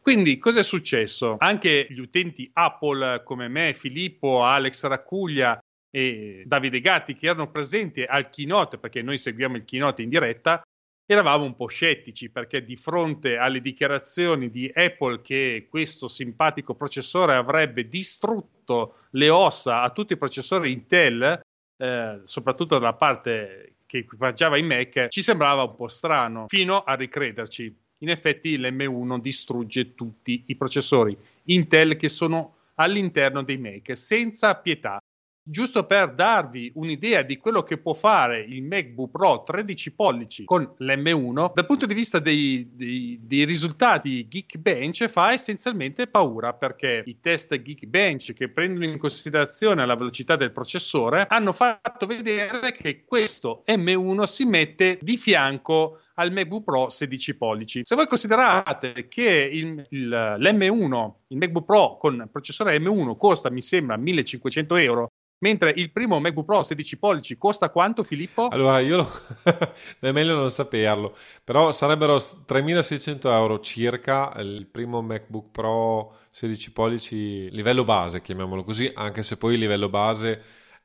Quindi, 0.00 0.38
cosa 0.38 0.58
è 0.58 0.64
successo? 0.64 1.36
Anche 1.38 1.86
gli 1.88 2.00
utenti 2.00 2.50
Apple 2.54 3.22
come 3.22 3.46
me, 3.46 3.72
Filippo, 3.72 4.42
Alex 4.42 4.84
Raccuglia 4.86 5.61
e 5.94 6.42
Davide 6.46 6.80
Gatti 6.80 7.14
che 7.14 7.26
erano 7.26 7.50
presenti 7.50 8.02
al 8.02 8.30
keynote, 8.30 8.78
perché 8.78 9.02
noi 9.02 9.18
seguiamo 9.18 9.56
il 9.56 9.64
keynote 9.64 10.00
in 10.00 10.08
diretta, 10.08 10.62
eravamo 11.04 11.44
un 11.44 11.54
po' 11.54 11.66
scettici 11.66 12.30
perché 12.30 12.64
di 12.64 12.76
fronte 12.76 13.36
alle 13.36 13.60
dichiarazioni 13.60 14.50
di 14.50 14.70
Apple 14.74 15.20
che 15.20 15.66
questo 15.68 16.08
simpatico 16.08 16.74
processore 16.74 17.34
avrebbe 17.34 17.86
distrutto 17.88 18.96
le 19.10 19.28
ossa 19.28 19.82
a 19.82 19.90
tutti 19.90 20.14
i 20.14 20.18
processori 20.18 20.72
Intel, 20.72 21.40
eh, 21.76 22.20
soprattutto 22.22 22.78
dalla 22.78 22.94
parte 22.94 23.74
che 23.84 23.98
equipaggiava 23.98 24.56
i 24.56 24.62
Mac, 24.62 25.08
ci 25.08 25.20
sembrava 25.20 25.64
un 25.64 25.74
po' 25.76 25.88
strano, 25.88 26.46
fino 26.48 26.82
a 26.82 26.94
ricrederci. 26.94 27.76
In 27.98 28.08
effetti 28.08 28.56
l'M1 28.56 29.20
distrugge 29.20 29.94
tutti 29.94 30.44
i 30.46 30.56
processori 30.56 31.16
Intel 31.44 31.96
che 31.96 32.08
sono 32.08 32.56
all'interno 32.76 33.42
dei 33.42 33.58
Mac 33.58 33.94
senza 33.94 34.54
pietà 34.54 34.98
giusto 35.42 35.84
per 35.84 36.14
darvi 36.14 36.72
un'idea 36.76 37.22
di 37.22 37.36
quello 37.36 37.62
che 37.62 37.78
può 37.78 37.94
fare 37.94 38.40
il 38.40 38.62
MacBook 38.62 39.10
Pro 39.10 39.42
13 39.44 39.92
pollici 39.92 40.44
con 40.44 40.74
l'M1, 40.78 41.52
dal 41.52 41.66
punto 41.66 41.86
di 41.86 41.94
vista 41.94 42.18
dei, 42.18 42.70
dei, 42.72 43.18
dei, 43.22 43.44
risultati 43.44 44.28
Geekbench 44.28 45.08
fa 45.08 45.32
essenzialmente 45.32 46.06
paura 46.06 46.52
perché 46.52 47.02
i 47.06 47.18
test 47.20 47.60
Geekbench 47.60 48.32
che 48.32 48.48
prendono 48.48 48.84
in 48.84 48.98
considerazione 48.98 49.84
la 49.84 49.96
velocità 49.96 50.36
del 50.36 50.52
processore 50.52 51.26
hanno 51.28 51.52
fatto 51.52 52.06
vedere 52.06 52.72
che 52.72 53.04
questo 53.04 53.64
M1 53.66 54.24
si 54.24 54.44
mette 54.44 54.98
di 55.00 55.16
fianco 55.16 55.98
al 56.14 56.32
MacBook 56.32 56.64
Pro 56.64 56.90
16 56.90 57.36
pollici. 57.36 57.80
Se 57.84 57.94
voi 57.94 58.06
considerate 58.06 59.08
che 59.08 59.48
il, 59.52 59.86
il, 59.90 60.08
l'M1, 60.08 61.12
il 61.28 61.36
MacBook 61.38 61.64
Pro 61.64 61.96
con 61.98 62.28
processore 62.30 62.78
M1 62.78 63.16
costa, 63.16 63.50
mi 63.50 63.62
sembra, 63.62 63.96
1500 63.96 64.76
euro, 64.76 65.08
Mentre 65.42 65.72
il 65.76 65.90
primo 65.90 66.20
MacBook 66.20 66.46
Pro 66.46 66.62
16 66.62 66.98
pollici 66.98 67.36
costa 67.36 67.70
quanto, 67.70 68.04
Filippo? 68.04 68.46
Allora, 68.46 68.78
io 68.78 68.98
lo... 68.98 69.10
è 69.98 70.12
meglio 70.12 70.36
non 70.36 70.52
saperlo, 70.52 71.16
però 71.42 71.72
sarebbero 71.72 72.16
3.600 72.16 73.26
euro 73.26 73.58
circa 73.58 74.32
il 74.36 74.68
primo 74.70 75.02
MacBook 75.02 75.50
Pro 75.50 76.16
16 76.30 76.72
pollici 76.72 77.50
livello 77.50 77.82
base, 77.82 78.22
chiamiamolo 78.22 78.62
così, 78.62 78.88
anche 78.94 79.24
se 79.24 79.36
poi 79.36 79.54
il 79.54 79.58
livello 79.58 79.88
base 79.88 80.40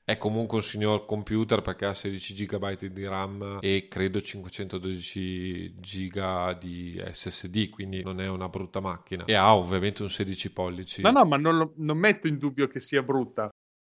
è 0.09 0.17
comunque 0.17 0.59
un 0.59 0.63
signor 0.63 1.03
computer 1.05 1.61
perché 1.61 1.83
ha 1.83 1.93
16 1.93 2.45
GB 2.45 2.85
di 2.85 3.05
RAM 3.05 3.57
e 3.59 3.89
credo 3.89 4.21
512 4.21 5.73
GB 5.81 6.57
di 6.57 7.03
SSD, 7.11 7.69
quindi 7.69 8.03
non 8.03 8.21
è 8.21 8.29
una 8.29 8.47
brutta 8.47 8.79
macchina. 8.79 9.25
E 9.25 9.33
ha 9.33 9.53
ovviamente 9.53 10.03
un 10.03 10.09
16 10.09 10.53
pollici. 10.53 11.01
No, 11.01 11.11
no, 11.11 11.25
ma 11.25 11.35
non, 11.35 11.73
non 11.75 11.97
metto 11.97 12.29
in 12.29 12.37
dubbio 12.37 12.69
che 12.69 12.79
sia 12.79 13.03
brutta. 13.03 13.49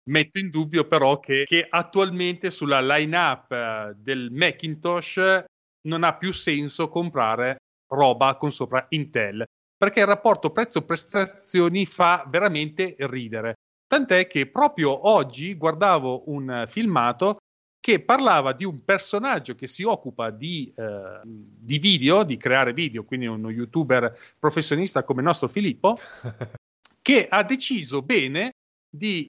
Metto 0.09 0.39
in 0.39 0.49
dubbio 0.49 0.87
però 0.87 1.19
che, 1.19 1.43
che 1.45 1.67
attualmente 1.69 2.51
sulla 2.51 2.79
line-up 2.79 3.51
eh, 3.51 3.93
del 3.97 4.31
Macintosh 4.31 5.43
non 5.89 6.05
ha 6.05 6.15
più 6.15 6.31
senso 6.31 6.87
comprare 6.87 7.57
roba 7.89 8.37
con 8.37 8.53
sopra 8.53 8.85
Intel, 8.91 9.43
perché 9.75 9.99
il 9.99 10.05
rapporto 10.05 10.51
prezzo-prestazioni 10.51 11.85
fa 11.85 12.25
veramente 12.29 12.95
ridere. 12.99 13.55
Tant'è 13.87 14.27
che 14.27 14.47
proprio 14.47 15.07
oggi 15.09 15.55
guardavo 15.55 16.23
un 16.29 16.65
filmato 16.67 17.37
che 17.79 18.01
parlava 18.01 18.51
di 18.51 18.65
un 18.65 18.83
personaggio 18.83 19.55
che 19.55 19.65
si 19.65 19.83
occupa 19.83 20.29
di, 20.29 20.73
eh, 20.75 21.21
di 21.23 21.79
video, 21.79 22.23
di 22.23 22.35
creare 22.35 22.73
video, 22.73 23.05
quindi 23.05 23.27
uno 23.27 23.49
youtuber 23.49 24.13
professionista 24.37 25.03
come 25.03 25.21
il 25.21 25.27
nostro 25.27 25.47
Filippo, 25.47 25.95
che 27.01 27.27
ha 27.29 27.43
deciso 27.43 28.01
bene 28.01 28.51
di 28.89 29.25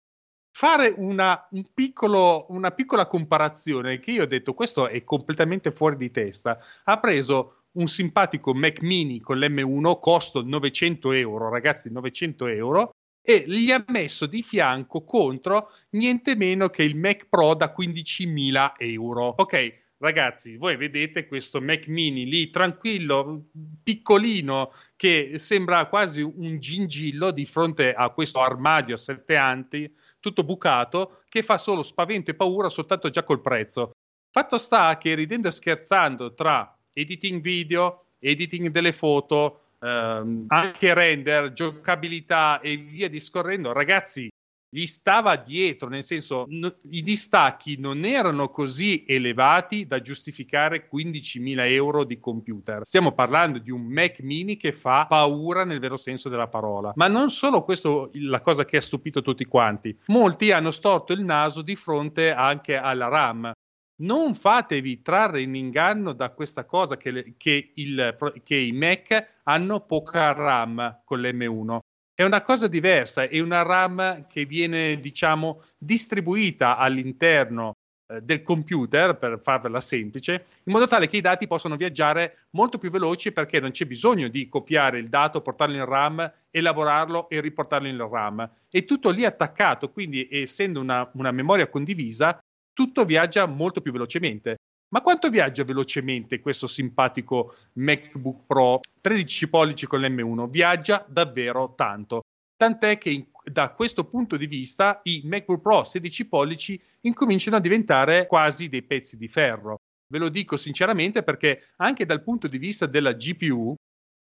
fare 0.50 0.92
una, 0.96 1.46
un 1.52 1.66
piccolo, 1.72 2.46
una 2.48 2.72
piccola 2.72 3.06
comparazione 3.06 4.00
che 4.00 4.10
io 4.10 4.24
ho 4.24 4.26
detto 4.26 4.54
questo 4.54 4.88
è 4.88 5.04
completamente 5.04 5.70
fuori 5.70 5.96
di 5.96 6.10
testa. 6.10 6.58
Ha 6.82 6.98
preso 6.98 7.66
un 7.72 7.86
simpatico 7.86 8.52
Mac 8.54 8.80
mini 8.80 9.20
con 9.20 9.38
l'M1, 9.38 10.00
costo 10.00 10.42
900 10.42 11.12
euro, 11.12 11.48
ragazzi, 11.48 11.92
900 11.92 12.46
euro, 12.48 12.90
e 13.22 13.44
gli 13.46 13.70
ha 13.70 13.84
messo 13.88 14.26
di 14.26 14.42
fianco 14.42 15.04
contro 15.04 15.70
niente 15.90 16.34
meno 16.36 16.68
che 16.68 16.82
il 16.82 16.96
Mac 16.96 17.26
Pro 17.28 17.54
da 17.54 17.74
15.000 17.76 18.72
euro. 18.78 19.34
Ok, 19.36 19.74
ragazzi, 19.98 20.56
voi 20.56 20.76
vedete 20.76 21.26
questo 21.26 21.60
Mac 21.60 21.86
mini 21.88 22.26
lì 22.26 22.50
tranquillo, 22.50 23.48
piccolino, 23.82 24.72
che 24.96 25.32
sembra 25.36 25.86
quasi 25.86 26.22
un 26.22 26.58
gingillo 26.58 27.30
di 27.30 27.44
fronte 27.44 27.92
a 27.92 28.08
questo 28.10 28.40
armadio 28.40 28.94
a 28.94 28.98
sette 28.98 29.36
anti, 29.36 29.92
tutto 30.20 30.44
bucato, 30.44 31.22
che 31.28 31.42
fa 31.42 31.58
solo 31.58 31.82
spavento 31.82 32.30
e 32.30 32.34
paura 32.34 32.68
soltanto 32.68 33.10
già 33.10 33.24
col 33.24 33.42
prezzo. 33.42 33.92
Fatto 34.30 34.58
sta 34.58 34.96
che 34.98 35.14
ridendo 35.14 35.48
e 35.48 35.52
scherzando 35.52 36.34
tra 36.34 36.76
editing 36.92 37.40
video, 37.40 38.04
editing 38.18 38.68
delle 38.68 38.92
foto, 38.92 39.67
ehm, 39.80 40.44
anche 40.48 40.94
render, 40.94 41.52
giocabilità 41.52 42.60
e 42.60 42.76
via 42.76 43.08
discorrendo, 43.08 43.72
ragazzi, 43.72 44.28
gli 44.70 44.84
stava 44.84 45.36
dietro, 45.36 45.88
nel 45.88 46.02
senso 46.02 46.44
no, 46.48 46.74
i 46.90 47.02
distacchi 47.02 47.78
non 47.78 48.04
erano 48.04 48.50
così 48.50 49.04
elevati 49.06 49.86
da 49.86 50.02
giustificare 50.02 50.88
15.000 50.92 51.70
euro 51.70 52.04
di 52.04 52.20
computer. 52.20 52.80
Stiamo 52.84 53.12
parlando 53.12 53.58
di 53.58 53.70
un 53.70 53.82
Mac 53.82 54.20
mini 54.20 54.58
che 54.58 54.72
fa 54.72 55.06
paura 55.06 55.64
nel 55.64 55.80
vero 55.80 55.96
senso 55.96 56.28
della 56.28 56.48
parola. 56.48 56.92
Ma 56.96 57.08
non 57.08 57.30
solo 57.30 57.64
questo 57.64 58.10
la 58.14 58.42
cosa 58.42 58.66
che 58.66 58.76
ha 58.76 58.82
stupito 58.82 59.22
tutti 59.22 59.46
quanti. 59.46 59.96
Molti 60.08 60.52
hanno 60.52 60.70
storto 60.70 61.14
il 61.14 61.24
naso 61.24 61.62
di 61.62 61.74
fronte 61.74 62.30
anche 62.32 62.76
alla 62.76 63.08
RAM. 63.08 63.52
Non 64.00 64.34
fatevi 64.34 65.02
trarre 65.02 65.42
in 65.42 65.54
inganno 65.54 66.12
da 66.12 66.30
questa 66.30 66.64
cosa 66.64 66.96
che, 66.96 67.34
che, 67.36 67.72
il, 67.74 68.40
che 68.44 68.56
i 68.56 68.72
Mac 68.72 69.40
hanno 69.42 69.80
poca 69.80 70.32
RAM 70.32 71.00
con 71.04 71.20
l'M1 71.20 71.78
è 72.18 72.24
una 72.24 72.42
cosa 72.42 72.66
diversa, 72.66 73.28
è 73.28 73.38
una 73.38 73.62
RAM 73.62 74.26
che 74.26 74.44
viene, 74.44 74.98
diciamo, 74.98 75.62
distribuita 75.78 76.76
all'interno 76.76 77.76
eh, 78.08 78.20
del 78.22 78.42
computer, 78.42 79.16
per 79.16 79.38
farvela 79.40 79.78
semplice, 79.78 80.46
in 80.64 80.72
modo 80.72 80.88
tale 80.88 81.08
che 81.08 81.18
i 81.18 81.20
dati 81.20 81.46
possano 81.46 81.76
viaggiare 81.76 82.46
molto 82.50 82.76
più 82.78 82.90
veloci 82.90 83.30
perché 83.30 83.60
non 83.60 83.70
c'è 83.70 83.86
bisogno 83.86 84.26
di 84.26 84.48
copiare 84.48 84.98
il 84.98 85.08
dato, 85.08 85.42
portarlo 85.42 85.76
in 85.76 85.84
RAM, 85.84 86.32
elaborarlo 86.50 87.28
e 87.28 87.40
riportarlo 87.40 87.86
in 87.86 88.08
RAM. 88.10 88.50
È 88.68 88.84
tutto 88.84 89.10
lì 89.10 89.24
attaccato, 89.24 89.92
quindi 89.92 90.26
essendo 90.28 90.80
una, 90.80 91.08
una 91.12 91.30
memoria 91.30 91.68
condivisa, 91.68 92.36
tutto 92.78 93.04
viaggia 93.04 93.44
molto 93.46 93.80
più 93.80 93.90
velocemente. 93.90 94.58
Ma 94.90 95.00
quanto 95.00 95.30
viaggia 95.30 95.64
velocemente 95.64 96.38
questo 96.38 96.68
simpatico 96.68 97.56
MacBook 97.72 98.46
Pro 98.46 98.78
13 99.00 99.48
pollici 99.48 99.88
con 99.88 100.00
l'M1? 100.00 100.48
Viaggia 100.48 101.04
davvero 101.08 101.74
tanto. 101.74 102.20
Tant'è 102.56 102.96
che 102.98 103.10
in, 103.10 103.26
da 103.42 103.70
questo 103.70 104.04
punto 104.04 104.36
di 104.36 104.46
vista 104.46 105.00
i 105.02 105.22
MacBook 105.24 105.60
Pro 105.60 105.82
16 105.82 106.26
pollici 106.26 106.80
incominciano 107.00 107.56
a 107.56 107.60
diventare 107.60 108.28
quasi 108.28 108.68
dei 108.68 108.84
pezzi 108.84 109.16
di 109.16 109.26
ferro. 109.26 109.78
Ve 110.06 110.18
lo 110.18 110.28
dico 110.28 110.56
sinceramente 110.56 111.24
perché 111.24 111.70
anche 111.78 112.06
dal 112.06 112.22
punto 112.22 112.46
di 112.46 112.58
vista 112.58 112.86
della 112.86 113.12
GPU 113.12 113.74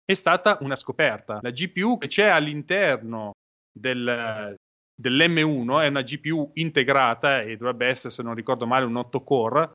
è 0.03 0.15
stata 0.15 0.57
una 0.61 0.75
scoperta. 0.75 1.37
La 1.43 1.51
GPU 1.51 1.99
che 1.99 2.07
c'è 2.07 2.25
all'interno 2.25 3.33
del, 3.71 4.56
dell'M1 4.97 5.83
è 5.83 5.87
una 5.87 6.01
GPU 6.01 6.51
integrata 6.55 7.41
e 7.41 7.57
dovrebbe 7.57 7.87
essere, 7.87 8.13
se 8.13 8.23
non 8.23 8.33
ricordo 8.33 8.65
male, 8.65 8.85
un 8.85 8.95
8 8.95 9.23
core 9.23 9.71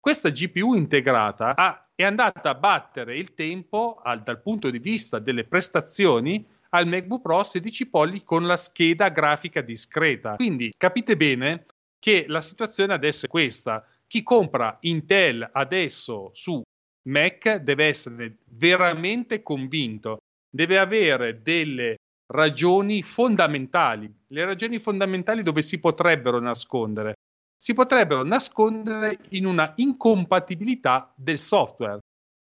questa 0.00 0.30
GPU 0.30 0.74
integrata 0.74 1.54
ha, 1.54 1.86
è 1.94 2.04
andata 2.04 2.48
a 2.48 2.54
battere 2.54 3.18
il 3.18 3.34
tempo 3.34 4.00
al, 4.02 4.22
dal 4.22 4.40
punto 4.40 4.70
di 4.70 4.78
vista 4.78 5.18
delle 5.18 5.44
prestazioni 5.44 6.44
al 6.70 6.86
MacBook 6.86 7.20
Pro 7.20 7.42
16 7.42 7.88
polli 7.90 8.24
con 8.24 8.46
la 8.46 8.56
scheda 8.56 9.10
grafica 9.10 9.60
discreta. 9.60 10.36
Quindi 10.36 10.72
capite 10.74 11.18
bene 11.18 11.66
che 11.98 12.24
la 12.28 12.40
situazione 12.40 12.94
adesso 12.94 13.26
è 13.26 13.28
questa. 13.28 13.86
Chi 14.06 14.22
compra 14.22 14.78
Intel 14.80 15.46
adesso 15.52 16.30
su 16.32 16.62
Mac 17.08 17.56
deve 17.56 17.84
essere 17.84 18.38
veramente 18.44 19.42
convinto, 19.42 20.20
deve 20.48 20.78
avere 20.78 21.42
delle 21.42 21.96
ragioni 22.32 23.02
fondamentali, 23.02 24.12
le 24.28 24.44
ragioni 24.44 24.78
fondamentali 24.78 25.42
dove 25.42 25.62
si 25.62 25.78
potrebbero 25.80 26.40
nascondere 26.40 27.14
si 27.60 27.74
potrebbero 27.74 28.24
nascondere 28.24 29.18
in 29.30 29.44
una 29.44 29.74
incompatibilità 29.76 31.12
del 31.14 31.38
software. 31.38 31.98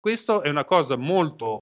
Questa 0.01 0.41
è 0.41 0.49
una 0.49 0.65
cosa 0.65 0.97
molto 0.97 1.59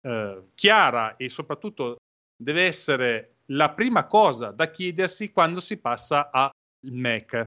eh, 0.00 0.48
chiara 0.56 1.16
e 1.16 1.28
soprattutto 1.28 1.98
deve 2.36 2.64
essere 2.64 3.36
la 3.52 3.70
prima 3.70 4.06
cosa 4.06 4.50
da 4.50 4.72
chiedersi 4.72 5.30
quando 5.30 5.60
si 5.60 5.76
passa 5.76 6.30
al 6.32 6.50
Mac. 6.88 7.44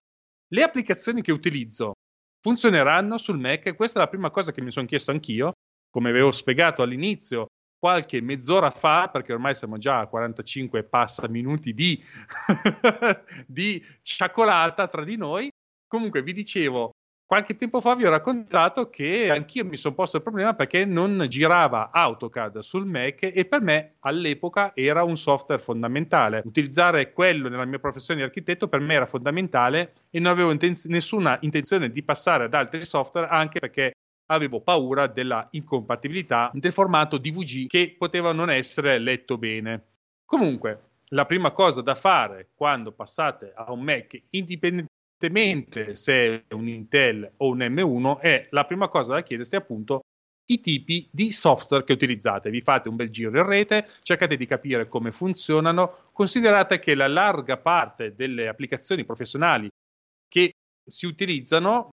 Le 0.47 0.64
applicazioni 0.64 1.22
che 1.22 1.34
utilizzo 1.34 1.91
funzioneranno 2.39 3.18
sul 3.18 3.38
Mac? 3.38 3.76
Questa 3.76 3.99
è 3.99 4.03
la 4.03 4.09
prima 4.09 4.32
cosa 4.32 4.53
che 4.53 4.61
mi 4.61 4.72
sono 4.72 4.88
chiesto 4.88 5.11
anch'io. 5.11 5.51
Come 5.89 6.09
avevo 6.09 6.32
spiegato 6.32 6.82
all'inizio, 6.82 7.47
qualche 7.84 8.21
mezz'ora 8.21 8.71
fa, 8.71 9.09
perché 9.11 9.34
ormai 9.34 9.55
siamo 9.55 9.77
già 9.77 9.99
a 9.99 10.07
45 10.07 10.84
passa 10.84 11.27
minuti 11.27 11.73
di, 11.73 12.01
di 13.45 13.86
ciaccolata 14.01 14.88
tra 14.88 15.03
di 15.03 15.17
noi. 15.17 15.51
Comunque 15.86 16.23
vi 16.23 16.31
dicevo, 16.31 16.91
qualche 17.25 17.57
tempo 17.57 17.81
fa 17.81 17.93
vi 17.95 18.05
ho 18.05 18.09
raccontato 18.09 18.89
che 18.89 19.29
anch'io 19.29 19.65
mi 19.65 19.75
sono 19.75 19.95
posto 19.95 20.15
il 20.15 20.23
problema 20.23 20.53
perché 20.53 20.86
non 20.86 21.25
girava 21.27 21.89
AutoCAD 21.91 22.59
sul 22.59 22.86
Mac 22.86 23.17
e 23.21 23.43
per 23.43 23.59
me 23.59 23.95
all'epoca 23.99 24.71
era 24.73 25.03
un 25.03 25.17
software 25.17 25.61
fondamentale. 25.61 26.41
Utilizzare 26.45 27.11
quello 27.11 27.49
nella 27.49 27.65
mia 27.65 27.79
professione 27.79 28.21
di 28.21 28.25
architetto 28.25 28.69
per 28.69 28.79
me 28.79 28.93
era 28.93 29.05
fondamentale 29.05 29.91
e 30.09 30.21
non 30.21 30.31
avevo 30.31 30.51
intenz- 30.51 30.86
nessuna 30.86 31.38
intenzione 31.41 31.91
di 31.91 32.01
passare 32.01 32.45
ad 32.45 32.53
altri 32.53 32.86
software 32.86 33.27
anche 33.27 33.59
perché 33.59 33.91
avevo 34.34 34.61
paura 34.61 35.07
della 35.07 35.47
incompatibilità 35.51 36.51
del 36.53 36.71
formato 36.71 37.17
DVG 37.17 37.67
che 37.67 37.95
poteva 37.97 38.31
non 38.31 38.49
essere 38.49 38.99
letto 38.99 39.38
bene. 39.38 39.84
Comunque, 40.25 40.91
la 41.09 41.25
prima 41.25 41.51
cosa 41.51 41.81
da 41.81 41.95
fare 41.95 42.49
quando 42.55 42.91
passate 42.91 43.53
a 43.55 43.71
un 43.71 43.81
Mac, 43.81 44.19
indipendentemente 44.31 45.95
se 45.95 46.45
è 46.47 46.53
un 46.53 46.67
Intel 46.67 47.34
o 47.38 47.49
un 47.49 47.59
M1, 47.59 48.19
è 48.19 48.47
la 48.49 48.65
prima 48.65 48.88
cosa 48.88 49.13
da 49.13 49.23
chiedersi 49.23 49.55
appunto 49.55 50.01
i 50.45 50.59
tipi 50.59 51.07
di 51.11 51.31
software 51.31 51.84
che 51.84 51.93
utilizzate. 51.93 52.49
Vi 52.49 52.61
fate 52.61 52.89
un 52.89 52.95
bel 52.95 53.09
giro 53.09 53.38
in 53.38 53.45
rete, 53.45 53.88
cercate 54.01 54.36
di 54.36 54.45
capire 54.45 54.88
come 54.88 55.11
funzionano, 55.11 56.09
considerate 56.11 56.79
che 56.79 56.95
la 56.95 57.07
larga 57.07 57.57
parte 57.57 58.15
delle 58.15 58.47
applicazioni 58.47 59.05
professionali 59.05 59.69
che 60.27 60.53
si 60.86 61.05
utilizzano 61.05 61.89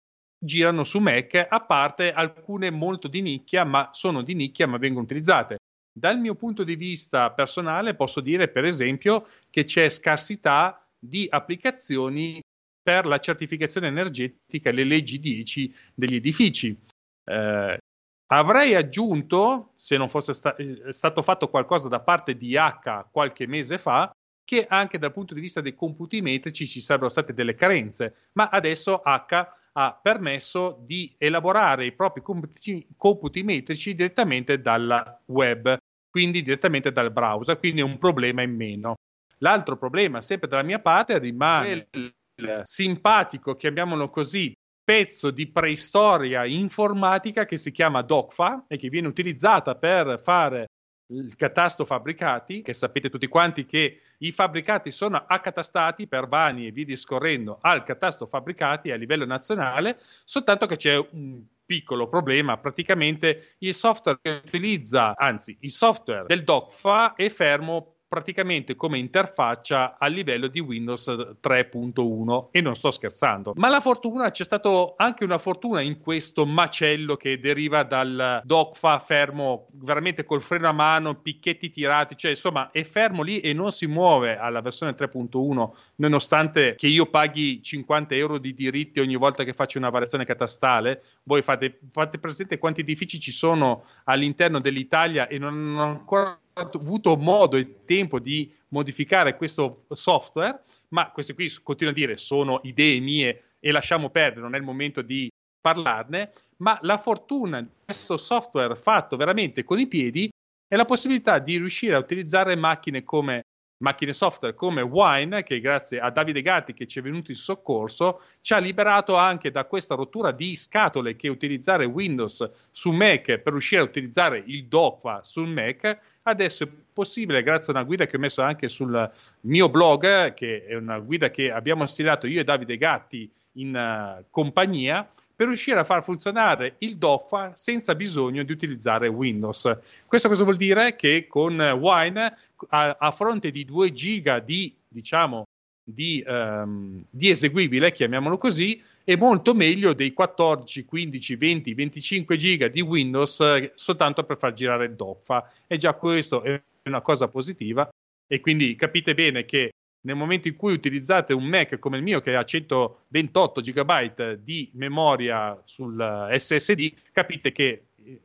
girano 0.45 0.85
su 0.85 0.99
Mac, 0.99 1.47
a 1.49 1.61
parte 1.61 2.13
alcune 2.13 2.71
molto 2.71 3.09
di 3.09 3.23
nicchia, 3.23 3.65
ma 3.65 3.91
sono 3.93 4.23
di 4.23 4.35
nicchia 4.35 4.67
ma 4.67 4.79
vengono 4.79 5.05
utilizzate. 5.05 5.57
Dal 5.97 6.19
mio 6.19 6.35
punto 6.35 6.65
di 6.65 6.75
vista 6.75 7.31
personale 7.31 7.95
posso 7.95 8.21
dire 8.21 8.49
per 8.49 8.65
esempio 8.65 9.29
che 9.49 9.65
c'è 9.65 9.89
scarsità 9.89 10.85
di 10.99 11.27
applicazioni 11.31 12.41
per 12.83 13.07
la 13.07 13.19
certificazione 13.19 13.87
energetica, 13.87 14.71
le 14.71 14.85
leggi 14.85 15.19
10 15.19 15.75
degli 15.95 16.17
edifici. 16.17 16.77
Eh, 17.25 17.79
avrei 18.27 18.75
aggiunto, 18.75 19.73
se 19.77 19.97
non 19.97 20.11
fosse 20.11 20.35
sta- 20.35 20.57
eh, 20.57 20.93
stato 20.93 21.23
fatto 21.23 21.49
qualcosa 21.49 21.89
da 21.89 22.01
parte 22.01 22.37
di 22.37 22.57
H 22.57 23.07
qualche 23.11 23.47
mese 23.47 23.79
fa, 23.79 24.11
che 24.45 24.67
anche 24.69 24.99
dal 24.99 25.13
punto 25.13 25.33
di 25.33 25.41
vista 25.41 25.63
dei 25.63 25.75
computi 25.75 26.21
metrici 26.21 26.67
ci 26.67 26.81
sarebbero 26.81 27.11
state 27.11 27.33
delle 27.33 27.55
carenze, 27.55 28.29
ma 28.33 28.49
adesso 28.51 29.01
H 29.03 29.63
ha 29.77 29.99
permesso 30.01 30.83
di 30.85 31.15
elaborare 31.19 31.87
i 31.87 31.93
propri 31.93 32.23
computi, 32.23 32.87
computi 32.97 33.43
metrici 33.43 33.95
direttamente 33.95 34.61
dal 34.61 35.21
web, 35.27 35.77
quindi 36.09 36.43
direttamente 36.43 36.93
dal 36.93 37.13
browser, 37.13 37.59
quindi 37.59 37.81
è 37.81 37.85
un 37.85 37.99
problema 37.99 38.43
in 38.43 38.55
meno. 38.55 38.95
L'altro 39.39 39.77
problema, 39.77 40.21
sempre 40.21 40.49
dalla 40.49 40.63
mia 40.63 40.79
parte, 40.81 41.19
rimane 41.19 41.89
il 41.91 42.15
simpatico, 42.63 43.57
chiamiamolo 43.57 44.11
così, 44.11 44.53
pezzo 44.85 45.31
di 45.31 45.51
preistoria 45.51 46.45
informatica 46.45 47.47
che 47.47 47.57
si 47.57 47.73
chiama 47.73 48.03
DOCFA 48.03 48.67
e 48.69 48.77
che 48.77 48.89
viene 48.89 49.09
utilizzata 49.09 49.75
per 49.75 50.21
fare 50.23 50.67
il 51.09 51.35
catasto 51.37 51.85
fabbricati, 51.85 52.63
che 52.63 52.73
sapete 52.73 53.11
tutti 53.11 53.27
quanti 53.27 53.67
che 53.67 54.01
i 54.19 54.33
fabbricati 54.33 54.91
sono 54.91 55.23
accatastati 55.27 56.07
per 56.07 56.29
vani 56.29 56.67
e 56.67 56.71
via 56.71 56.85
discorrendo 56.85 57.59
al 57.61 57.83
catasto 57.83 58.27
fabbricati 58.27 58.91
a 58.91 58.97
livello 58.97 59.27
nazionale, 59.27 59.99
soltanto 60.25 60.67
che 60.67 60.77
c'è 60.77 60.97
un 60.97 61.43
piccolo 61.67 62.09
problema, 62.09 62.59
praticamente 62.59 63.55
il 63.59 63.75
software 63.75 64.19
che 64.21 64.43
utilizza, 64.45 65.17
anzi 65.17 65.57
il 65.61 65.71
software 65.71 66.27
del 66.27 66.45
DOCFA 66.45 67.15
è 67.15 67.29
fermo 67.29 67.94
praticamente 68.15 68.77
come 68.77 68.99
interfaccia 68.99 69.97
a 69.99 70.07
livello 70.07 70.47
di 70.47 70.61
Windows 70.61 71.09
3.1 71.43 72.47
e 72.53 72.61
non 72.61 72.77
sto 72.77 72.93
scherzando. 72.93 73.55
Ma 73.57 73.69
la 73.69 73.81
fortuna, 73.81 74.31
c'è 74.31 74.45
stata 74.45 74.95
anche 74.97 75.25
una 75.25 75.39
fortuna 75.39 75.81
in 75.81 75.99
questo 75.99 76.47
macello 76.47 77.17
che 77.17 77.41
deriva 77.41 77.83
dal 77.83 78.41
DOCFA 78.45 79.01
fermo 79.01 79.67
veramente 79.73 80.25
col 80.25 80.43
freno 80.43 80.69
a 80.69 80.73
mano, 80.73 81.17
picchetti 81.17 81.73
tirati, 81.73 82.17
cioè 82.17 82.31
insomma 82.31 82.71
è 82.71 82.85
fermo 82.85 83.23
lì 83.23 83.41
e 83.41 83.53
non 83.53 83.73
si 83.73 83.87
muove 83.87 84.39
alla 84.39 84.61
versione 84.61 84.95
3.1 84.95 85.71
nonostante 85.97 86.77
che 86.77 86.87
io 86.87 87.07
paghi 87.07 87.61
50 87.65 88.15
euro 88.15 88.39
di 88.39 88.55
diritti 88.55 89.01
ogni 89.01 89.17
volta 89.17 89.43
che 89.43 89.55
faccio 89.55 89.79
una 89.79 89.91
variazione 89.91 90.25
catastale. 90.25 91.03
Voi 91.25 91.43
fate, 91.43 91.81
fate 91.91 92.21
presente 92.21 92.59
quanti 92.59 92.83
edifici 92.83 93.19
ci 93.19 93.33
sono 93.33 93.83
all'interno 94.05 94.61
dell'Italia 94.61 95.27
e 95.27 95.37
non 95.39 95.53
hanno 95.55 95.83
ancora 95.83 96.39
avuto 96.55 97.17
modo 97.17 97.57
e 97.57 97.85
tempo 97.85 98.19
di 98.19 98.53
modificare 98.69 99.37
questo 99.37 99.85
software, 99.91 100.63
ma 100.89 101.11
queste 101.11 101.35
qui 101.35 101.51
continuo 101.63 101.93
a 101.93 101.97
dire 101.97 102.17
sono 102.17 102.61
idee 102.63 103.01
mie 103.01 103.43
e 103.59 103.73
lasciamo 103.73 104.11
perdere, 104.11 104.43
non 104.43 104.55
è 104.55 104.59
il 104.59 104.65
momento 104.65 105.03
di 105.03 105.31
parlarne, 105.61 106.33
ma 106.59 106.79
la 106.83 106.99
fortuna 106.99 107.61
di 107.61 107.69
questo 107.85 108.17
software 108.17 108.77
fatto 108.77 109.17
veramente 109.17 109.65
con 109.65 109.79
i 109.79 109.87
piedi 109.87 110.29
è 110.67 110.77
la 110.77 110.85
possibilità 110.85 111.39
di 111.39 111.57
riuscire 111.57 111.95
a 111.95 111.99
utilizzare 111.99 112.57
macchine 112.57 113.03
come 113.03 113.43
macchine 113.85 114.15
software 114.15 114.55
come 114.55 114.81
Wine, 114.81 115.43
che 115.43 115.61
grazie 115.61 116.01
a 116.01 116.11
Davide 116.11 116.41
Gatti 116.41 116.73
che 116.73 116.87
ci 116.87 116.99
è 116.99 117.03
venuto 117.03 117.31
in 117.31 117.37
soccorso, 117.37 118.23
ci 118.41 118.55
ha 118.55 118.59
liberato 118.59 119.15
anche 119.17 119.51
da 119.51 119.65
questa 119.67 119.95
rottura 119.95 120.33
di 120.33 120.57
scatole 120.57 121.17
che 121.17 121.29
utilizzare 121.29 121.85
Windows 121.85 122.51
su 122.73 122.91
Mac 122.91 123.39
per 123.39 123.53
riuscire 123.53 123.83
a 123.83 123.85
utilizzare 123.85 124.43
il 124.47 124.65
DOCFA 124.65 125.23
sul 125.23 125.49
Mac. 125.49 125.99
Adesso 126.23 126.65
è 126.65 126.69
possibile, 126.93 127.43
grazie 127.43 127.73
a 127.73 127.77
una 127.77 127.85
guida 127.85 128.07
che 128.07 128.17
ho 128.17 128.21
messo 128.21 128.41
anche 128.41 128.71
sul 128.71 129.13
mio 129.41 129.69
blog, 129.69 130.33
che 130.33 130.65
è 130.65 130.75
una 130.75 130.99
guida 130.99 131.31
che 131.31 131.51
abbiamo 131.51 131.85
stilato 131.85 132.27
io 132.27 132.41
e 132.41 132.45
Davide 132.45 132.79
Gatti 132.79 133.31
in 133.57 133.77
uh, 133.77 134.25
compagnia, 134.31 135.07
per 135.35 135.49
riuscire 135.49 135.79
a 135.79 135.85
far 135.85 136.03
funzionare 136.03 136.77
il 136.79 136.97
DOFA 136.97 137.55
senza 137.55 137.95
bisogno 137.95 138.43
di 138.43 138.53
utilizzare 138.53 139.09
Windows. 139.09 139.79
Questo 140.07 140.29
cosa 140.29 140.45
vuol 140.45 140.57
dire? 140.57 140.95
Che 140.95 141.27
con 141.27 141.59
Wine, 141.59 142.37
a, 142.69 142.97
a 142.99 143.11
fronte 143.11 143.51
di 143.51 143.65
2 143.65 143.93
giga 143.93 144.39
di, 144.39 144.75
diciamo, 144.87 145.45
di, 145.85 146.25
um, 146.27 147.05
di, 147.11 147.29
eseguibile, 147.29 147.93
chiamiamolo 147.93 148.39
così, 148.39 148.83
è 149.03 149.17
molto 149.17 149.55
meglio 149.55 149.93
dei 149.93 150.13
14, 150.13 150.85
15, 150.85 151.37
20, 151.37 151.75
25 151.75 152.37
giga 152.37 152.69
di 152.69 152.81
Windows 152.81 153.41
eh, 153.41 153.73
soltanto 153.75 154.25
per 154.25 154.39
far 154.39 154.55
girare 154.55 154.87
il 154.87 154.95
DOFA. 154.95 155.51
E 155.67 155.77
già 155.77 155.93
questo 155.95 156.43
è 156.43 156.61
una 156.85 157.03
cosa 157.03 157.29
positiva 157.29 157.89
e 158.27 158.41
quindi 158.41 158.75
capite 158.77 159.15
bene 159.15 159.45
che 159.45 159.73
nel 160.05 160.17
momento 160.17 160.49
in 160.49 160.57
cui 160.57 160.73
utilizzate 160.73 161.33
un 161.33 161.45
Mac 161.45 161.79
come 161.79 161.97
il 161.97 162.03
mio 162.03 162.21
che 162.21 162.37
ha 162.37 162.45
128 162.45 163.61
GB 163.61 164.33
di 164.35 164.71
memoria 164.75 165.61
sul 165.65 166.29
SSD, 166.37 166.93
capite 167.13 167.53
che 167.53 167.87
eh, 168.03 168.21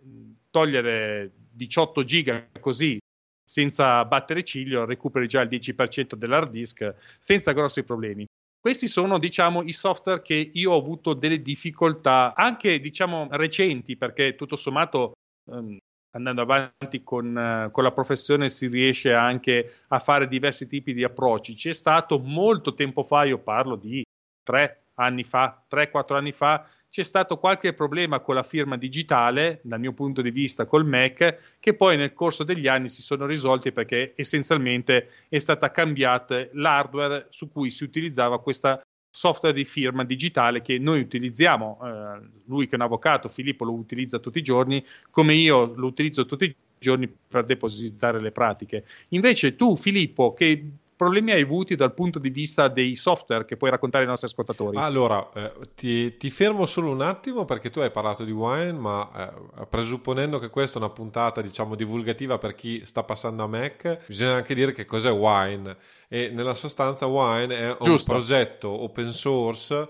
togliere 0.49 1.31
18 1.51 2.03
GB 2.03 2.59
così 2.59 2.97
senza 3.43 4.05
battere 4.05 4.43
ciglio 4.43 4.85
recuperi 4.85 5.27
già 5.27 5.41
il 5.41 5.49
10% 5.49 6.13
dell'hard 6.13 6.51
disk 6.51 6.93
senza 7.17 7.51
grossi 7.51 7.83
problemi. 7.83 8.25
Questi 8.59 8.87
sono, 8.87 9.17
diciamo, 9.17 9.63
i 9.63 9.71
software 9.71 10.21
che 10.21 10.51
io 10.53 10.73
ho 10.73 10.77
avuto 10.77 11.13
delle 11.13 11.41
difficoltà, 11.41 12.33
anche, 12.35 12.81
diciamo, 12.81 13.29
recenti, 13.31 13.95
perché 13.95 14.35
tutto 14.35 14.57
sommato, 14.57 15.13
ehm, 15.49 15.77
andando 16.19 16.41
avanti 16.41 17.03
con, 17.03 17.35
uh, 17.35 17.71
con, 17.71 17.83
la 17.83 17.91
professione, 17.91 18.49
si 18.49 18.67
riesce 18.67 19.13
anche 19.13 19.71
a 19.87 19.99
fare 19.99 20.27
diversi 20.27 20.67
tipi 20.67 20.93
di 20.93 21.03
approcci. 21.03 21.55
C'è 21.55 21.73
stato 21.73 22.19
molto 22.19 22.73
tempo 22.73 23.03
fa, 23.03 23.23
io 23.23 23.39
parlo 23.39 23.75
di 23.75 24.05
tre 24.43 24.83
anni 24.95 25.23
fa, 25.23 25.63
3-4 25.69 26.15
anni 26.15 26.31
fa, 26.31 26.65
c'è 26.89 27.03
stato 27.03 27.37
qualche 27.37 27.73
problema 27.73 28.19
con 28.19 28.35
la 28.35 28.43
firma 28.43 28.75
digitale, 28.75 29.59
dal 29.63 29.79
mio 29.79 29.93
punto 29.93 30.21
di 30.21 30.31
vista 30.31 30.65
col 30.65 30.85
Mac, 30.85 31.57
che 31.59 31.73
poi 31.75 31.97
nel 31.97 32.13
corso 32.13 32.43
degli 32.43 32.67
anni 32.67 32.89
si 32.89 33.01
sono 33.01 33.25
risolti 33.25 33.71
perché 33.71 34.13
essenzialmente 34.15 35.07
è 35.29 35.37
stata 35.37 35.71
cambiata 35.71 36.47
l'hardware 36.53 37.27
su 37.29 37.51
cui 37.51 37.69
si 37.69 37.83
utilizzava 37.83 38.41
questa 38.41 38.81
software 39.11 39.55
di 39.55 39.65
firma 39.65 40.03
digitale 40.03 40.61
che 40.61 40.77
noi 40.77 40.99
utilizziamo. 41.01 41.79
Eh, 41.83 42.27
lui 42.45 42.65
che 42.65 42.73
è 42.73 42.75
un 42.75 42.81
avvocato, 42.81 43.29
Filippo, 43.29 43.65
lo 43.65 43.73
utilizza 43.73 44.19
tutti 44.19 44.39
i 44.39 44.43
giorni, 44.43 44.83
come 45.09 45.33
io 45.33 45.73
lo 45.75 45.87
utilizzo 45.87 46.25
tutti 46.25 46.45
i 46.45 46.55
giorni 46.77 47.07
per 47.07 47.45
depositare 47.45 48.19
le 48.19 48.31
pratiche. 48.31 48.85
Invece 49.09 49.55
tu, 49.55 49.75
Filippo, 49.75 50.33
che 50.33 50.65
problemi 50.99 51.31
hai 51.31 51.43
avuti 51.43 51.77
dal 51.77 51.93
punto 51.93 52.19
di 52.19 52.29
vista 52.29 52.67
dei 52.67 52.97
software 52.97 53.45
che 53.45 53.55
puoi 53.55 53.69
raccontare 53.69 54.03
ai 54.03 54.09
nostri 54.09 54.27
ascoltatori? 54.27 54.75
Allora, 54.75 55.29
eh, 55.33 55.53
ti, 55.73 56.17
ti, 56.17 56.29
fermo 56.29 56.65
solo 56.65 56.91
un 56.91 56.99
attimo 56.99 57.45
perché 57.45 57.69
tu 57.69 57.79
hai 57.79 57.89
parlato 57.89 58.25
di 58.25 58.31
Wine, 58.31 58.73
ma 58.73 59.09
eh, 59.15 59.65
presupponendo 59.65 60.39
che 60.39 60.49
questa 60.49 60.77
è 60.77 60.81
una 60.81 60.91
puntata, 60.91 61.39
diciamo, 61.39 61.75
divulgativa 61.75 62.37
per 62.37 62.53
chi 62.53 62.85
sta 62.85 63.03
passando 63.03 63.43
a 63.43 63.47
Mac, 63.47 64.07
bisogna 64.07 64.33
anche 64.33 64.53
dire 64.53 64.73
che 64.73 64.83
cos'è 64.83 65.09
Wine. 65.09 65.77
E 66.09 66.31
nella 66.33 66.53
sostanza 66.53 67.05
Wine 67.05 67.57
è 67.57 67.69
un 67.69 67.77
Giusto. 67.79 68.11
progetto 68.11 68.67
open 68.67 69.13
source 69.13 69.87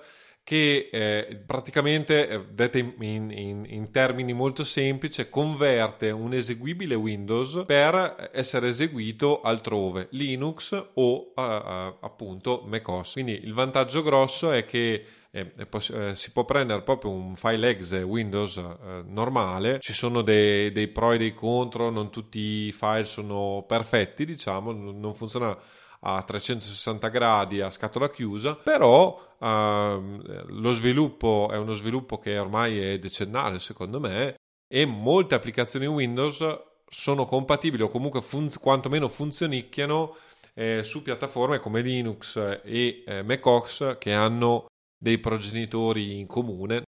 che 0.50 0.90
eh, 0.92 1.44
praticamente, 1.46 2.28
eh, 2.28 2.46
dette 2.50 2.80
in, 2.80 3.30
in, 3.30 3.66
in, 3.68 3.92
termini 3.92 4.34
molto 4.34 4.64
semplici, 4.64 5.30
converte 5.30 6.10
un 6.10 6.34
eseguibile 6.34 6.96
Windows 6.96 7.66
per 7.68 8.32
essere 8.34 8.70
eseguito 8.70 9.42
altrove, 9.42 10.08
Linux 10.14 10.72
o 10.96 11.34
uh, 11.36 11.40
uh, 11.40 11.96
appunto 12.00 12.64
macOS. 12.66 13.12
Quindi 13.12 13.40
il 13.44 13.54
vantaggio 13.54 14.02
grosso 14.02 14.50
è 14.50 14.66
che 14.66 15.06
eh, 15.30 15.54
eh, 15.56 16.16
si 16.16 16.32
può 16.32 16.46
prendere 16.46 16.82
proprio 16.82 17.12
un 17.12 17.36
file 17.36 17.70
exe 17.70 18.02
Windows 18.02 18.58
eh, 18.58 19.04
normale, 19.06 19.78
ci 19.80 19.94
sono 19.94 20.24
dei, 20.24 20.72
dei, 20.72 20.88
pro 20.88 21.12
e 21.12 21.20
dei 21.20 21.36
contro, 21.36 21.92
non 21.92 22.10
tutti 22.10 22.40
i 22.40 22.72
file 22.72 23.04
sono 23.04 23.64
perfetti, 23.68 24.26
diciamo, 24.26 24.72
non 24.72 25.14
funziona 25.14 25.56
a 26.02 26.22
360 26.24 27.08
gradi 27.10 27.62
a 27.62 27.70
scatola 27.70 28.10
chiusa, 28.10 28.56
però 28.56 29.36
ehm, 29.40 30.62
lo 30.62 30.72
sviluppo 30.74 31.50
è 31.52 31.58
uno 31.58 31.74
sviluppo 31.74 32.20
che 32.20 32.38
ormai 32.38 32.80
è 32.80 33.00
decennale 33.00 33.60
secondo 33.60 34.00
me 34.00 34.36
e 34.68 34.86
molte 34.86 35.36
applicazioni 35.36 35.88
Windows 35.88 36.46
sono 36.88 37.26
compatibili 37.26 37.84
o 37.84 37.90
comunque 37.90 38.22
fun- 38.22 38.52
quantomeno 38.60 39.10
funzionicchiano 39.10 40.16
eh, 40.54 40.84
su 40.84 41.02
piattaforme 41.02 41.60
come 41.60 41.82
Linux 41.82 42.38
e 42.64 43.04
eh, 43.06 43.24
macOS 43.24 43.96
che 44.00 44.14
hanno 44.14 44.66
dei 44.98 45.18
progenitori 45.18 46.20
in 46.20 46.28
comune 46.28 46.84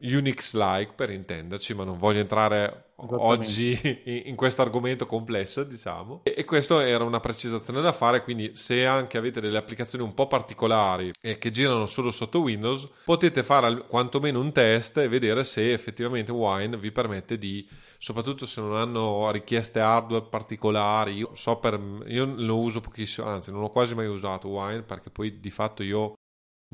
Unix-like 0.00 0.92
per 0.94 1.10
intenderci, 1.10 1.74
ma 1.74 1.84
non 1.84 1.96
voglio 1.96 2.20
entrare 2.20 2.84
oggi 2.96 3.78
in, 4.26 4.36
questo 4.36 4.62
argomento 4.62 5.06
complesso, 5.06 5.64
diciamo. 5.64 6.20
E, 6.24 6.34
e 6.36 6.44
questa 6.44 6.86
era 6.86 7.04
una 7.04 7.20
precisazione 7.20 7.80
da 7.80 7.92
fare, 7.92 8.22
quindi 8.22 8.54
se 8.54 8.86
anche 8.86 9.18
avete 9.18 9.40
delle 9.40 9.58
applicazioni 9.58 10.04
un 10.04 10.14
po' 10.14 10.26
particolari 10.26 11.12
e 11.20 11.38
che 11.38 11.50
girano 11.50 11.86
solo 11.86 12.10
sotto 12.10 12.40
Windows, 12.40 12.88
potete 13.04 13.42
fare 13.42 13.86
quantomeno 13.86 14.40
un 14.40 14.52
test 14.52 14.98
e 14.98 15.08
vedere 15.08 15.44
se 15.44 15.72
effettivamente 15.72 16.32
Wine 16.32 16.76
vi 16.76 16.92
permette 16.92 17.38
di, 17.38 17.66
soprattutto 17.98 18.46
se 18.46 18.60
non 18.60 18.76
hanno 18.76 19.30
richieste 19.30 19.80
hardware 19.80 20.26
particolari, 20.28 21.14
io 21.14 21.30
so 21.34 21.56
per, 21.56 21.80
io 22.06 22.32
lo 22.36 22.58
uso 22.58 22.80
pochissimo, 22.80 23.26
anzi 23.26 23.50
non 23.50 23.62
ho 23.62 23.70
quasi 23.70 23.94
mai 23.94 24.06
usato 24.06 24.48
Wine 24.48 24.82
perché 24.82 25.10
poi 25.10 25.40
di 25.40 25.50
fatto 25.50 25.82
io 25.82 26.14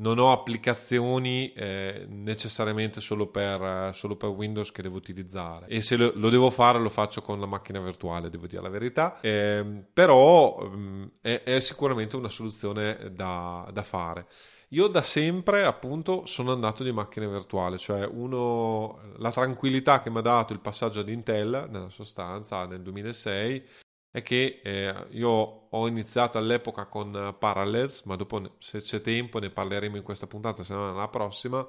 non 0.01 0.17
ho 0.17 0.31
applicazioni 0.31 1.53
eh, 1.53 2.05
necessariamente 2.09 2.99
solo 3.01 3.27
per, 3.27 3.61
eh, 3.61 3.91
solo 3.93 4.15
per, 4.15 4.29
Windows 4.29 4.71
che 4.71 4.81
devo 4.81 4.97
utilizzare 4.97 5.67
e 5.67 5.81
se 5.81 5.95
lo, 5.95 6.11
lo, 6.15 6.29
devo 6.29 6.49
fare 6.49 6.79
lo 6.79 6.89
faccio 6.89 7.21
con 7.21 7.39
la 7.39 7.45
macchina 7.45 7.79
virtuale, 7.79 8.29
devo 8.29 8.47
dire 8.47 8.61
la 8.61 8.69
verità, 8.69 9.19
eh, 9.21 9.63
però 9.93 10.57
mh, 10.59 10.77
mm, 10.77 11.03
è, 11.21 11.43
è, 11.43 11.59
sicuramente 11.59 12.15
una 12.15 12.29
soluzione 12.29 13.11
da, 13.11 13.69
da, 13.71 13.83
fare. 13.83 14.25
Io 14.69 14.87
da 14.87 15.03
sempre 15.03 15.63
appunto 15.65 16.25
sono 16.25 16.51
andato 16.51 16.83
di 16.83 16.91
macchina 16.91 17.27
virtuale, 17.27 17.77
cioè 17.77 18.05
uno, 18.05 18.99
la 19.17 19.31
tranquillità 19.31 20.01
che 20.01 20.09
mi 20.09 20.17
ha 20.17 20.21
dato 20.21 20.53
il 20.53 20.59
passaggio 20.59 21.01
ad 21.01 21.09
Intel 21.09 21.67
nella 21.69 21.89
sostanza 21.89 22.65
nel 22.65 22.81
2006 22.81 23.63
è 24.11 24.21
che 24.21 24.59
eh, 24.61 25.07
io 25.11 25.29
ho 25.29 25.87
iniziato 25.87 26.37
all'epoca 26.37 26.85
con 26.85 27.35
Parallels, 27.39 28.03
ma 28.03 28.15
dopo 28.17 28.55
se 28.59 28.81
c'è 28.81 28.99
tempo 29.01 29.39
ne 29.39 29.49
parleremo 29.49 29.95
in 29.95 30.03
questa 30.03 30.27
puntata, 30.27 30.63
se 30.63 30.73
no 30.73 30.91
nella 30.91 31.07
prossima. 31.07 31.65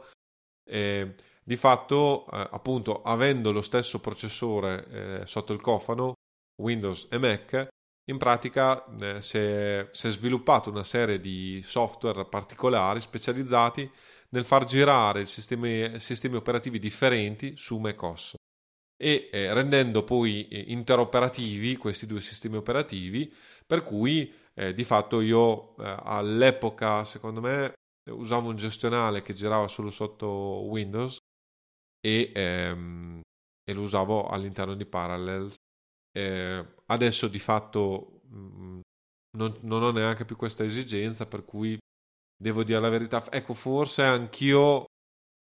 Eh, 0.64 1.14
di 1.44 1.56
fatto, 1.56 2.26
eh, 2.32 2.48
appunto, 2.50 3.02
avendo 3.02 3.52
lo 3.52 3.62
stesso 3.62 4.00
processore 4.00 5.20
eh, 5.22 5.26
sotto 5.26 5.52
il 5.52 5.60
cofano, 5.60 6.14
Windows 6.60 7.06
e 7.10 7.18
Mac, 7.18 7.68
in 8.10 8.18
pratica 8.18 8.84
eh, 9.00 9.22
si 9.22 9.38
è, 9.38 9.88
si, 9.92 10.08
è, 10.08 10.10
sviluppato 10.10 10.70
una 10.70 10.84
serie 10.84 11.20
di 11.20 11.62
software 11.64 12.24
particolari 12.26 13.00
specializzati 13.00 13.88
nel 14.30 14.44
far 14.44 14.64
girare 14.64 15.24
sistemi, 15.26 16.00
sistemi 16.00 16.36
operativi 16.36 16.80
differenti 16.80 17.56
su 17.56 17.78
macOS 17.78 18.34
e 19.02 19.28
eh, 19.32 19.52
rendendo 19.52 20.04
poi 20.04 20.46
eh, 20.46 20.66
interoperativi 20.68 21.76
questi 21.76 22.06
due 22.06 22.20
sistemi 22.20 22.54
operativi, 22.54 23.34
per 23.66 23.82
cui 23.82 24.32
eh, 24.54 24.72
di 24.72 24.84
fatto 24.84 25.20
io 25.20 25.76
eh, 25.78 25.96
all'epoca, 26.04 27.02
secondo 27.02 27.40
me, 27.40 27.72
usavo 28.10 28.50
un 28.50 28.56
gestionale 28.56 29.22
che 29.22 29.34
girava 29.34 29.66
solo 29.66 29.90
sotto 29.90 30.28
Windows 30.68 31.16
e, 32.00 32.30
ehm, 32.32 33.20
e 33.64 33.72
lo 33.72 33.82
usavo 33.82 34.28
all'interno 34.28 34.74
di 34.74 34.86
Parallels. 34.86 35.56
Eh, 36.12 36.64
adesso 36.86 37.26
di 37.26 37.40
fatto 37.40 38.20
mh, 38.28 38.36
mm, 38.36 38.80
non, 39.36 39.58
non 39.62 39.82
ho 39.82 39.90
neanche 39.90 40.24
più 40.24 40.36
questa 40.36 40.62
esigenza, 40.62 41.26
per 41.26 41.44
cui 41.44 41.76
devo 42.40 42.62
dire 42.62 42.78
la 42.78 42.88
verità. 42.88 43.24
Ecco, 43.32 43.54
forse 43.54 44.02
anch'io 44.02 44.84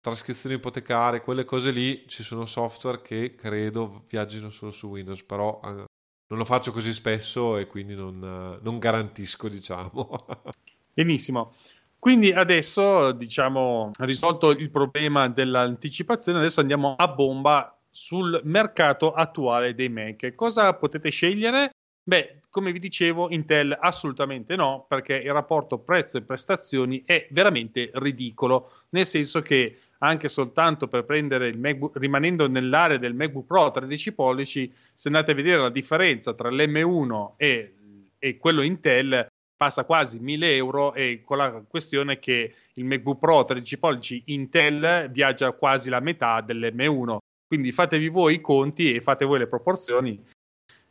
trascrizioni 0.06 0.54
ipotecarie, 0.54 1.20
quelle 1.20 1.44
cose 1.44 1.72
lì, 1.72 2.04
ci 2.06 2.22
sono 2.22 2.46
software 2.46 3.02
che 3.02 3.34
credo 3.34 4.04
viaggino 4.08 4.50
solo 4.50 4.70
su 4.70 4.86
Windows, 4.86 5.24
però 5.24 5.60
eh, 5.64 5.84
non 6.28 6.38
lo 6.38 6.44
faccio 6.44 6.70
così 6.70 6.92
spesso 6.92 7.56
e 7.56 7.66
quindi 7.66 7.96
non, 7.96 8.22
eh, 8.22 8.60
non 8.62 8.78
garantisco, 8.78 9.48
diciamo. 9.48 10.08
Benissimo. 10.94 11.54
Quindi 11.98 12.30
adesso, 12.30 13.10
diciamo, 13.10 13.90
risolto 13.98 14.50
il 14.50 14.70
problema 14.70 15.26
dell'anticipazione, 15.26 16.38
adesso 16.38 16.60
andiamo 16.60 16.94
a 16.96 17.08
bomba 17.08 17.76
sul 17.90 18.40
mercato 18.44 19.12
attuale 19.12 19.74
dei 19.74 19.88
Mac. 19.88 20.36
Cosa 20.36 20.72
potete 20.74 21.10
scegliere? 21.10 21.72
Beh, 22.04 22.42
come 22.48 22.70
vi 22.70 22.78
dicevo, 22.78 23.28
Intel 23.30 23.76
assolutamente 23.78 24.54
no, 24.54 24.86
perché 24.88 25.14
il 25.14 25.32
rapporto 25.32 25.78
prezzo 25.78 26.18
e 26.18 26.22
prestazioni 26.22 27.02
è 27.04 27.26
veramente 27.32 27.90
ridicolo, 27.94 28.70
nel 28.90 29.04
senso 29.04 29.42
che 29.42 29.76
anche 29.98 30.28
soltanto 30.28 30.88
per 30.88 31.04
prendere 31.04 31.48
il 31.48 31.58
MacBook, 31.58 31.96
rimanendo 31.98 32.48
nell'area 32.48 32.98
del 32.98 33.14
MacBook 33.14 33.46
Pro 33.46 33.70
13 33.70 34.12
pollici, 34.12 34.72
se 34.94 35.08
andate 35.08 35.32
a 35.32 35.34
vedere 35.34 35.62
la 35.62 35.70
differenza 35.70 36.34
tra 36.34 36.50
l'M1 36.50 37.32
e, 37.36 37.74
e 38.18 38.36
quello 38.36 38.62
Intel, 38.62 39.26
passa 39.56 39.84
quasi 39.84 40.18
1000 40.18 40.54
euro 40.54 40.94
e 40.94 41.22
con 41.24 41.38
la 41.38 41.62
questione 41.66 42.18
che 42.18 42.54
il 42.74 42.84
MacBook 42.84 43.18
Pro 43.18 43.44
13 43.44 43.78
pollici 43.78 44.22
Intel 44.26 45.08
viaggia 45.10 45.52
quasi 45.52 45.88
la 45.88 46.00
metà 46.00 46.40
dell'M1. 46.40 47.16
Quindi 47.46 47.72
fatevi 47.72 48.08
voi 48.08 48.34
i 48.34 48.40
conti 48.40 48.92
e 48.92 49.00
fate 49.00 49.24
voi 49.24 49.38
le 49.38 49.46
proporzioni 49.46 50.20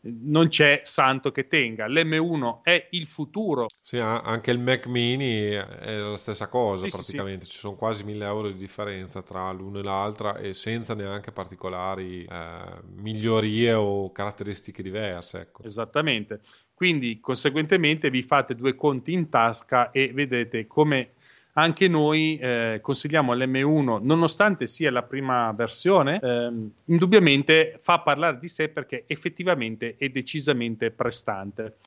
non 0.05 0.49
c'è 0.49 0.81
santo 0.83 1.31
che 1.31 1.47
tenga. 1.47 1.87
L'M1 1.87 2.61
è 2.63 2.87
il 2.91 3.07
futuro. 3.07 3.67
Sì, 3.81 3.97
anche 3.97 4.51
il 4.51 4.59
Mac 4.59 4.85
Mini 4.87 5.49
è 5.49 5.95
la 5.95 6.17
stessa 6.17 6.47
cosa 6.47 6.87
sì, 6.87 6.95
praticamente, 6.95 7.45
sì, 7.45 7.51
ci 7.51 7.59
sono 7.59 7.75
quasi 7.75 8.03
1000 8.03 8.25
euro 8.25 8.47
di 8.49 8.57
differenza 8.57 9.21
tra 9.21 9.51
l'uno 9.51 9.79
e 9.79 9.83
l'altra 9.83 10.37
e 10.37 10.53
senza 10.53 10.93
neanche 10.93 11.31
particolari 11.31 12.25
eh, 12.25 12.81
migliorie 12.95 13.73
o 13.73 14.11
caratteristiche 14.11 14.83
diverse. 14.83 15.39
Ecco. 15.39 15.63
Esattamente. 15.63 16.41
Quindi 16.73 17.19
conseguentemente 17.19 18.09
vi 18.09 18.21
fate 18.21 18.53
due 18.53 18.75
conti 18.75 19.13
in 19.13 19.29
tasca 19.29 19.91
e 19.91 20.11
vedete 20.13 20.67
come 20.67 21.13
anche 21.57 21.87
noi 21.87 22.37
eh, 22.37 22.79
consigliamo 22.81 23.33
l'M1, 23.33 23.99
nonostante 24.01 24.67
sia 24.67 24.91
la 24.91 25.03
prima 25.03 25.51
versione, 25.53 26.19
ehm, 26.21 26.71
indubbiamente 26.85 27.79
fa 27.81 27.99
parlare 27.99 28.39
di 28.39 28.49
sé 28.49 28.69
perché 28.69 29.05
effettivamente 29.07 29.95
è 29.97 30.09
decisamente 30.09 30.91
prestante. 30.91 31.77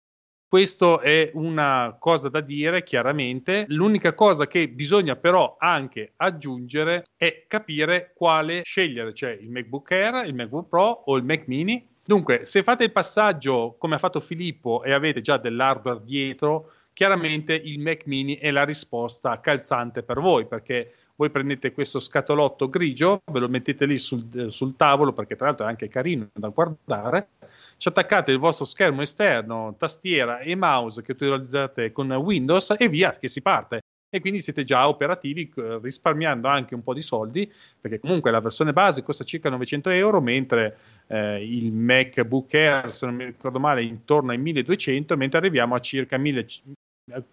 Questo 0.48 1.00
è 1.00 1.30
una 1.34 1.96
cosa 1.98 2.30
da 2.30 2.40
dire 2.40 2.82
chiaramente. 2.82 3.66
L'unica 3.68 4.14
cosa 4.14 4.46
che 4.46 4.68
bisogna 4.68 5.14
però 5.16 5.56
anche 5.58 6.14
aggiungere 6.16 7.04
è 7.16 7.44
capire 7.46 8.12
quale 8.14 8.62
scegliere, 8.64 9.12
cioè 9.12 9.32
il 9.32 9.50
MacBook 9.50 9.90
Air, 9.90 10.26
il 10.26 10.34
MacBook 10.34 10.70
Pro 10.70 11.02
o 11.04 11.16
il 11.18 11.24
Mac 11.24 11.46
Mini. 11.46 11.86
Dunque, 12.02 12.46
se 12.46 12.62
fate 12.62 12.84
il 12.84 12.92
passaggio 12.92 13.76
come 13.78 13.96
ha 13.96 13.98
fatto 13.98 14.20
Filippo 14.20 14.82
e 14.82 14.94
avete 14.94 15.20
già 15.20 15.36
dell'hardware 15.36 16.00
dietro, 16.02 16.70
chiaramente 16.98 17.54
il 17.54 17.78
Mac 17.78 18.06
mini 18.06 18.38
è 18.38 18.50
la 18.50 18.64
risposta 18.64 19.38
calzante 19.38 20.02
per 20.02 20.18
voi 20.18 20.46
perché 20.46 20.92
voi 21.14 21.30
prendete 21.30 21.70
questo 21.70 22.00
scatolotto 22.00 22.68
grigio, 22.68 23.22
ve 23.30 23.38
lo 23.38 23.48
mettete 23.48 23.86
lì 23.86 24.00
sul, 24.00 24.48
sul 24.50 24.74
tavolo 24.74 25.12
perché 25.12 25.36
tra 25.36 25.46
l'altro 25.46 25.64
è 25.64 25.68
anche 25.68 25.86
carino 25.86 26.28
da 26.32 26.48
guardare, 26.48 27.28
ci 27.76 27.86
attaccate 27.86 28.32
il 28.32 28.38
vostro 28.38 28.64
schermo 28.64 29.02
esterno, 29.02 29.76
tastiera 29.78 30.40
e 30.40 30.56
mouse 30.56 31.02
che 31.02 31.12
utilizzate 31.12 31.92
con 31.92 32.10
Windows 32.10 32.74
e 32.76 32.88
via 32.88 33.12
che 33.12 33.28
si 33.28 33.42
parte. 33.42 33.82
E 34.10 34.20
quindi 34.20 34.40
siete 34.40 34.64
già 34.64 34.88
operativi 34.88 35.52
eh, 35.54 35.78
risparmiando 35.80 36.48
anche 36.48 36.74
un 36.74 36.82
po' 36.82 36.94
di 36.94 37.02
soldi 37.02 37.48
perché 37.80 38.00
comunque 38.00 38.32
la 38.32 38.40
versione 38.40 38.72
base 38.72 39.04
costa 39.04 39.22
circa 39.22 39.50
900 39.50 39.90
euro 39.90 40.20
mentre 40.20 40.78
eh, 41.06 41.44
il 41.46 41.70
MacBook 41.70 42.52
Air 42.54 42.90
se 42.90 43.06
non 43.06 43.14
mi 43.14 43.26
ricordo 43.26 43.60
male 43.60 43.84
intorno 43.84 44.32
ai 44.32 44.38
1200 44.38 45.16
mentre 45.16 45.38
arriviamo 45.38 45.76
a 45.76 45.80
circa 45.80 46.16
1000, 46.16 46.46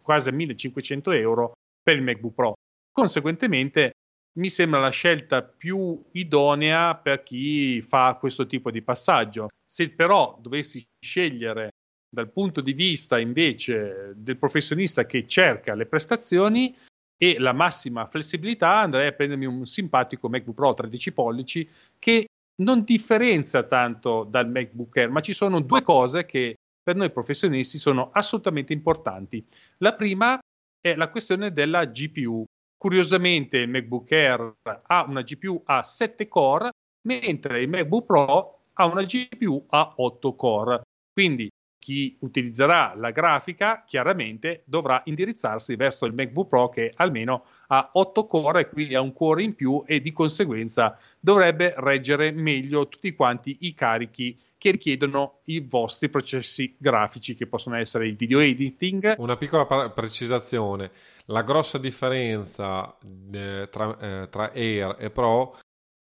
quasi 0.02 0.30
a 0.30 0.34
1500 0.34 1.12
euro 1.12 1.54
per 1.82 1.96
il 1.96 2.04
MacBook 2.04 2.34
Pro. 2.34 2.54
Conseguentemente 2.92 3.92
mi 4.38 4.50
sembra 4.50 4.80
la 4.80 4.90
scelta 4.90 5.44
più 5.44 6.02
idonea 6.12 6.96
per 6.96 7.24
chi 7.24 7.82
fa 7.82 8.18
questo 8.20 8.48
tipo 8.48 8.72
di 8.72 8.82
passaggio. 8.82 9.48
Se 9.64 9.90
però 9.90 10.38
dovessi 10.42 10.86
scegliere 11.00 11.70
dal 12.10 12.32
punto 12.32 12.62
di 12.62 12.74
vista 12.74 13.20
invece 13.20 14.14
del 14.16 14.38
professionista 14.38 15.06
che 15.06 15.28
cerca 15.28 15.74
le 15.74 15.86
prestazioni 15.86 16.76
e 17.18 17.40
la 17.40 17.54
massima 17.54 18.08
flessibilità, 18.08 18.80
andrei 18.80 19.08
a 19.08 19.14
prendermi 19.14 19.46
un 19.46 19.66
simpatico 19.66 20.30
MacBook 20.30 20.56
Pro 20.56 20.74
13 20.74 21.12
pollici 21.12 21.70
che 21.98 22.28
non 22.58 22.84
differenzia 22.84 23.64
tanto 23.64 24.24
dal 24.24 24.50
MacBook 24.50 24.96
Air, 24.98 25.10
ma 25.10 25.22
ci 25.22 25.34
sono 25.34 25.60
due 25.62 25.82
cose 25.82 26.26
che 26.26 26.56
per 26.86 26.96
noi 26.96 27.10
professionisti 27.10 27.80
sono 27.80 28.12
assolutamente 28.14 28.72
importanti. 28.72 29.44
La 29.78 29.96
prima 29.96 30.40
è 30.80 30.94
la 30.94 31.10
questione 31.10 31.52
della 31.52 31.86
GPU. 31.86 32.46
Curiosamente 32.78 33.58
il 33.58 33.70
MacBook 33.70 34.12
Air 34.12 34.54
ha 34.86 35.04
una 35.08 35.24
GPU 35.24 35.64
a 35.66 35.82
7 35.82 36.28
core, 36.28 36.70
mentre 37.08 37.64
il 37.64 37.70
MacBook 37.70 38.06
Pro 38.06 38.60
ha 38.74 38.86
una 38.86 39.02
GPU 39.02 39.66
a 39.70 39.96
8 39.98 40.36
core. 40.36 40.82
Quindi 41.12 41.50
chi 41.86 42.18
utilizzerà 42.22 42.96
la 42.98 43.12
grafica 43.12 43.84
chiaramente 43.86 44.64
dovrà 44.66 45.04
indirizzarsi 45.06 45.76
verso 45.76 46.08
il 46.08 46.16
MacBook 46.16 46.50
Pro 46.50 46.68
che 46.70 46.92
almeno 46.96 47.46
ha 47.68 47.92
8 47.94 48.26
core 48.26 48.62
e 48.62 48.70
quindi 48.70 48.96
ha 48.96 49.02
un 49.02 49.14
core 49.14 49.44
in 49.44 49.54
più 49.54 49.84
e 49.86 50.02
di 50.02 50.12
conseguenza 50.12 50.98
dovrebbe 51.20 51.76
reggere 51.78 52.32
meglio 52.32 52.88
tutti 52.88 53.14
quanti 53.14 53.58
i 53.62 53.76
carichi 53.76 54.36
che 54.58 54.72
richiedono 54.72 55.42
i 55.44 55.60
vostri 55.60 56.10
processi 56.10 56.76
grafici 56.76 57.36
che 57.36 57.46
possono 57.46 57.76
essere 57.76 58.08
il 58.08 58.16
video 58.16 58.40
editing. 58.40 59.14
Una 59.20 59.38
piccola 59.38 59.68
par- 59.68 59.94
precisazione, 59.94 60.90
la 61.26 61.44
grossa 61.44 61.78
differenza 61.78 62.98
eh, 63.32 63.68
tra, 63.70 63.96
eh, 64.00 64.30
tra, 64.30 64.52
Air 64.56 64.96
e 64.98 65.12
Pro 65.12 65.60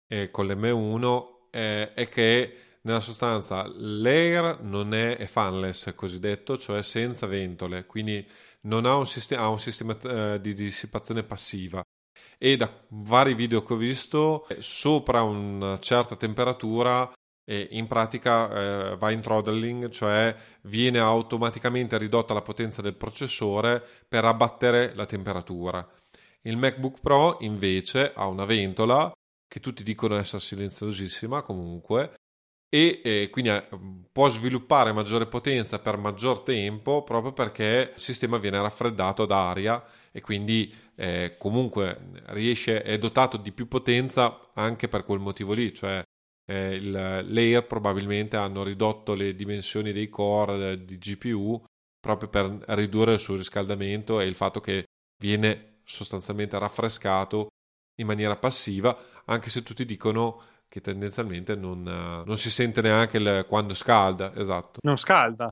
eh, 0.08 0.30
con 0.30 0.46
l'M1 0.46 1.32
è 1.50 2.08
che 2.10 2.56
nella 2.84 3.00
sostanza, 3.00 3.66
l'Air 3.76 4.60
non 4.60 4.92
è, 4.92 5.16
è 5.16 5.26
fanless, 5.26 5.94
cosiddetto, 5.94 6.58
cioè 6.58 6.82
senza 6.82 7.26
ventole, 7.26 7.86
quindi 7.86 8.26
non 8.62 8.84
ha 8.84 8.96
un 8.96 9.06
sistema, 9.06 9.42
ha 9.42 9.48
un 9.48 9.58
sistema 9.58 9.96
eh, 9.98 10.40
di 10.40 10.52
dissipazione 10.52 11.22
passiva. 11.22 11.82
E 12.36 12.56
da 12.56 12.70
vari 12.88 13.34
video 13.34 13.62
che 13.62 13.72
ho 13.72 13.76
visto, 13.76 14.46
eh, 14.48 14.60
sopra 14.60 15.22
una 15.22 15.78
certa 15.80 16.16
temperatura 16.16 17.10
e 17.46 17.68
in 17.72 17.86
pratica 17.86 18.92
eh, 18.92 18.96
va 18.96 19.10
in 19.10 19.20
throttling, 19.20 19.88
cioè 19.88 20.34
viene 20.62 20.98
automaticamente 20.98 21.96
ridotta 21.96 22.34
la 22.34 22.42
potenza 22.42 22.82
del 22.82 22.96
processore 22.96 23.82
per 24.06 24.24
abbattere 24.26 24.94
la 24.94 25.06
temperatura. 25.06 25.86
Il 26.42 26.58
MacBook 26.58 27.00
Pro 27.00 27.38
invece 27.40 28.12
ha 28.14 28.26
una 28.26 28.44
ventola 28.44 29.10
che 29.46 29.60
tutti 29.60 29.82
dicono 29.82 30.16
essere 30.16 30.42
silenziosissima 30.42 31.40
comunque 31.42 32.16
e 32.74 33.00
eh, 33.04 33.30
quindi 33.30 33.50
eh, 33.50 33.68
può 34.10 34.28
sviluppare 34.28 34.90
maggiore 34.90 35.26
potenza 35.26 35.78
per 35.78 35.96
maggior 35.96 36.40
tempo 36.40 37.04
proprio 37.04 37.32
perché 37.32 37.92
il 37.94 38.00
sistema 38.00 38.36
viene 38.38 38.60
raffreddato 38.60 39.26
da 39.26 39.48
aria 39.48 39.80
e 40.10 40.20
quindi 40.20 40.74
eh, 40.96 41.36
comunque 41.38 41.96
riesce, 42.30 42.82
è 42.82 42.98
dotato 42.98 43.36
di 43.36 43.52
più 43.52 43.68
potenza 43.68 44.50
anche 44.54 44.88
per 44.88 45.04
quel 45.04 45.20
motivo 45.20 45.52
lì, 45.52 45.72
cioè 45.72 46.02
eh, 46.50 46.74
il, 46.74 46.90
l'Air 46.90 47.64
probabilmente 47.64 48.36
hanno 48.36 48.64
ridotto 48.64 49.14
le 49.14 49.36
dimensioni 49.36 49.92
dei 49.92 50.08
core 50.08 50.72
eh, 50.72 50.84
di 50.84 50.98
GPU 50.98 51.62
proprio 52.00 52.28
per 52.28 52.60
ridurre 52.76 53.12
il 53.12 53.20
surriscaldamento 53.20 54.18
e 54.18 54.26
il 54.26 54.34
fatto 54.34 54.60
che 54.60 54.86
viene 55.22 55.78
sostanzialmente 55.84 56.58
raffrescato 56.58 57.50
in 58.00 58.06
maniera 58.08 58.34
passiva, 58.34 58.98
anche 59.26 59.48
se 59.48 59.62
tutti 59.62 59.84
dicono 59.84 60.42
che 60.68 60.80
tendenzialmente 60.80 61.54
non, 61.54 61.80
uh, 61.80 62.26
non 62.26 62.36
si 62.36 62.50
sente 62.50 62.80
neanche 62.80 63.16
il, 63.18 63.44
quando 63.48 63.74
scalda, 63.74 64.34
esatto. 64.34 64.80
Non 64.82 64.96
scalda. 64.96 65.48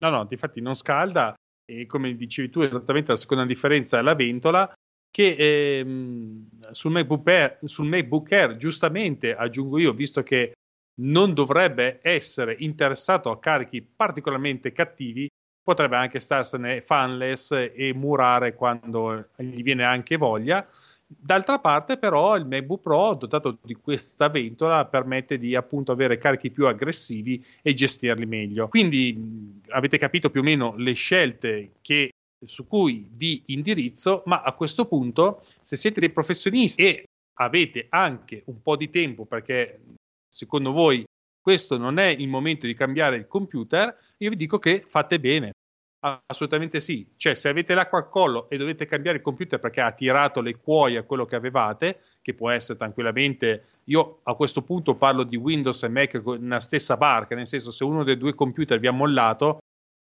No, 0.00 0.10
no, 0.10 0.26
infatti 0.28 0.60
non 0.60 0.74
scalda 0.74 1.34
e 1.70 1.86
come 1.86 2.14
dicevi 2.14 2.50
tu 2.50 2.60
esattamente 2.60 3.10
la 3.10 3.16
seconda 3.16 3.44
differenza 3.44 3.98
è 3.98 4.02
la 4.02 4.14
ventola 4.14 4.72
che 5.10 5.34
ehm, 5.78 6.70
sul, 6.70 6.92
MacBook 6.92 7.28
Air, 7.28 7.58
sul 7.64 7.86
MacBook 7.86 8.32
Air 8.32 8.56
giustamente 8.56 9.34
aggiungo 9.34 9.78
io 9.78 9.92
visto 9.92 10.22
che 10.22 10.54
non 11.00 11.34
dovrebbe 11.34 12.00
essere 12.02 12.56
interessato 12.58 13.30
a 13.30 13.38
carichi 13.38 13.82
particolarmente 13.82 14.72
cattivi 14.72 15.28
potrebbe 15.62 15.96
anche 15.96 16.20
starsene 16.20 16.80
fanless 16.80 17.52
e 17.52 17.92
murare 17.94 18.54
quando 18.54 19.28
gli 19.36 19.62
viene 19.62 19.84
anche 19.84 20.16
voglia 20.16 20.66
D'altra 21.10 21.58
parte, 21.58 21.96
però, 21.96 22.36
il 22.36 22.44
MacBook 22.44 22.82
Pro, 22.82 23.14
dotato 23.14 23.56
di 23.62 23.74
questa 23.74 24.28
ventola, 24.28 24.84
permette 24.84 25.38
di 25.38 25.54
appunto 25.54 25.90
avere 25.90 26.18
carichi 26.18 26.50
più 26.50 26.66
aggressivi 26.66 27.42
e 27.62 27.72
gestirli 27.72 28.26
meglio. 28.26 28.68
Quindi 28.68 29.60
avete 29.68 29.96
capito 29.96 30.28
più 30.28 30.42
o 30.42 30.44
meno 30.44 30.74
le 30.76 30.92
scelte 30.92 31.76
che, 31.80 32.10
su 32.44 32.66
cui 32.66 33.08
vi 33.10 33.42
indirizzo, 33.46 34.22
ma 34.26 34.42
a 34.42 34.52
questo 34.52 34.84
punto, 34.84 35.42
se 35.62 35.76
siete 35.76 36.00
dei 36.00 36.10
professionisti 36.10 36.82
e 36.82 37.04
avete 37.40 37.86
anche 37.88 38.42
un 38.46 38.60
po' 38.60 38.76
di 38.76 38.90
tempo 38.90 39.24
perché 39.24 39.80
secondo 40.28 40.72
voi 40.72 41.06
questo 41.40 41.78
non 41.78 41.98
è 41.98 42.08
il 42.08 42.28
momento 42.28 42.66
di 42.66 42.74
cambiare 42.74 43.16
il 43.16 43.26
computer, 43.26 43.96
io 44.18 44.28
vi 44.28 44.36
dico 44.36 44.58
che 44.58 44.84
fate 44.86 45.18
bene. 45.18 45.52
Assolutamente 46.00 46.78
sì, 46.78 47.04
cioè 47.16 47.34
se 47.34 47.48
avete 47.48 47.74
l'acqua 47.74 47.98
al 47.98 48.08
collo 48.08 48.48
e 48.48 48.56
dovete 48.56 48.86
cambiare 48.86 49.16
il 49.16 49.22
computer 49.22 49.58
perché 49.58 49.80
ha 49.80 49.90
tirato 49.90 50.40
le 50.40 50.56
cuoie 50.56 50.98
a 50.98 51.02
quello 51.02 51.26
che 51.26 51.34
avevate, 51.34 52.00
che 52.22 52.34
può 52.34 52.50
essere 52.50 52.78
tranquillamente, 52.78 53.64
io 53.84 54.20
a 54.22 54.34
questo 54.34 54.62
punto 54.62 54.94
parlo 54.94 55.24
di 55.24 55.36
Windows 55.36 55.82
e 55.82 55.88
Mac 55.88 56.22
con 56.22 56.40
una 56.40 56.60
stessa 56.60 56.96
barca, 56.96 57.34
nel 57.34 57.48
senso 57.48 57.72
se 57.72 57.82
uno 57.82 58.04
dei 58.04 58.16
due 58.16 58.34
computer 58.34 58.78
vi 58.78 58.86
ha 58.86 58.92
mollato, 58.92 59.58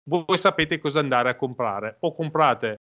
voi 0.09 0.39
sapete 0.39 0.79
cosa 0.79 0.99
andare 0.99 1.29
a 1.29 1.37
comprare, 1.37 1.99
o 2.01 2.13
comprate 2.15 2.77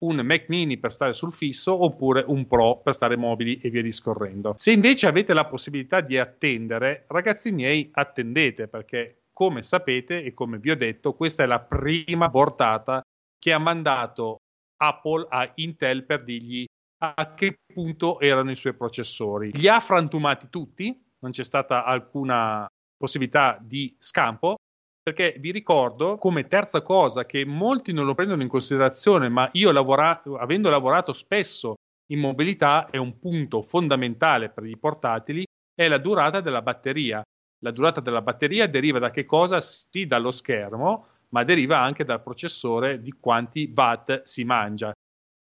un 0.00 0.16
Mac 0.16 0.48
mini 0.48 0.78
per 0.78 0.92
stare 0.92 1.12
sul 1.12 1.32
fisso 1.32 1.84
oppure 1.84 2.24
un 2.26 2.46
Pro 2.48 2.80
per 2.82 2.94
stare 2.94 3.16
mobili 3.16 3.60
e 3.60 3.70
via 3.70 3.82
discorrendo. 3.82 4.54
Se 4.56 4.72
invece 4.72 5.06
avete 5.06 5.32
la 5.32 5.46
possibilità 5.46 6.00
di 6.00 6.18
attendere, 6.18 7.04
ragazzi 7.06 7.52
miei, 7.52 7.88
attendete 7.92 8.66
perché 8.66 9.26
come 9.38 9.62
sapete 9.62 10.24
e 10.24 10.34
come 10.34 10.58
vi 10.58 10.72
ho 10.72 10.76
detto, 10.76 11.14
questa 11.14 11.44
è 11.44 11.46
la 11.46 11.60
prima 11.60 12.28
portata 12.28 13.00
che 13.38 13.52
ha 13.52 13.58
mandato 13.58 14.38
Apple 14.78 15.28
a 15.28 15.48
Intel 15.54 16.04
per 16.04 16.24
dirgli 16.24 16.66
a 17.04 17.34
che 17.34 17.60
punto 17.72 18.18
erano 18.18 18.50
i 18.50 18.56
suoi 18.56 18.74
processori. 18.74 19.52
Li 19.52 19.68
ha 19.68 19.78
frantumati 19.78 20.48
tutti, 20.50 20.86
non 21.20 21.30
c'è 21.30 21.44
stata 21.44 21.84
alcuna 21.84 22.66
possibilità 22.96 23.56
di 23.62 23.94
scampo, 24.00 24.56
perché 25.00 25.36
vi 25.38 25.52
ricordo 25.52 26.18
come 26.18 26.48
terza 26.48 26.82
cosa 26.82 27.24
che 27.24 27.44
molti 27.44 27.92
non 27.92 28.06
lo 28.06 28.14
prendono 28.14 28.42
in 28.42 28.48
considerazione, 28.48 29.28
ma 29.28 29.48
io 29.52 29.70
lavora- 29.70 30.20
avendo 30.36 30.68
lavorato 30.68 31.12
spesso 31.12 31.76
in 32.10 32.18
mobilità 32.18 32.90
è 32.90 32.96
un 32.96 33.20
punto 33.20 33.62
fondamentale 33.62 34.50
per 34.50 34.66
i 34.66 34.76
portatili, 34.76 35.46
è 35.76 35.86
la 35.86 35.98
durata 35.98 36.40
della 36.40 36.60
batteria. 36.60 37.22
La 37.60 37.70
durata 37.72 38.00
della 38.00 38.22
batteria 38.22 38.68
deriva 38.68 38.98
da 38.98 39.10
che 39.10 39.24
cosa? 39.24 39.60
Sì, 39.60 40.06
dallo 40.06 40.30
schermo, 40.30 41.06
ma 41.30 41.42
deriva 41.44 41.80
anche 41.80 42.04
dal 42.04 42.22
processore 42.22 43.02
di 43.02 43.12
quanti 43.18 43.72
watt 43.74 44.22
si 44.22 44.44
mangia. 44.44 44.92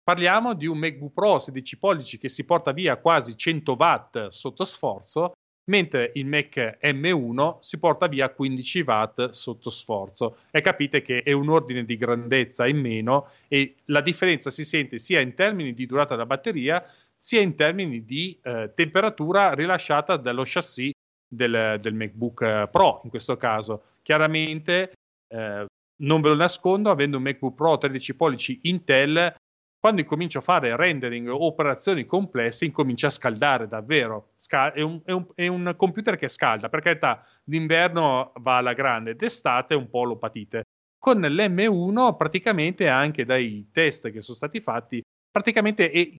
Parliamo 0.03 0.55
di 0.55 0.67
un 0.67 0.79
MacBook 0.79 1.13
Pro 1.13 1.39
16 1.39 1.79
pollici 1.79 2.19
che 2.19 2.29
si 2.29 2.45
porta 2.45 2.73
via 2.73 2.97
quasi 2.97 3.37
100 3.37 3.77
watt 3.79 4.29
sotto 4.29 4.65
sforzo 4.65 5.33
mentre 5.71 6.11
il 6.15 6.27
Mac 6.27 6.79
M1 6.83 7.59
si 7.61 7.79
porta 7.79 8.09
via 8.09 8.29
15 8.31 8.81
watt 8.81 9.29
sotto 9.29 9.71
sforzo 9.71 10.39
e 10.51 10.61
capite 10.63 11.03
che 11.03 11.23
è 11.23 11.31
un 11.33 11.49
ordine 11.49 11.85
di 11.85 11.97
grandezza 11.97 12.67
in 12.67 12.79
meno 12.79 13.29
e 13.47 13.77
la 13.85 14.01
differenza 14.01 14.51
si 14.51 14.65
sente 14.65 14.99
sia 14.99 15.21
in 15.21 15.35
termini 15.35 15.73
di 15.75 15.87
durata 15.87 16.15
della 16.15 16.27
batteria 16.27 16.85
sia 17.17 17.41
in 17.41 17.55
termini 17.55 18.05
di 18.05 18.37
eh, 18.43 18.73
temperatura 18.75 19.55
rilasciata 19.55 20.17
dallo 20.17 20.43
chassis 20.45 20.91
del, 21.31 21.78
del, 21.81 21.95
MacBook 21.95 22.68
Pro 22.70 23.01
in 23.05 23.11
questo 23.11 23.37
caso. 23.37 23.83
Chiaramente 24.03 24.93
eh, 25.28 25.66
non 26.03 26.20
ve 26.20 26.28
lo 26.28 26.35
nascondo, 26.35 26.91
avendo 26.91 27.18
un 27.18 27.22
MacBook 27.22 27.55
Pro 27.55 27.78
13 27.78 28.14
pollici 28.16 28.59
Intel 28.62 29.35
quando 29.81 30.03
incomincia 30.03 30.41
a 30.41 30.43
fare 30.43 30.76
rendering 30.76 31.28
o 31.28 31.47
operazioni 31.47 32.05
complesse, 32.05 32.66
incomincia 32.66 33.07
a 33.07 33.11
scaldare 33.11 33.66
davvero. 33.66 34.33
Scal- 34.35 34.72
è, 34.72 34.83
un, 34.83 35.01
è, 35.05 35.12
un, 35.12 35.26
è, 35.35 35.47
un, 35.47 35.72
computer 35.74 36.16
che 36.16 36.28
scalda, 36.28 36.68
per 36.68 36.81
carità, 36.81 37.26
d'inverno 37.43 38.33
va 38.41 38.59
alla 38.59 38.74
grande, 38.74 39.16
d'estate 39.16 39.74
un 39.74 39.89
po' 39.89 40.05
lo 40.05 40.18
patite. 40.18 40.64
Con 40.99 41.18
l'M1, 41.20 42.14
praticamente 42.18 42.89
anche 42.89 43.24
dai 43.24 43.70
test 43.72 44.11
che 44.11 44.20
sono 44.20 44.37
stati 44.37 44.61
fatti, 44.61 45.01
praticamente 45.31 45.91
è, 45.91 46.14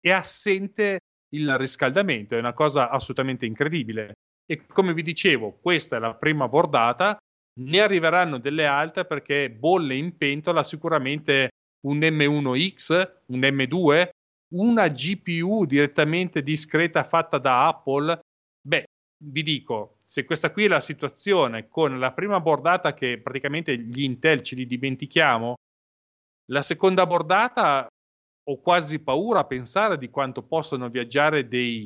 è 0.00 0.10
assente 0.12 1.00
il 1.30 1.58
riscaldamento, 1.58 2.36
è 2.36 2.38
una 2.38 2.52
cosa 2.52 2.88
assolutamente 2.88 3.46
incredibile. 3.46 4.12
E 4.44 4.66
come 4.66 4.92
vi 4.92 5.02
dicevo, 5.02 5.58
questa 5.60 5.96
è 5.96 5.98
la 5.98 6.14
prima 6.14 6.48
bordata, 6.48 7.16
ne 7.60 7.80
arriveranno 7.80 8.38
delle 8.38 8.66
altre 8.66 9.04
perché 9.04 9.50
bolle 9.50 9.94
in 9.94 10.16
pentola 10.16 10.62
sicuramente 10.62 11.50
un 11.86 11.98
M1X, 11.98 13.10
un 13.26 13.40
M2, 13.40 14.08
una 14.54 14.88
GPU 14.88 15.64
direttamente 15.64 16.42
discreta 16.42 17.04
fatta 17.04 17.38
da 17.38 17.68
Apple, 17.68 18.20
beh, 18.60 18.84
vi 19.24 19.42
dico, 19.42 19.98
se 20.04 20.24
questa 20.24 20.50
qui 20.52 20.64
è 20.64 20.68
la 20.68 20.80
situazione 20.80 21.68
con 21.68 21.98
la 21.98 22.12
prima 22.12 22.40
bordata 22.40 22.92
che 22.92 23.20
praticamente 23.20 23.78
gli 23.78 24.02
Intel 24.02 24.42
ce 24.42 24.56
li 24.56 24.66
dimentichiamo, 24.66 25.54
la 26.50 26.62
seconda 26.62 27.06
bordata 27.06 27.86
ho 28.44 28.60
quasi 28.60 28.98
paura 28.98 29.40
a 29.40 29.46
pensare 29.46 29.96
di 29.96 30.10
quanto 30.10 30.42
possono 30.42 30.88
viaggiare 30.88 31.46
dei 31.46 31.84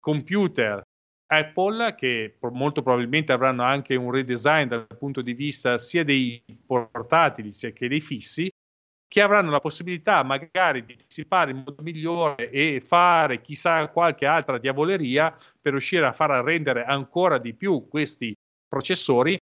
computer 0.00 0.82
Apple 1.26 1.94
che 1.94 2.36
molto 2.52 2.82
probabilmente 2.82 3.32
avranno 3.32 3.62
anche 3.62 3.96
un 3.96 4.10
redesign 4.10 4.68
dal 4.68 4.86
punto 4.98 5.22
di 5.22 5.34
vista 5.34 5.78
sia 5.78 6.04
dei 6.04 6.42
portatili 6.64 7.50
sia 7.50 7.70
che 7.70 7.88
dei 7.88 8.00
fissi 8.00 8.50
che 9.08 9.20
avranno 9.20 9.50
la 9.50 9.60
possibilità 9.60 10.22
magari 10.22 10.84
di 10.84 10.96
dissipare 10.96 11.52
in 11.52 11.58
modo 11.58 11.82
migliore 11.82 12.50
e 12.50 12.80
fare 12.80 13.40
chissà 13.40 13.88
qualche 13.88 14.26
altra 14.26 14.58
diavoleria 14.58 15.34
per 15.60 15.72
riuscire 15.72 16.06
a 16.06 16.12
far 16.12 16.30
rendere 16.44 16.84
ancora 16.84 17.38
di 17.38 17.54
più 17.54 17.86
questi 17.88 18.34
processori. 18.68 19.38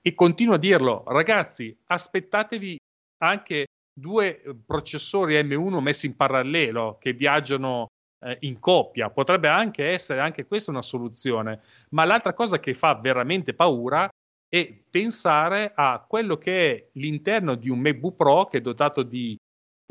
E 0.00 0.14
continuo 0.14 0.54
a 0.54 0.58
dirlo, 0.58 1.04
ragazzi, 1.06 1.76
aspettatevi 1.86 2.78
anche 3.18 3.66
due 3.92 4.42
processori 4.64 5.40
M1 5.42 5.80
messi 5.80 6.06
in 6.06 6.16
parallelo 6.16 6.98
che 7.00 7.12
viaggiano 7.12 7.84
eh, 7.84 7.97
in 8.40 8.58
coppia. 8.58 9.10
Potrebbe 9.10 9.48
anche 9.48 9.90
essere 9.90 10.20
anche 10.20 10.46
questa 10.46 10.70
una 10.70 10.82
soluzione. 10.82 11.60
Ma 11.90 12.04
l'altra 12.04 12.34
cosa 12.34 12.58
che 12.58 12.74
fa 12.74 12.94
veramente 12.94 13.54
paura 13.54 14.08
e 14.48 14.84
pensare 14.90 15.72
a 15.74 16.04
quello 16.06 16.38
che 16.38 16.70
è 16.70 16.88
l'interno 16.92 17.54
di 17.54 17.68
un 17.68 17.78
MacBook 17.80 18.16
Pro 18.16 18.46
che 18.46 18.58
è 18.58 18.60
dotato 18.60 19.02
di 19.02 19.36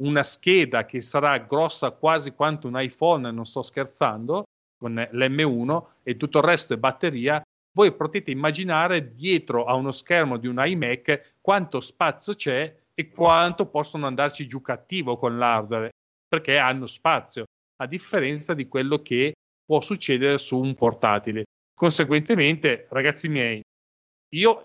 una 0.01 0.23
scheda 0.23 0.86
che 0.86 1.01
sarà 1.01 1.38
grossa 1.39 1.91
quasi 1.91 2.32
quanto 2.32 2.67
un 2.67 2.80
iPhone, 2.80 3.32
non 3.32 3.45
sto 3.45 3.63
scherzando, 3.63 4.43
con 4.78 4.93
l'M1 4.93 5.84
e 6.03 6.17
tutto 6.17 6.38
il 6.39 6.43
resto 6.43 6.73
è 6.73 6.78
batteria, 6.78 7.41
voi 7.75 7.93
potete 7.93 8.32
immaginare 8.32 9.13
dietro 9.13 9.65
a 9.65 9.73
uno 9.73 9.91
schermo 9.91 10.38
di 10.38 10.47
un 10.47 10.61
iMac 10.63 11.36
quanto 11.41 11.80
spazio 11.80 12.34
c'è 12.34 12.75
e 12.93 13.09
quanto 13.09 13.67
possono 13.67 14.07
andarci 14.07 14.47
giù 14.47 14.61
cattivo 14.61 15.17
con 15.17 15.38
l'hardware, 15.38 15.91
perché 16.28 16.57
hanno 16.57 16.86
spazio, 16.88 17.45
a 17.78 17.88
differenza 17.88 18.53
di 18.53 18.67
quello 18.67 19.01
che 19.01 19.34
può 19.65 19.82
succedere 19.82 20.38
su 20.38 20.57
un 20.57 20.75
portatile. 20.75 21.45
Conseguentemente, 21.73 22.88
ragazzi 22.89 23.30
miei, 23.30 23.61
io 24.30 24.61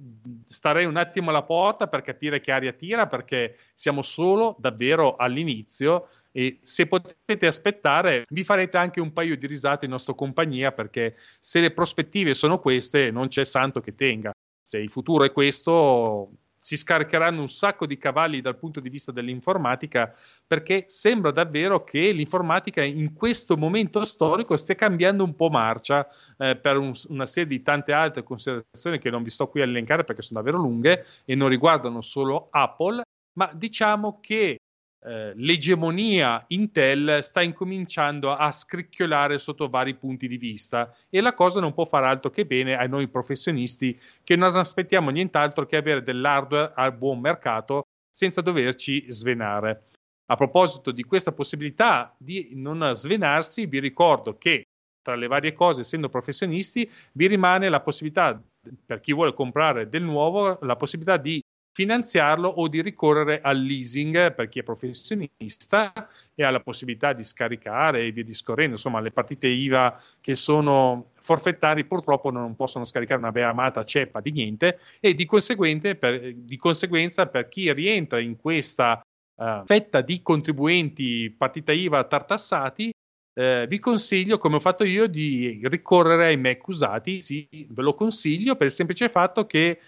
starei 0.46 0.86
un 0.86 0.96
attimo 0.96 1.30
alla 1.30 1.44
porta 1.44 1.86
per 1.86 2.02
capire 2.02 2.40
che 2.40 2.50
aria 2.50 2.72
tira 2.72 3.06
perché 3.06 3.58
siamo 3.74 4.02
solo 4.02 4.56
davvero 4.58 5.14
all'inizio 5.16 6.08
e 6.32 6.58
se 6.62 6.86
potete 6.86 7.46
aspettare 7.46 8.24
vi 8.30 8.42
farete 8.42 8.76
anche 8.76 9.00
un 9.00 9.12
paio 9.12 9.36
di 9.36 9.46
risate 9.46 9.84
in 9.84 9.92
nostra 9.92 10.14
compagnia 10.14 10.72
perché 10.72 11.16
se 11.38 11.60
le 11.60 11.70
prospettive 11.70 12.34
sono 12.34 12.58
queste 12.58 13.10
non 13.10 13.28
c'è 13.28 13.44
santo 13.44 13.80
che 13.80 13.94
tenga. 13.94 14.32
Se 14.64 14.78
il 14.78 14.90
futuro 14.90 15.24
è 15.24 15.32
questo 15.32 16.30
si 16.62 16.76
scaricheranno 16.76 17.40
un 17.40 17.50
sacco 17.50 17.86
di 17.86 17.98
cavalli 17.98 18.40
dal 18.40 18.56
punto 18.56 18.78
di 18.78 18.88
vista 18.88 19.10
dell'informatica 19.10 20.14
perché 20.46 20.84
sembra 20.86 21.32
davvero 21.32 21.82
che 21.82 22.12
l'informatica 22.12 22.84
in 22.84 23.14
questo 23.14 23.56
momento 23.56 24.04
storico 24.04 24.56
stia 24.56 24.76
cambiando 24.76 25.24
un 25.24 25.34
po' 25.34 25.50
marcia 25.50 26.06
eh, 26.38 26.54
per 26.54 26.76
un, 26.76 26.92
una 27.08 27.26
serie 27.26 27.48
di 27.48 27.62
tante 27.62 27.90
altre 27.90 28.22
considerazioni 28.22 29.00
che 29.00 29.10
non 29.10 29.24
vi 29.24 29.30
sto 29.30 29.48
qui 29.48 29.60
a 29.60 29.64
elencare 29.64 30.04
perché 30.04 30.22
sono 30.22 30.38
davvero 30.38 30.62
lunghe 30.62 31.04
e 31.24 31.34
non 31.34 31.48
riguardano 31.48 32.00
solo 32.00 32.46
Apple, 32.52 33.02
ma 33.32 33.50
diciamo 33.52 34.20
che 34.20 34.60
eh, 35.04 35.32
l'egemonia 35.34 36.44
Intel 36.48 37.24
sta 37.24 37.42
incominciando 37.42 38.32
a 38.32 38.52
scricchiolare 38.52 39.38
sotto 39.38 39.68
vari 39.68 39.94
punti 39.94 40.28
di 40.28 40.36
vista 40.36 40.94
e 41.10 41.20
la 41.20 41.34
cosa 41.34 41.58
non 41.58 41.74
può 41.74 41.86
fare 41.86 42.06
altro 42.06 42.30
che 42.30 42.46
bene 42.46 42.76
a 42.76 42.86
noi 42.86 43.08
professionisti 43.08 43.98
che 44.22 44.36
non 44.36 44.54
aspettiamo 44.54 45.10
nient'altro 45.10 45.66
che 45.66 45.76
avere 45.76 46.04
dell'hardware 46.04 46.72
al 46.76 46.94
buon 46.94 47.18
mercato 47.18 47.86
senza 48.08 48.42
doverci 48.42 49.06
svenare. 49.08 49.88
A 50.26 50.36
proposito 50.36 50.92
di 50.92 51.02
questa 51.02 51.32
possibilità 51.32 52.14
di 52.16 52.50
non 52.54 52.92
svenarsi, 52.94 53.66
vi 53.66 53.80
ricordo 53.80 54.38
che 54.38 54.66
tra 55.02 55.16
le 55.16 55.26
varie 55.26 55.52
cose, 55.52 55.80
essendo 55.80 56.08
professionisti, 56.08 56.88
vi 57.14 57.26
rimane 57.26 57.68
la 57.68 57.80
possibilità, 57.80 58.40
per 58.86 59.00
chi 59.00 59.12
vuole 59.12 59.34
comprare 59.34 59.88
del 59.88 60.02
nuovo, 60.02 60.58
la 60.62 60.76
possibilità 60.76 61.16
di 61.16 61.41
finanziarlo 61.72 62.48
o 62.48 62.68
di 62.68 62.82
ricorrere 62.82 63.40
al 63.40 63.58
leasing 63.58 64.34
per 64.34 64.48
chi 64.48 64.60
è 64.60 64.62
professionista 64.62 65.92
e 66.34 66.44
ha 66.44 66.50
la 66.50 66.60
possibilità 66.60 67.12
di 67.12 67.24
scaricare 67.24 68.04
e 68.04 68.12
via 68.12 68.24
discorrendo. 68.24 68.72
Insomma, 68.72 69.00
le 69.00 69.10
partite 69.10 69.46
IVA 69.46 69.98
che 70.20 70.34
sono 70.34 71.12
forfettari 71.20 71.84
purtroppo 71.84 72.30
non 72.30 72.54
possono 72.56 72.84
scaricare 72.84 73.20
una 73.20 73.32
beamata 73.32 73.84
ceppa 73.84 74.20
di 74.20 74.32
niente 74.32 74.78
e 75.00 75.14
di, 75.14 75.26
per, 75.26 76.34
di 76.34 76.56
conseguenza 76.56 77.26
per 77.26 77.48
chi 77.48 77.72
rientra 77.72 78.20
in 78.20 78.36
questa 78.36 79.00
uh, 79.34 79.64
fetta 79.64 80.02
di 80.02 80.20
contribuenti 80.20 81.34
partita 81.36 81.72
IVA 81.72 82.04
tartassati 82.04 82.92
eh, 83.34 83.66
vi 83.66 83.78
consiglio, 83.78 84.36
come 84.36 84.56
ho 84.56 84.60
fatto 84.60 84.84
io, 84.84 85.06
di 85.06 85.60
ricorrere 85.64 86.26
ai 86.26 86.36
Mac 86.36 86.66
usati. 86.66 87.20
Sì, 87.20 87.48
ve 87.70 87.82
lo 87.82 87.94
consiglio 87.94 88.56
per 88.56 88.66
il 88.66 88.72
semplice 88.72 89.08
fatto 89.08 89.46
che 89.46 89.80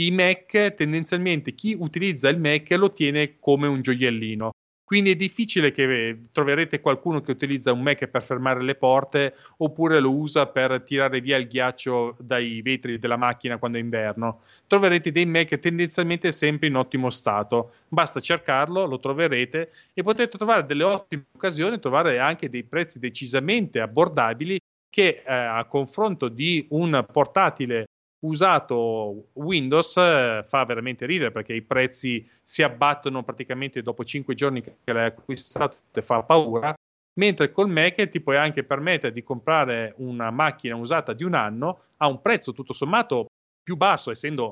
i 0.00 0.10
Mac 0.10 0.74
tendenzialmente 0.74 1.54
chi 1.54 1.76
utilizza 1.78 2.28
il 2.28 2.38
Mac 2.38 2.70
lo 2.70 2.92
tiene 2.92 3.38
come 3.38 3.66
un 3.66 3.80
gioiellino. 3.82 4.52
Quindi 4.84 5.10
è 5.10 5.16
difficile 5.16 5.70
che 5.70 6.28
troverete 6.32 6.80
qualcuno 6.80 7.20
che 7.20 7.32
utilizza 7.32 7.72
un 7.72 7.82
Mac 7.82 8.06
per 8.06 8.24
fermare 8.24 8.62
le 8.62 8.74
porte 8.74 9.34
oppure 9.58 10.00
lo 10.00 10.14
usa 10.14 10.46
per 10.46 10.80
tirare 10.82 11.20
via 11.20 11.36
il 11.36 11.46
ghiaccio 11.46 12.16
dai 12.18 12.62
vetri 12.62 12.98
della 12.98 13.18
macchina 13.18 13.58
quando 13.58 13.76
è 13.76 13.82
inverno. 13.82 14.40
Troverete 14.66 15.12
dei 15.12 15.26
Mac 15.26 15.58
tendenzialmente 15.58 16.32
sempre 16.32 16.68
in 16.68 16.76
ottimo 16.76 17.10
stato. 17.10 17.72
Basta 17.88 18.20
cercarlo, 18.20 18.86
lo 18.86 18.98
troverete 18.98 19.72
e 19.92 20.02
potete 20.02 20.38
trovare 20.38 20.64
delle 20.64 20.84
ottime 20.84 21.26
occasioni, 21.32 21.78
trovare 21.80 22.18
anche 22.18 22.48
dei 22.48 22.62
prezzi 22.62 22.98
decisamente 22.98 23.80
abbordabili 23.80 24.58
che 24.88 25.22
eh, 25.22 25.34
a 25.34 25.66
confronto 25.66 26.28
di 26.28 26.66
un 26.70 27.04
portatile 27.12 27.88
usato 28.20 29.28
Windows 29.34 29.96
eh, 29.96 30.44
fa 30.46 30.64
veramente 30.64 31.06
ridere 31.06 31.30
perché 31.30 31.54
i 31.54 31.62
prezzi 31.62 32.28
si 32.42 32.62
abbattono 32.62 33.22
praticamente 33.22 33.82
dopo 33.82 34.04
5 34.04 34.34
giorni 34.34 34.62
che 34.62 34.92
l'hai 34.92 35.06
acquistato 35.06 35.76
e 35.92 36.02
fa 36.02 36.22
paura 36.22 36.74
mentre 37.18 37.52
col 37.52 37.68
Mac 37.68 38.08
ti 38.08 38.20
puoi 38.20 38.36
anche 38.36 38.64
permettere 38.64 39.12
di 39.12 39.22
comprare 39.22 39.94
una 39.98 40.30
macchina 40.30 40.74
usata 40.74 41.12
di 41.12 41.22
un 41.22 41.34
anno 41.34 41.82
a 41.98 42.08
un 42.08 42.20
prezzo 42.20 42.52
tutto 42.52 42.72
sommato 42.72 43.26
più 43.62 43.76
basso 43.76 44.10
essendo 44.10 44.50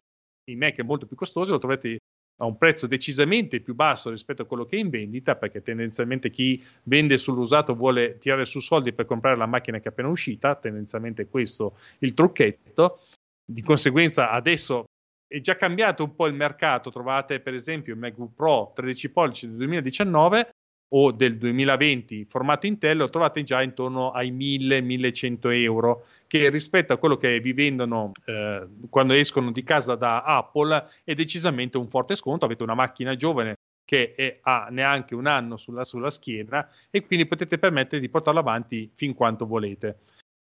i 0.49 0.55
Mac 0.55 0.79
molto 0.81 1.07
più 1.07 1.17
costosi 1.17 1.51
lo 1.51 1.59
trovate 1.59 1.99
a 2.39 2.45
un 2.45 2.57
prezzo 2.59 2.87
decisamente 2.87 3.61
più 3.61 3.75
basso 3.75 4.11
rispetto 4.11 4.43
a 4.43 4.45
quello 4.45 4.67
che 4.67 4.77
è 4.77 4.81
in 4.81 4.91
vendita, 4.91 5.37
perché 5.37 5.63
tendenzialmente 5.63 6.31
chi 6.31 6.63
vende 6.85 7.19
sull'usato 7.19 7.75
vuole 7.75 8.19
tirare 8.19 8.45
su 8.45 8.61
soldi 8.61 8.93
per 8.93 9.07
comprare 9.07 9.37
la 9.37 9.47
macchina 9.47 9.79
che 9.79 9.85
è 9.85 9.89
appena 9.89 10.09
uscita, 10.09 10.55
tendenzialmente 10.55 11.29
questo 11.29 11.79
il 12.01 12.15
trucchetto. 12.15 13.01
Di 13.49 13.63
conseguenza 13.63 14.31
adesso 14.31 14.87
è 15.29 15.41
già 15.41 15.57
cambiato 15.57 16.03
un 16.03 16.17
po' 16.17 16.27
il 16.27 16.35
mercato, 16.35 16.91
trovate 16.91 17.39
per 17.39 17.55
esempio 17.55 17.93
il 17.93 17.99
MacBook 18.01 18.35
Pro 18.35 18.73
13 18.75 19.11
pollici 19.11 19.47
del 19.47 19.57
2019 19.57 20.51
o 20.89 21.13
del 21.13 21.37
2020 21.37 22.27
formato 22.27 22.67
Intel 22.67 22.97
lo 22.97 23.11
trovate 23.11 23.43
già 23.43 23.63
intorno 23.63 24.13
ai 24.13 24.33
1000-1100 24.33 25.53
euro 25.63 26.07
che 26.27 26.49
rispetto 26.49 26.93
a 26.93 26.97
quello 26.97 27.17
che 27.17 27.41
vi 27.41 27.53
vendono 27.53 28.13
eh, 28.25 28.67
quando 28.89 29.13
escono 29.15 29.51
di 29.51 29.63
casa 29.63 29.95
da 29.95 30.23
Apple 30.23 30.85
è 31.05 31.15
decisamente 31.15 31.77
un 31.77 31.89
forte 31.89 32.15
sconto. 32.15 32.45
Avete 32.45 32.63
una 32.63 32.75
macchina 32.75 33.15
giovane 33.15 33.55
che 33.85 34.15
è, 34.15 34.39
ha 34.43 34.69
neanche 34.71 35.15
un 35.15 35.27
anno 35.27 35.57
sulla, 35.57 35.85
sulla 35.85 36.11
schiena 36.11 36.69
e 36.91 37.07
quindi 37.07 37.27
potete 37.27 37.59
permettere 37.59 38.01
di 38.01 38.09
portarla 38.09 38.41
avanti 38.41 38.91
fin 38.95 39.15
quanto 39.15 39.47
volete 39.47 39.99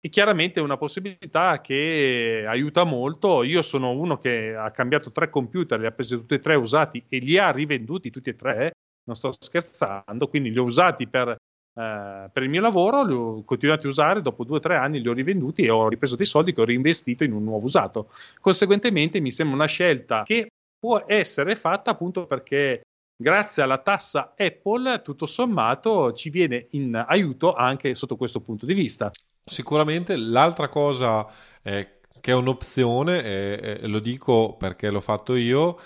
e 0.05 0.09
chiaramente 0.09 0.59
è 0.59 0.63
una 0.63 0.75
possibilità 0.75 1.61
che 1.61 2.43
aiuta 2.45 2.83
molto. 2.83 3.41
Io 3.41 3.61
sono 3.61 3.91
uno 3.91 4.17
che 4.17 4.53
ha 4.53 4.69
cambiato 4.71 5.13
tre 5.13 5.29
computer, 5.29 5.79
li 5.79 5.85
ha 5.85 5.91
presi 5.91 6.17
tutti 6.17 6.33
e 6.33 6.39
tre 6.39 6.55
usati 6.55 7.05
e 7.07 7.19
li 7.19 7.37
ha 7.37 7.51
rivenduti 7.51 8.11
tutti 8.11 8.29
e 8.29 8.35
tre 8.35 8.73
non 9.05 9.15
sto 9.15 9.31
scherzando, 9.37 10.27
quindi 10.27 10.51
li 10.51 10.57
ho 10.57 10.63
usati 10.63 11.07
per, 11.07 11.29
eh, 11.29 12.29
per 12.33 12.43
il 12.43 12.49
mio 12.49 12.59
lavoro, 12.59 13.05
li 13.05 13.13
ho 13.13 13.43
continuati 13.45 13.85
a 13.85 13.89
usare, 13.89 14.21
dopo 14.21 14.43
due 14.43 14.57
o 14.57 14.59
tre 14.59 14.75
anni 14.75 14.99
li 14.99 15.07
ho 15.07 15.13
rivenduti 15.13 15.63
e 15.63 15.69
ho 15.69 15.87
ripreso 15.87 16.17
dei 16.17 16.25
soldi 16.25 16.53
che 16.53 16.59
ho 16.59 16.65
reinvestito 16.65 17.23
in 17.23 17.31
un 17.31 17.45
nuovo 17.45 17.65
usato. 17.65 18.09
Conseguentemente 18.41 19.21
mi 19.21 19.31
sembra 19.31 19.55
una 19.55 19.67
scelta 19.67 20.23
che 20.23 20.49
può 20.77 21.01
essere 21.07 21.55
fatta 21.55 21.91
appunto 21.91 22.25
perché 22.25 22.81
grazie 23.15 23.63
alla 23.63 23.77
tassa 23.77 24.33
Apple, 24.35 25.01
tutto 25.01 25.27
sommato, 25.27 26.11
ci 26.11 26.29
viene 26.29 26.67
in 26.71 26.93
aiuto 27.07 27.53
anche 27.53 27.95
sotto 27.95 28.17
questo 28.17 28.41
punto 28.41 28.65
di 28.65 28.73
vista. 28.73 29.09
Sicuramente 29.45 30.15
l'altra 30.15 30.69
cosa 30.69 31.27
eh, 31.61 31.99
che 32.21 32.31
è 32.31 32.35
un'opzione, 32.35 33.23
e 33.23 33.79
eh, 33.81 33.87
lo 33.87 33.99
dico 33.99 34.55
perché 34.55 34.89
l'ho 34.89 35.01
fatto 35.01 35.35
io, 35.35 35.77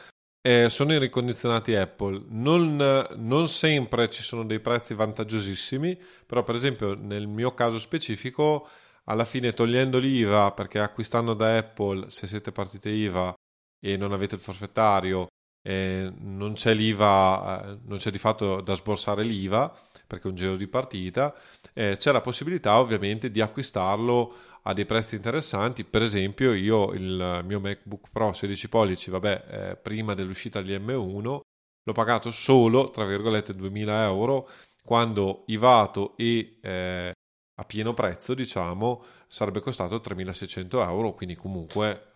eh, 0.42 0.70
sono 0.70 0.94
i 0.94 1.00
ricondizionati 1.00 1.76
Apple. 1.76 2.26
Non, 2.30 2.78
non, 3.16 3.48
sempre 3.50 4.10
ci 4.10 4.22
sono 4.22 4.46
dei 4.46 4.60
prezzi 4.60 4.94
vantaggiosissimi, 4.94 6.00
però 6.26 6.44
per 6.44 6.56
esempio 6.56 6.94
nel 6.94 7.28
mio 7.28 7.54
caso 7.54 7.80
specifico, 7.80 8.68
alla 9.06 9.26
fine 9.26 9.54
togliendo 9.54 9.98
l'IVA, 9.98 10.52
perché 10.52 10.80
acquistando 10.80 11.34
da 11.34 11.58
Apple, 11.58 12.10
se 12.10 12.28
siete 12.28 12.52
partite 12.52 12.90
IVA 12.90 13.34
e 13.80 13.98
non 13.98 14.12
avete 14.14 14.36
il 14.36 14.42
forfettario, 14.42 15.28
eh, 15.64 16.12
non 16.20 16.54
c'è 16.54 16.74
l'IVA, 16.74 17.64
eh, 17.66 17.80
non 17.86 17.98
c'è 17.98 18.12
di 18.12 18.20
fatto 18.20 18.62
da 18.62 18.74
sborsare 18.76 19.24
l'IVA, 19.24 19.76
perché 20.08 20.28
è 20.28 20.30
un 20.30 20.36
giro 20.36 20.56
di 20.56 20.68
partita, 20.68 21.36
eh, 21.74 21.98
c'è 21.98 22.12
la 22.12 22.22
possibilità 22.22 22.80
ovviamente 22.80 23.30
di 23.30 23.42
acquistarlo 23.42 24.34
a 24.64 24.74
dei 24.74 24.86
prezzi 24.86 25.16
interessanti. 25.16 25.84
Per 25.84 26.02
esempio, 26.02 26.54
io 26.54 26.94
il 26.94 27.44
mio 27.46 27.60
MacBook 27.60 28.10
Pro 28.12 28.34
16 28.34 28.70
pollici, 28.70 29.10
vabbè, 29.12 29.46
eh, 29.50 29.76
prima 29.76 30.14
dell'uscita 30.14 30.62
degli 30.62 30.76
M1, 30.78 31.40
l'ho 31.84 31.94
pagato 31.94 32.32
solo, 32.32 32.90
tra 32.90 33.06
virgolette, 33.06 33.54
2000 33.54 34.04
euro, 34.04 34.50
quando 34.84 35.44
IVAto 35.48 36.16
e 36.18 36.60
eh, 36.62 37.12
a 37.60 37.66
pieno 37.66 37.94
prezzo, 37.94 38.34
diciamo, 38.34 39.04
sarebbe 39.28 39.60
costato 39.60 40.00
3600 40.00 40.82
euro, 40.82 41.14
quindi 41.14 41.36
comunque 41.36 42.14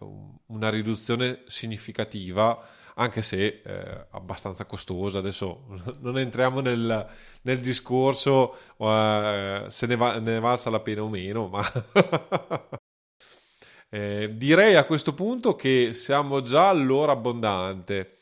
una 0.47 0.69
riduzione 0.69 1.43
significativa 1.47 2.59
anche 2.95 3.21
se 3.21 3.61
eh, 3.63 4.05
abbastanza 4.11 4.65
costosa. 4.65 5.19
Adesso 5.19 5.65
non 6.01 6.17
entriamo 6.17 6.59
nel, 6.59 7.07
nel 7.41 7.59
discorso 7.59 8.57
uh, 8.77 9.67
se 9.67 9.85
ne, 9.87 9.95
va, 9.95 10.19
ne 10.19 10.39
valsa 10.39 10.69
la 10.69 10.79
pena 10.79 11.03
o 11.03 11.09
meno, 11.09 11.47
ma 11.47 11.63
eh, 13.89 14.29
direi 14.33 14.75
a 14.75 14.85
questo 14.85 15.13
punto 15.13 15.55
che 15.55 15.93
siamo 15.93 16.41
già 16.41 16.69
all'ora 16.69 17.13
abbondante. 17.13 18.19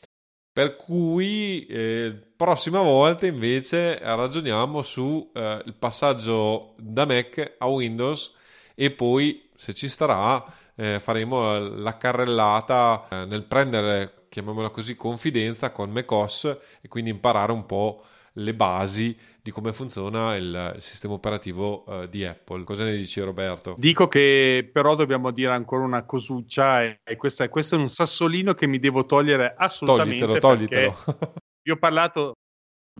Per 0.52 0.74
cui 0.74 1.64
eh, 1.66 2.12
prossima 2.36 2.80
volta 2.80 3.24
invece 3.24 3.98
ragioniamo 3.98 4.82
sul 4.82 5.30
eh, 5.32 5.62
passaggio 5.78 6.74
da 6.76 7.06
Mac 7.06 7.54
a 7.58 7.66
Windows 7.66 8.34
e 8.74 8.90
poi 8.90 9.48
se 9.54 9.72
ci 9.72 9.88
starà 9.88 10.44
eh, 10.80 10.98
faremo 10.98 11.58
la 11.58 11.96
carrellata 11.98 13.06
eh, 13.10 13.24
nel 13.26 13.44
prendere, 13.44 14.19
chiamiamola 14.30 14.70
così, 14.70 14.96
confidenza 14.96 15.72
con 15.72 15.90
macOS 15.90 16.56
e 16.80 16.88
quindi 16.88 17.10
imparare 17.10 17.52
un 17.52 17.66
po' 17.66 18.04
le 18.34 18.54
basi 18.54 19.16
di 19.42 19.50
come 19.50 19.72
funziona 19.72 20.36
il, 20.36 20.76
sistema 20.78 21.14
operativo 21.14 21.84
uh, 21.84 22.06
di 22.06 22.24
Apple. 22.24 22.62
Cosa 22.62 22.84
ne 22.84 22.96
dici 22.96 23.20
Roberto? 23.20 23.74
Dico 23.76 24.06
che 24.06 24.70
però 24.72 24.94
dobbiamo 24.94 25.32
dire 25.32 25.52
ancora 25.52 25.84
una 25.84 26.04
cosuccia 26.04 26.84
e, 26.84 27.00
e 27.02 27.16
questo, 27.16 27.42
è, 27.42 27.48
questo, 27.48 27.74
è, 27.74 27.78
un 27.78 27.88
sassolino 27.88 28.54
che 28.54 28.68
mi 28.68 28.78
devo 28.78 29.04
togliere 29.04 29.52
assolutamente. 29.56 30.24
Toglitelo, 30.24 30.94
toglitelo. 30.94 31.34
vi 31.62 31.70
ho 31.72 31.76
parlato 31.76 32.34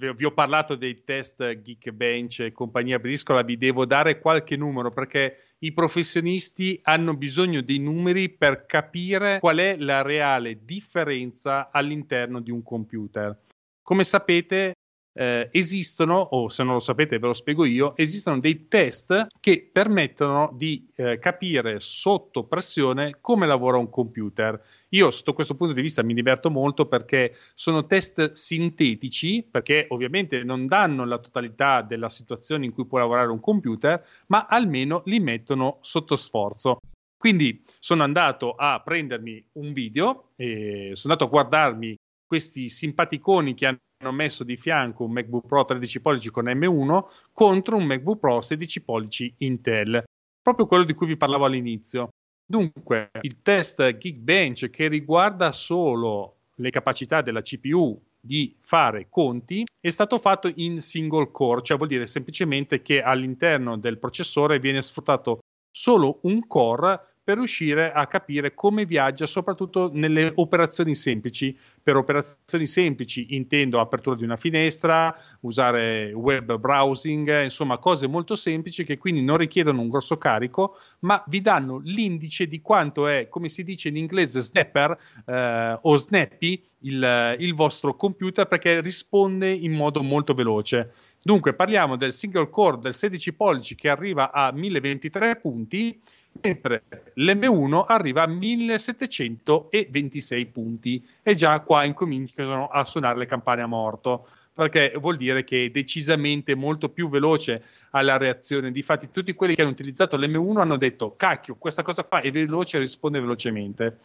vi 0.00 0.24
ho 0.24 0.32
parlato 0.32 0.76
dei 0.76 1.04
test 1.04 1.60
Geekbench 1.60 2.40
e 2.40 2.52
compagnia 2.52 2.98
briscola, 2.98 3.42
vi 3.42 3.58
devo 3.58 3.84
dare 3.84 4.18
qualche 4.18 4.56
numero 4.56 4.90
perché 4.90 5.36
i 5.62 5.72
professionisti 5.72 6.80
hanno 6.84 7.14
bisogno 7.14 7.60
dei 7.60 7.78
numeri 7.78 8.30
per 8.30 8.64
capire 8.66 9.38
qual 9.40 9.58
è 9.58 9.76
la 9.76 10.02
reale 10.02 10.64
differenza 10.64 11.70
all'interno 11.70 12.40
di 12.40 12.50
un 12.50 12.62
computer. 12.62 13.36
Come 13.82 14.04
sapete, 14.04 14.74
eh, 15.12 15.48
esistono, 15.52 16.18
o 16.18 16.48
se 16.48 16.62
non 16.62 16.74
lo 16.74 16.80
sapete 16.80 17.18
ve 17.18 17.26
lo 17.26 17.32
spiego 17.32 17.64
io, 17.64 17.96
esistono 17.96 18.38
dei 18.38 18.68
test 18.68 19.26
che 19.40 19.68
permettono 19.72 20.50
di 20.54 20.88
eh, 20.94 21.18
capire 21.18 21.80
sotto 21.80 22.44
pressione 22.44 23.18
come 23.20 23.46
lavora 23.46 23.76
un 23.76 23.90
computer. 23.90 24.60
Io 24.90 25.10
sotto 25.10 25.32
questo 25.32 25.54
punto 25.54 25.72
di 25.72 25.82
vista 25.82 26.02
mi 26.02 26.14
diverto 26.14 26.50
molto 26.50 26.86
perché 26.86 27.34
sono 27.54 27.86
test 27.86 28.32
sintetici, 28.32 29.46
perché 29.48 29.86
ovviamente 29.90 30.42
non 30.44 30.66
danno 30.66 31.04
la 31.04 31.18
totalità 31.18 31.82
della 31.82 32.08
situazione 32.08 32.64
in 32.64 32.72
cui 32.72 32.86
può 32.86 32.98
lavorare 32.98 33.30
un 33.30 33.40
computer, 33.40 34.02
ma 34.28 34.46
almeno 34.46 35.02
li 35.06 35.20
mettono 35.20 35.78
sotto 35.80 36.16
sforzo. 36.16 36.78
Quindi 37.16 37.62
sono 37.78 38.02
andato 38.02 38.54
a 38.54 38.80
prendermi 38.82 39.44
un 39.52 39.72
video 39.72 40.30
sono 40.36 41.12
andato 41.12 41.24
a 41.24 41.28
guardarmi 41.28 41.94
questi 42.26 42.68
simpaticoni 42.68 43.54
che 43.54 43.66
hanno 43.66 43.78
messo 44.10 44.44
di 44.44 44.56
fianco 44.56 45.04
un 45.04 45.12
MacBook 45.12 45.46
Pro 45.46 45.64
13 45.64 46.00
pollici 46.00 46.30
con 46.30 46.46
M1 46.46 47.04
contro 47.32 47.76
un 47.76 47.84
MacBook 47.84 48.18
Pro 48.18 48.40
16 48.40 48.80
pollici 48.80 49.34
Intel, 49.38 50.02
proprio 50.40 50.66
quello 50.66 50.84
di 50.84 50.94
cui 50.94 51.06
vi 51.06 51.18
parlavo 51.18 51.44
all'inizio. 51.44 52.08
Dunque, 52.46 53.10
il 53.20 53.42
test 53.42 53.98
Geekbench 53.98 54.70
che 54.70 54.88
riguarda 54.88 55.52
solo 55.52 56.36
le 56.54 56.70
capacità 56.70 57.20
della 57.20 57.42
CPU 57.42 58.00
di 58.18 58.54
fare 58.60 59.06
conti 59.08 59.64
è 59.80 59.90
stato 59.90 60.18
fatto 60.18 60.50
in 60.56 60.80
single 60.80 61.30
core, 61.30 61.62
cioè 61.62 61.76
vuol 61.76 61.88
dire 61.88 62.06
semplicemente 62.06 62.82
che 62.82 63.02
all'interno 63.02 63.76
del 63.76 63.98
processore 63.98 64.58
viene 64.58 64.82
sfruttato 64.82 65.40
solo 65.70 66.18
un 66.22 66.46
core 66.46 67.09
per 67.30 67.38
riuscire 67.38 67.92
a 67.92 68.08
capire 68.08 68.54
come 68.54 68.84
viaggia, 68.84 69.24
soprattutto 69.24 69.88
nelle 69.92 70.32
operazioni 70.34 70.96
semplici. 70.96 71.56
Per 71.80 71.94
operazioni 71.94 72.66
semplici 72.66 73.36
intendo 73.36 73.78
apertura 73.78 74.16
di 74.16 74.24
una 74.24 74.36
finestra, 74.36 75.16
usare 75.42 76.12
web 76.12 76.56
browsing, 76.58 77.44
insomma 77.44 77.78
cose 77.78 78.08
molto 78.08 78.34
semplici 78.34 78.82
che 78.82 78.98
quindi 78.98 79.22
non 79.22 79.36
richiedono 79.36 79.80
un 79.80 79.88
grosso 79.88 80.18
carico, 80.18 80.76
ma 81.00 81.22
vi 81.28 81.40
danno 81.40 81.80
l'indice 81.84 82.48
di 82.48 82.60
quanto 82.60 83.06
è, 83.06 83.28
come 83.28 83.48
si 83.48 83.62
dice 83.62 83.90
in 83.90 83.96
inglese, 83.96 84.40
snapper 84.40 84.98
eh, 85.24 85.78
o 85.80 85.96
snappy 85.96 86.60
il, 86.80 87.36
il 87.38 87.54
vostro 87.54 87.94
computer 87.94 88.46
perché 88.46 88.80
risponde 88.80 89.52
in 89.52 89.70
modo 89.70 90.02
molto 90.02 90.34
veloce. 90.34 90.92
Dunque 91.22 91.54
parliamo 91.54 91.96
del 91.96 92.12
single 92.12 92.48
core 92.48 92.78
del 92.78 92.94
16 92.94 93.34
pollici 93.34 93.74
che 93.74 93.88
arriva 93.88 94.32
a 94.32 94.50
1023 94.52 95.36
punti 95.36 96.00
mentre 96.42 96.82
l'M1 97.14 97.84
arriva 97.86 98.22
a 98.22 98.26
1726 98.26 100.46
punti 100.46 101.06
e 101.22 101.34
già 101.34 101.60
qua 101.60 101.84
incominciano 101.84 102.68
a 102.68 102.84
suonare 102.84 103.18
le 103.18 103.26
campane 103.26 103.62
a 103.62 103.66
morto 103.66 104.28
perché 104.52 104.92
vuol 105.00 105.16
dire 105.16 105.44
che 105.44 105.66
è 105.66 105.70
decisamente 105.70 106.54
molto 106.54 106.90
più 106.90 107.08
veloce 107.08 107.64
alla 107.90 108.18
reazione. 108.18 108.70
Difatti, 108.70 109.10
tutti 109.10 109.32
quelli 109.32 109.54
che 109.54 109.62
hanno 109.62 109.70
utilizzato 109.70 110.18
l'M1 110.18 110.58
hanno 110.58 110.76
detto: 110.76 111.16
Cacchio, 111.16 111.56
questa 111.56 111.82
cosa 111.82 112.04
qua 112.04 112.20
è 112.20 112.30
veloce 112.30 112.76
e 112.76 112.80
risponde 112.80 113.20
velocemente. 113.20 114.00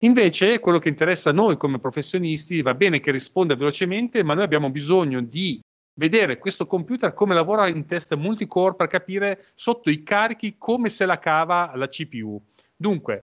Invece, 0.00 0.60
quello 0.60 0.78
che 0.78 0.88
interessa 0.88 1.30
a 1.30 1.34
noi 1.34 1.56
come 1.56 1.78
professionisti 1.78 2.60
va 2.62 2.74
bene 2.74 3.00
che 3.00 3.10
risponda 3.10 3.54
velocemente, 3.54 4.22
ma 4.22 4.34
noi 4.34 4.44
abbiamo 4.44 4.70
bisogno 4.70 5.20
di 5.20 5.60
vedere 5.98 6.38
questo 6.38 6.66
computer 6.66 7.12
come 7.14 7.34
lavora 7.34 7.68
in 7.68 7.86
test 7.86 8.14
multicore 8.14 8.76
per 8.76 8.86
capire 8.86 9.46
sotto 9.54 9.90
i 9.90 10.02
carichi 10.02 10.56
come 10.58 10.88
se 10.88 11.06
la 11.06 11.18
cava 11.18 11.72
la 11.74 11.88
CPU. 11.88 12.40
Dunque, 12.76 13.20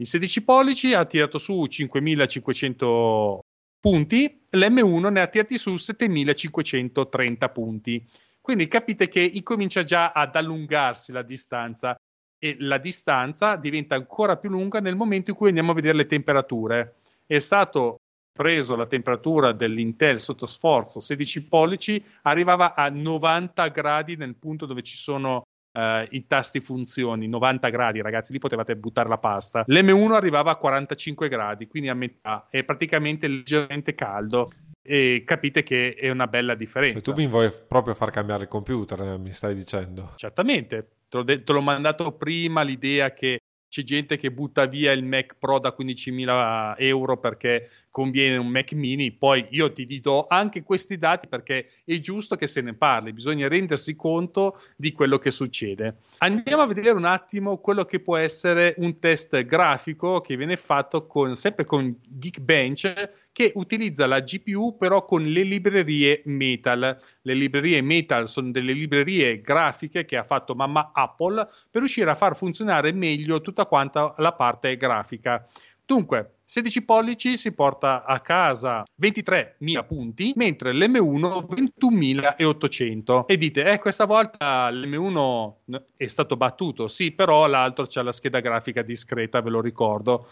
Il 0.00 0.06
16 0.06 0.44
pollici 0.44 0.94
ha 0.94 1.04
tirato 1.04 1.36
su 1.36 1.66
5500 1.66 3.44
punti, 3.78 4.46
l'M1 4.50 5.10
ne 5.10 5.20
ha 5.20 5.26
tirati 5.26 5.58
su 5.58 5.76
7530 5.76 7.48
punti. 7.50 8.08
Quindi 8.40 8.66
capite 8.66 9.08
che 9.08 9.20
incomincia 9.20 9.84
già 9.84 10.12
ad 10.12 10.34
allungarsi 10.36 11.12
la 11.12 11.20
distanza 11.20 11.94
e 12.38 12.56
la 12.60 12.78
distanza 12.78 13.56
diventa 13.56 13.94
ancora 13.94 14.38
più 14.38 14.48
lunga 14.48 14.80
nel 14.80 14.96
momento 14.96 15.32
in 15.32 15.36
cui 15.36 15.48
andiamo 15.48 15.72
a 15.72 15.74
vedere 15.74 15.98
le 15.98 16.06
temperature. 16.06 16.94
È 17.26 17.38
stato 17.38 17.98
preso 18.32 18.76
la 18.76 18.86
temperatura 18.86 19.52
dell'Intel 19.52 20.20
sotto 20.20 20.46
sforzo 20.46 21.00
16 21.00 21.42
pollici, 21.44 22.02
arrivava 22.22 22.74
a 22.74 22.88
90 22.88 23.68
gradi 23.68 24.16
nel 24.16 24.34
punto 24.34 24.66
dove 24.66 24.82
ci 24.82 24.96
sono 24.96 25.44
Uh, 25.72 26.04
i 26.10 26.26
tasti 26.26 26.58
funzioni 26.58 27.28
90 27.28 27.68
gradi, 27.68 28.02
ragazzi, 28.02 28.32
lì 28.32 28.40
potevate 28.40 28.74
buttare 28.74 29.08
la 29.08 29.18
pasta. 29.18 29.62
L'M1 29.68 30.14
arrivava 30.14 30.50
a 30.50 30.56
45 30.56 31.28
gradi, 31.28 31.68
quindi 31.68 31.88
a 31.88 31.94
metà, 31.94 32.48
è 32.50 32.64
praticamente 32.64 33.28
leggermente 33.28 33.94
caldo. 33.94 34.50
E 34.82 35.22
capite 35.24 35.62
che 35.62 35.94
è 35.94 36.10
una 36.10 36.26
bella 36.26 36.56
differenza. 36.56 36.98
Cioè, 36.98 37.14
tu 37.14 37.20
mi 37.20 37.28
vuoi 37.28 37.52
proprio 37.68 37.94
far 37.94 38.10
cambiare 38.10 38.42
il 38.42 38.48
computer, 38.48 39.00
eh, 39.00 39.18
mi 39.18 39.30
stai 39.32 39.54
dicendo? 39.54 40.14
Certamente, 40.16 40.88
te, 41.08 41.16
l'ho 41.18 41.22
de- 41.22 41.44
te 41.44 41.52
l'ho 41.52 41.60
mandato 41.60 42.10
prima 42.16 42.62
l'idea 42.62 43.12
che 43.12 43.38
c'è 43.70 43.82
gente 43.84 44.16
che 44.16 44.32
butta 44.32 44.66
via 44.66 44.90
il 44.90 45.04
Mac 45.04 45.36
Pro 45.38 45.60
da 45.60 45.72
15.000 45.78 46.74
euro 46.78 47.18
perché 47.18 47.70
conviene 47.90 48.36
un 48.36 48.46
Mac 48.46 48.72
mini, 48.72 49.10
poi 49.10 49.46
io 49.50 49.72
ti 49.72 50.00
do 50.00 50.26
anche 50.28 50.62
questi 50.62 50.96
dati 50.96 51.26
perché 51.26 51.68
è 51.84 51.98
giusto 51.98 52.36
che 52.36 52.46
se 52.46 52.60
ne 52.60 52.74
parli, 52.74 53.12
bisogna 53.12 53.48
rendersi 53.48 53.96
conto 53.96 54.60
di 54.76 54.92
quello 54.92 55.18
che 55.18 55.30
succede. 55.30 55.96
Andiamo 56.18 56.62
a 56.62 56.66
vedere 56.66 56.90
un 56.90 57.04
attimo 57.04 57.58
quello 57.58 57.84
che 57.84 58.00
può 58.00 58.16
essere 58.16 58.74
un 58.78 58.98
test 58.98 59.44
grafico 59.44 60.20
che 60.20 60.36
viene 60.36 60.56
fatto 60.56 61.06
con, 61.06 61.34
sempre 61.36 61.64
con 61.64 61.96
Geekbench 62.06 63.28
che 63.32 63.52
utilizza 63.54 64.06
la 64.06 64.20
GPU 64.20 64.76
però 64.76 65.04
con 65.04 65.24
le 65.24 65.42
librerie 65.42 66.22
Metal. 66.26 66.98
Le 67.22 67.34
librerie 67.34 67.80
Metal 67.80 68.28
sono 68.28 68.50
delle 68.50 68.72
librerie 68.72 69.40
grafiche 69.40 70.04
che 70.04 70.16
ha 70.16 70.24
fatto 70.24 70.54
mamma 70.54 70.90
Apple 70.92 71.48
per 71.70 71.80
riuscire 71.80 72.10
a 72.10 72.14
far 72.14 72.36
funzionare 72.36 72.92
meglio 72.92 73.40
tutta 73.40 73.66
quanta 73.66 74.14
la 74.18 74.32
parte 74.32 74.76
grafica. 74.76 75.44
Dunque, 75.84 76.39
16 76.50 76.82
pollici 76.82 77.36
si 77.36 77.52
porta 77.52 78.02
a 78.02 78.18
casa 78.18 78.82
23.000 79.00 79.86
punti, 79.86 80.32
mentre 80.34 80.72
l'M1 80.72 81.46
21.800. 81.46 83.26
E 83.26 83.36
dite, 83.36 83.70
eh, 83.70 83.78
questa 83.78 84.04
volta 84.04 84.68
l'M1 84.68 85.84
è 85.96 86.06
stato 86.08 86.36
battuto, 86.36 86.88
sì, 86.88 87.12
però 87.12 87.46
l'altro 87.46 87.86
c'ha 87.86 88.02
la 88.02 88.10
scheda 88.10 88.40
grafica 88.40 88.82
discreta, 88.82 89.40
ve 89.40 89.50
lo 89.50 89.60
ricordo. 89.60 90.26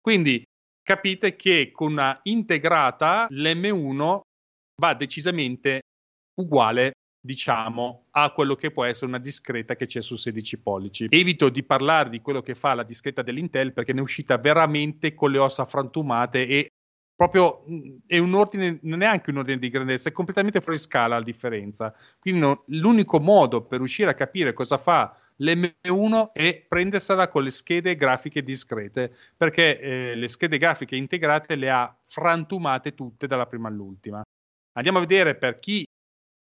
Quindi 0.00 0.42
capite 0.82 1.36
che 1.36 1.70
con 1.70 1.92
una 1.92 2.18
integrata 2.22 3.26
l'M1 3.30 4.20
va 4.80 4.94
decisamente 4.94 5.82
uguale 6.40 6.92
diciamo, 7.28 8.06
a 8.12 8.30
quello 8.30 8.54
che 8.54 8.70
può 8.70 8.84
essere 8.84 9.04
una 9.04 9.18
discreta 9.18 9.76
che 9.76 9.84
c'è 9.84 10.00
su 10.00 10.16
16 10.16 10.60
pollici. 10.60 11.08
Evito 11.10 11.50
di 11.50 11.62
parlare 11.62 12.08
di 12.08 12.22
quello 12.22 12.40
che 12.40 12.54
fa 12.54 12.72
la 12.72 12.84
discreta 12.84 13.20
dell'Intel 13.20 13.74
perché 13.74 13.92
ne 13.92 13.98
è 13.98 14.02
uscita 14.02 14.38
veramente 14.38 15.12
con 15.12 15.30
le 15.30 15.36
ossa 15.36 15.66
frantumate 15.66 16.46
e 16.46 16.70
proprio 17.14 17.64
è 18.06 18.16
un 18.16 18.32
ordine, 18.32 18.78
non 18.80 19.02
è 19.02 19.04
neanche 19.04 19.28
un 19.28 19.36
ordine 19.36 19.58
di 19.58 19.68
grandezza, 19.68 20.08
è 20.08 20.12
completamente 20.12 20.62
fuori 20.62 20.78
scala 20.78 21.18
la 21.18 21.22
differenza. 21.22 21.94
Quindi 22.18 22.40
no, 22.40 22.64
l'unico 22.68 23.20
modo 23.20 23.60
per 23.60 23.80
riuscire 23.80 24.08
a 24.08 24.14
capire 24.14 24.54
cosa 24.54 24.78
fa 24.78 25.14
l'M1 25.40 26.32
è 26.32 26.64
prendersela 26.66 27.28
con 27.28 27.42
le 27.42 27.50
schede 27.50 27.94
grafiche 27.94 28.42
discrete, 28.42 29.14
perché 29.36 29.78
eh, 29.78 30.14
le 30.14 30.28
schede 30.28 30.56
grafiche 30.56 30.96
integrate 30.96 31.56
le 31.56 31.68
ha 31.68 31.94
frantumate 32.06 32.94
tutte 32.94 33.26
dalla 33.26 33.44
prima 33.44 33.68
all'ultima. 33.68 34.22
Andiamo 34.72 34.96
a 34.96 35.02
vedere 35.02 35.34
per 35.34 35.58
chi 35.58 35.84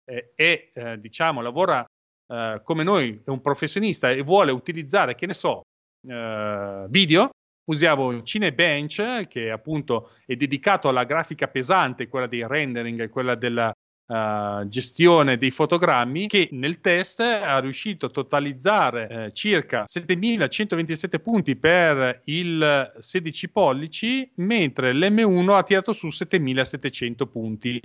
eh, 0.05 0.31
e 0.35 0.71
eh, 0.73 0.99
diciamo 0.99 1.41
lavora 1.41 1.85
eh, 2.27 2.61
come 2.63 2.83
noi, 2.83 3.21
è 3.23 3.29
un 3.29 3.41
professionista 3.41 4.09
e 4.09 4.21
vuole 4.21 4.51
utilizzare, 4.51 5.15
che 5.15 5.25
ne 5.25 5.33
so, 5.33 5.63
eh, 6.07 6.85
video, 6.89 7.29
usiamo 7.65 8.23
Cinebench 8.23 9.27
che 9.27 9.51
appunto 9.51 10.11
è 10.25 10.35
dedicato 10.35 10.87
alla 10.87 11.03
grafica 11.03 11.47
pesante, 11.47 12.07
quella 12.07 12.27
dei 12.27 12.45
rendering, 12.47 13.09
quella 13.09 13.35
della 13.35 13.71
Uh, 14.07 14.67
gestione 14.67 15.35
dei 15.35 15.49
fotogrammi 15.49 16.27
che 16.27 16.49
nel 16.51 16.79
test 16.79 17.21
ha 17.21 17.57
riuscito 17.57 18.05
a 18.05 18.09
totalizzare 18.09 19.25
uh, 19.25 19.31
circa 19.31 19.87
7127 19.87 21.19
punti 21.19 21.55
per 21.55 22.21
il 22.25 22.93
16 22.99 23.49
pollici 23.49 24.31
mentre 24.35 24.93
l'M1 24.93 25.49
ha 25.49 25.63
tirato 25.63 25.91
su 25.91 26.11
7700 26.11 27.25
punti 27.25 27.81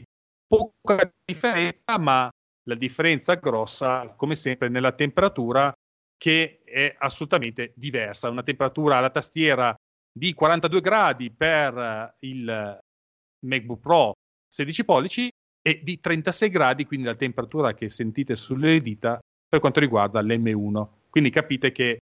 poca 0.51 1.13
differenza, 1.25 1.97
ma 1.99 2.29
la 2.65 2.75
differenza 2.75 3.35
grossa, 3.35 4.09
come 4.17 4.35
sempre, 4.35 4.69
nella 4.69 4.93
temperatura 4.93 5.73
che 6.17 6.61
è 6.65 6.95
assolutamente 6.99 7.73
diversa. 7.77 8.29
Una 8.29 8.43
temperatura 8.43 8.97
alla 8.97 9.11
tastiera 9.11 9.75
di 10.13 10.35
42 10.35 10.81
gradi 10.81 11.31
per 11.31 12.17
il 12.21 12.79
MacBook 13.47 13.81
Pro 13.81 14.13
16 14.49 14.85
pollici 14.85 15.31
e 15.63 15.81
di 15.83 16.01
36 16.01 16.49
gradi, 16.51 16.85
quindi 16.85 17.07
la 17.07 17.15
temperatura 17.15 17.73
che 17.73 17.89
sentite 17.89 18.35
sulle 18.35 18.81
dita 18.81 19.21
per 19.49 19.61
quanto 19.61 19.79
riguarda 19.79 20.21
l'M1. 20.21 20.89
Quindi 21.09 21.31
capite 21.31 21.71
che 21.71 21.99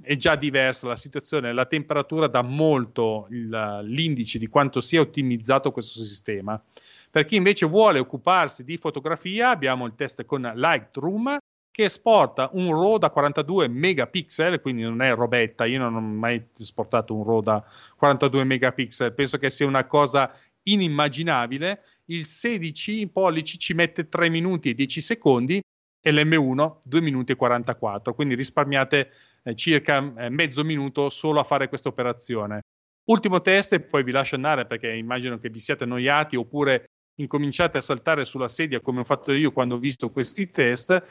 è 0.00 0.16
già 0.16 0.36
diversa 0.36 0.86
la 0.86 0.96
situazione, 0.96 1.52
la 1.52 1.66
temperatura 1.66 2.28
dà 2.28 2.42
molto 2.42 3.26
il, 3.30 3.80
l'indice 3.82 4.38
di 4.38 4.46
quanto 4.46 4.80
sia 4.80 5.00
ottimizzato 5.00 5.72
questo 5.72 6.00
sistema. 6.04 6.62
Per 7.10 7.24
chi 7.24 7.36
invece 7.36 7.66
vuole 7.66 7.98
occuparsi 7.98 8.64
di 8.64 8.76
fotografia, 8.76 9.50
abbiamo 9.50 9.86
il 9.86 9.94
test 9.94 10.24
con 10.24 10.42
Lightroom 10.54 11.38
che 11.70 11.84
esporta 11.84 12.50
un 12.54 12.72
RAW 12.72 12.98
da 12.98 13.10
42 13.10 13.68
megapixel, 13.68 14.60
quindi 14.60 14.82
non 14.82 15.00
è 15.00 15.14
robetta, 15.14 15.64
io 15.64 15.78
non 15.78 15.94
ho 15.94 16.00
mai 16.00 16.48
esportato 16.58 17.14
un 17.14 17.24
RAW 17.24 17.40
da 17.40 17.64
42 17.96 18.44
megapixel, 18.44 19.14
penso 19.14 19.38
che 19.38 19.48
sia 19.48 19.66
una 19.66 19.86
cosa 19.86 20.34
inimmaginabile. 20.64 21.82
Il 22.06 22.24
16 22.24 23.06
pollici 23.08 23.58
ci 23.58 23.74
mette 23.74 24.08
3 24.08 24.28
minuti 24.28 24.70
e 24.70 24.74
10 24.74 25.00
secondi 25.00 25.60
e 26.00 26.12
l'M1 26.12 26.78
2 26.82 27.00
minuti 27.00 27.32
e 27.32 27.36
44, 27.36 28.14
quindi 28.14 28.34
risparmiate 28.34 29.10
eh, 29.44 29.54
circa 29.54 30.12
eh, 30.16 30.28
mezzo 30.30 30.64
minuto 30.64 31.10
solo 31.10 31.40
a 31.40 31.44
fare 31.44 31.68
questa 31.68 31.88
operazione. 31.88 32.60
Ultimo 33.04 33.40
test 33.40 33.72
e 33.72 33.80
poi 33.80 34.02
vi 34.02 34.10
lascio 34.10 34.34
andare 34.34 34.66
perché 34.66 34.92
immagino 34.92 35.38
che 35.38 35.48
vi 35.48 35.60
siate 35.60 35.84
annoiati 35.84 36.36
oppure 36.36 36.90
incominciate 37.18 37.78
a 37.78 37.82
saltare 37.82 38.24
sulla 38.24 38.48
sedia 38.48 38.80
come 38.80 39.00
ho 39.00 39.04
fatto 39.04 39.32
io 39.32 39.52
quando 39.52 39.76
ho 39.76 39.78
visto 39.78 40.10
questi 40.10 40.50
test, 40.50 41.02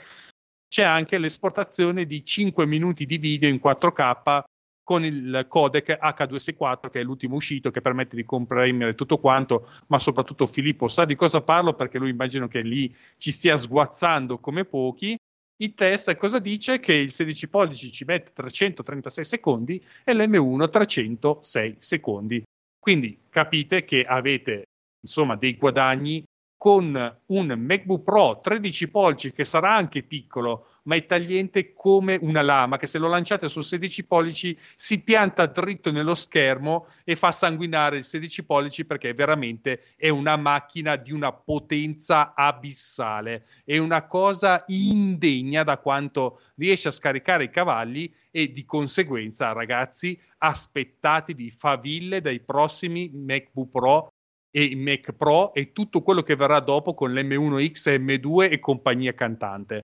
c'è 0.68 0.84
anche 0.84 1.18
l'esportazione 1.18 2.05
di 2.05 2.26
5 2.26 2.66
minuti 2.66 3.05
di 3.05 3.18
video 3.18 3.49
in 3.49 3.60
4K 3.64 4.43
con 4.84 5.03
il 5.03 5.45
codec 5.49 5.99
H264 6.01 6.89
che 6.89 7.01
è 7.01 7.03
l'ultimo 7.03 7.36
uscito 7.36 7.72
che 7.72 7.82
permette 7.82 8.16
di 8.16 8.24
comprimere 8.24 8.95
tutto 8.95 9.18
quanto, 9.18 9.68
ma 9.88 9.99
soprattutto 9.99 10.47
Filippo 10.47 10.88
sa 10.88 11.03
di 11.03 11.16
cosa 11.16 11.41
parlo 11.41 11.74
perché 11.74 11.97
lui 11.97 12.10
immagino 12.10 12.47
che 12.47 12.62
lì 12.62 12.95
ci 13.18 13.32
stia 13.32 13.58
sguazzando 13.58 14.39
come 14.39 14.64
pochi. 14.64 15.18
Il 15.60 15.74
test 15.74 16.16
cosa 16.16 16.39
dice? 16.39 16.80
Che 16.80 16.93
il 16.93 17.12
16 17.12 17.49
pollici 17.49 17.91
ci 17.91 18.05
mette 18.05 18.32
336 18.32 19.26
secondi 19.26 19.84
e 20.05 20.14
l'M1 20.14 20.70
306 20.70 21.76
secondi. 21.80 22.43
Quindi 22.80 23.20
capite 23.30 23.84
che 23.84 24.05
avete 24.05 24.68
insomma 25.01 25.35
dei 25.35 25.55
guadagni 25.55 26.23
con 26.57 27.19
un 27.27 27.47
MacBook 27.55 28.03
Pro 28.03 28.39
13 28.41 28.89
pollici 28.89 29.31
che 29.31 29.45
sarà 29.45 29.75
anche 29.75 30.01
piccolo, 30.01 30.67
ma 30.83 30.95
è 30.95 31.05
tagliente 31.05 31.71
come 31.73 32.17
una 32.19 32.41
lama 32.41 32.77
che 32.77 32.87
se 32.87 32.97
lo 32.97 33.07
lanciate 33.07 33.47
su 33.47 33.61
16 33.61 34.05
pollici 34.05 34.57
si 34.75 35.01
pianta 35.01 35.45
dritto 35.45 35.91
nello 35.91 36.15
schermo 36.15 36.87
e 37.03 37.15
fa 37.15 37.31
sanguinare 37.31 37.97
il 37.97 38.03
16 38.03 38.43
pollici 38.43 38.85
perché 38.85 39.13
veramente 39.13 39.93
è 39.95 40.09
una 40.09 40.35
macchina 40.35 40.95
di 40.95 41.11
una 41.11 41.31
potenza 41.31 42.33
abissale, 42.35 43.45
è 43.63 43.77
una 43.77 44.07
cosa 44.07 44.63
indegna 44.67 45.61
da 45.61 45.77
quanto 45.77 46.41
riesce 46.55 46.87
a 46.87 46.91
scaricare 46.91 47.45
i 47.45 47.51
cavalli 47.51 48.11
e 48.31 48.51
di 48.51 48.65
conseguenza 48.65 49.51
ragazzi 49.51 50.19
aspettatevi 50.39 51.51
faville 51.51 52.19
dai 52.19 52.39
prossimi 52.39 53.11
MacBook 53.13 53.69
Pro 53.69 54.11
e 54.58 54.64
i 54.64 54.76
Mac 54.76 55.12
Pro 55.12 55.53
e 55.53 55.72
tutto 55.72 56.01
quello 56.01 56.24
che 56.24 56.36
verrà 56.36 56.60
dopo 56.62 56.95
con 56.95 57.14
l'M1X, 57.14 57.95
M2 57.99 58.51
e 58.51 58.58
compagnia 58.58 59.14
cantante. 59.14 59.82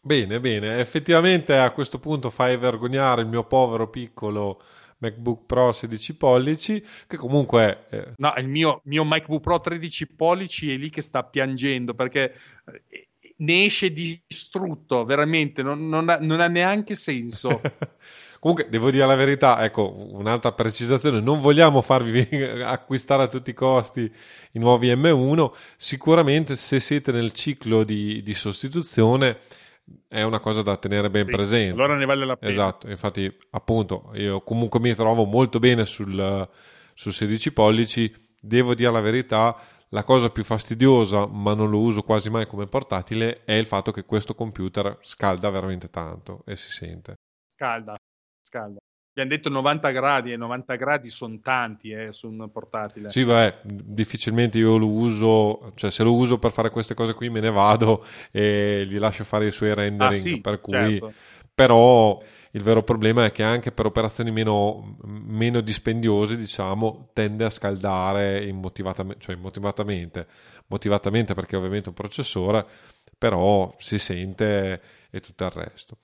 Bene, 0.00 0.38
bene, 0.38 0.78
effettivamente 0.78 1.56
a 1.56 1.72
questo 1.72 1.98
punto 1.98 2.30
fai 2.30 2.56
vergognare 2.56 3.22
il 3.22 3.26
mio 3.26 3.42
povero 3.42 3.90
piccolo 3.90 4.62
MacBook 4.98 5.46
Pro 5.46 5.72
16 5.72 6.14
pollici, 6.14 6.84
che 7.08 7.16
comunque... 7.16 7.86
Eh... 7.90 8.12
No, 8.18 8.32
il 8.36 8.46
mio, 8.46 8.82
mio, 8.84 9.02
MacBook 9.02 9.42
Pro 9.42 9.58
13 9.58 10.14
pollici 10.14 10.72
è 10.72 10.76
lì 10.76 10.90
che 10.90 11.02
sta 11.02 11.24
piangendo 11.24 11.94
perché 11.94 12.32
eh, 12.88 13.08
ne 13.38 13.64
esce 13.64 13.92
distrutto, 13.92 15.04
veramente, 15.04 15.64
non, 15.64 15.88
non, 15.88 16.08
ha, 16.08 16.18
non 16.20 16.38
ha 16.38 16.46
neanche 16.46 16.94
senso. 16.94 17.60
Comunque, 18.40 18.68
devo 18.68 18.90
dire 18.90 19.04
la 19.06 19.16
verità, 19.16 19.64
ecco, 19.64 19.92
un'altra 20.12 20.52
precisazione, 20.52 21.20
non 21.20 21.40
vogliamo 21.40 21.82
farvi 21.82 22.20
acquistare 22.62 23.24
a 23.24 23.28
tutti 23.28 23.50
i 23.50 23.54
costi 23.54 24.10
i 24.52 24.58
nuovi 24.58 24.94
M1, 24.94 25.50
sicuramente 25.76 26.54
se 26.56 26.78
siete 26.78 27.10
nel 27.10 27.32
ciclo 27.32 27.82
di, 27.82 28.22
di 28.22 28.34
sostituzione 28.34 29.38
è 30.06 30.22
una 30.22 30.38
cosa 30.38 30.62
da 30.62 30.76
tenere 30.76 31.10
ben 31.10 31.24
sì, 31.26 31.30
presente. 31.30 31.72
Allora 31.74 31.96
ne 31.96 32.04
vale 32.04 32.24
la 32.24 32.36
pena. 32.36 32.50
Esatto, 32.50 32.88
infatti 32.88 33.34
appunto 33.50 34.10
io 34.14 34.40
comunque 34.42 34.80
mi 34.80 34.94
trovo 34.94 35.24
molto 35.24 35.58
bene 35.58 35.84
sul, 35.84 36.48
sul 36.94 37.12
16 37.12 37.52
pollici, 37.52 38.14
devo 38.40 38.74
dire 38.74 38.90
la 38.90 39.00
verità, 39.00 39.56
la 39.88 40.04
cosa 40.04 40.30
più 40.30 40.44
fastidiosa, 40.44 41.26
ma 41.26 41.54
non 41.54 41.70
lo 41.70 41.80
uso 41.80 42.02
quasi 42.02 42.30
mai 42.30 42.46
come 42.46 42.66
portatile, 42.66 43.44
è 43.44 43.52
il 43.52 43.66
fatto 43.66 43.90
che 43.90 44.04
questo 44.04 44.34
computer 44.34 44.98
scalda 45.00 45.50
veramente 45.50 45.90
tanto 45.90 46.42
e 46.46 46.56
si 46.56 46.70
sente. 46.70 47.14
Scalda, 47.46 47.96
scalda. 48.48 48.78
Abbiamo 49.10 49.30
detto 49.30 49.48
90 49.48 49.90
gradi 49.90 50.32
e 50.32 50.36
90 50.36 50.76
gradi 50.76 51.10
sono 51.10 51.40
tanti 51.40 51.90
eh, 51.90 52.12
su 52.12 52.28
un 52.28 52.48
portatile. 52.52 53.10
Sì, 53.10 53.24
beh, 53.24 53.56
difficilmente 53.64 54.58
io 54.58 54.76
lo 54.76 54.86
uso, 54.86 55.72
cioè 55.74 55.90
se 55.90 56.04
lo 56.04 56.14
uso 56.14 56.38
per 56.38 56.52
fare 56.52 56.70
queste 56.70 56.94
cose 56.94 57.14
qui 57.14 57.28
me 57.28 57.40
ne 57.40 57.50
vado 57.50 58.04
e 58.30 58.86
gli 58.88 58.96
lascio 58.98 59.24
fare 59.24 59.48
i 59.48 59.50
suoi 59.50 59.74
rendering, 59.74 60.14
ah, 60.14 60.18
sì, 60.18 60.40
per 60.40 60.60
cui... 60.60 60.72
Certo. 60.72 61.12
Però 61.52 62.22
il 62.52 62.62
vero 62.62 62.84
problema 62.84 63.24
è 63.24 63.32
che 63.32 63.42
anche 63.42 63.72
per 63.72 63.86
operazioni 63.86 64.30
meno, 64.30 64.96
meno 65.02 65.60
dispendiose, 65.60 66.36
diciamo, 66.36 67.10
tende 67.12 67.44
a 67.44 67.50
scaldare 67.50 68.44
immotivatamente, 68.44 69.20
cioè 69.20 69.34
immotivatamente, 69.34 70.26
motivatamente 70.68 71.34
perché 71.34 71.56
ovviamente 71.56 71.86
è 71.86 71.88
un 71.88 71.94
processore, 71.94 72.64
però 73.18 73.74
si 73.78 73.98
sente 73.98 74.80
e 75.10 75.20
tutto 75.20 75.44
il 75.44 75.50
resto. 75.50 75.98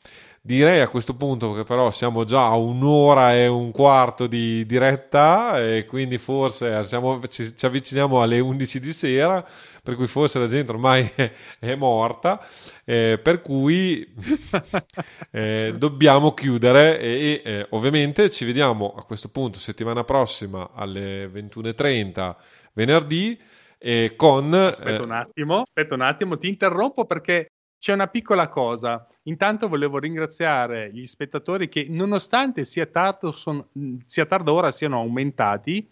Direi 0.47 0.83
a 0.83 0.89
questo 0.89 1.15
punto 1.15 1.55
che 1.55 1.65
però 1.65 1.91
siamo 1.91 2.27
già 2.27 2.45
a 2.45 2.57
un'ora 2.57 3.35
e 3.35 3.47
un 3.47 3.71
quarto 3.71 4.27
di 4.27 4.66
diretta 4.66 5.59
e 5.59 5.87
quindi 5.87 6.19
forse 6.19 6.85
siamo, 6.85 7.19
ci, 7.29 7.57
ci, 7.57 7.65
avviciniamo 7.65 8.21
alle 8.21 8.41
11 8.41 8.79
di 8.79 8.93
sera, 8.93 9.43
per 9.83 9.95
cui 9.97 10.07
forse 10.07 10.39
la 10.39 10.47
gente 10.47 10.71
ormai 10.71 11.11
è, 11.16 11.33
è 11.59 11.75
morta, 11.77 12.47
eh, 12.85 13.19
per 13.23 13.41
cui 13.41 14.07
eh, 15.33 15.73
dobbiamo 15.79 16.35
chiudere 16.35 17.01
e, 17.01 17.41
e 17.43 17.51
eh, 17.51 17.66
ovviamente 17.71 18.29
ci 18.29 18.45
vediamo 18.45 18.93
a 18.99 19.05
questo 19.05 19.31
punto 19.31 19.59
settimana 19.59 20.05
prossima 20.05 20.73
alle 20.75 21.27
21.30 21.27 22.35
venerdì. 22.75 23.41
con 24.15 24.53
aspetta 24.53 25.03
un 25.05 25.11
attimo, 25.11 25.61
aspetta 25.61 25.95
un 25.95 26.03
attimo, 26.03 26.37
ti 26.37 26.49
interrompo 26.49 27.07
perché 27.07 27.49
c'è 27.85 27.93
una 27.93 28.06
piccola 28.06 28.48
cosa. 28.48 29.06
Intanto 29.24 29.69
volevo 29.69 29.98
ringraziare 29.98 30.90
gli 30.90 31.05
spettatori 31.05 31.69
che, 31.69 31.85
nonostante 31.86 32.65
sia 32.65 32.86
tardo, 32.86 33.31
son, 33.31 33.62
sia 34.06 34.24
tardo 34.24 34.55
ora, 34.55 34.73
siano 34.73 35.01
aumentati 35.01 35.86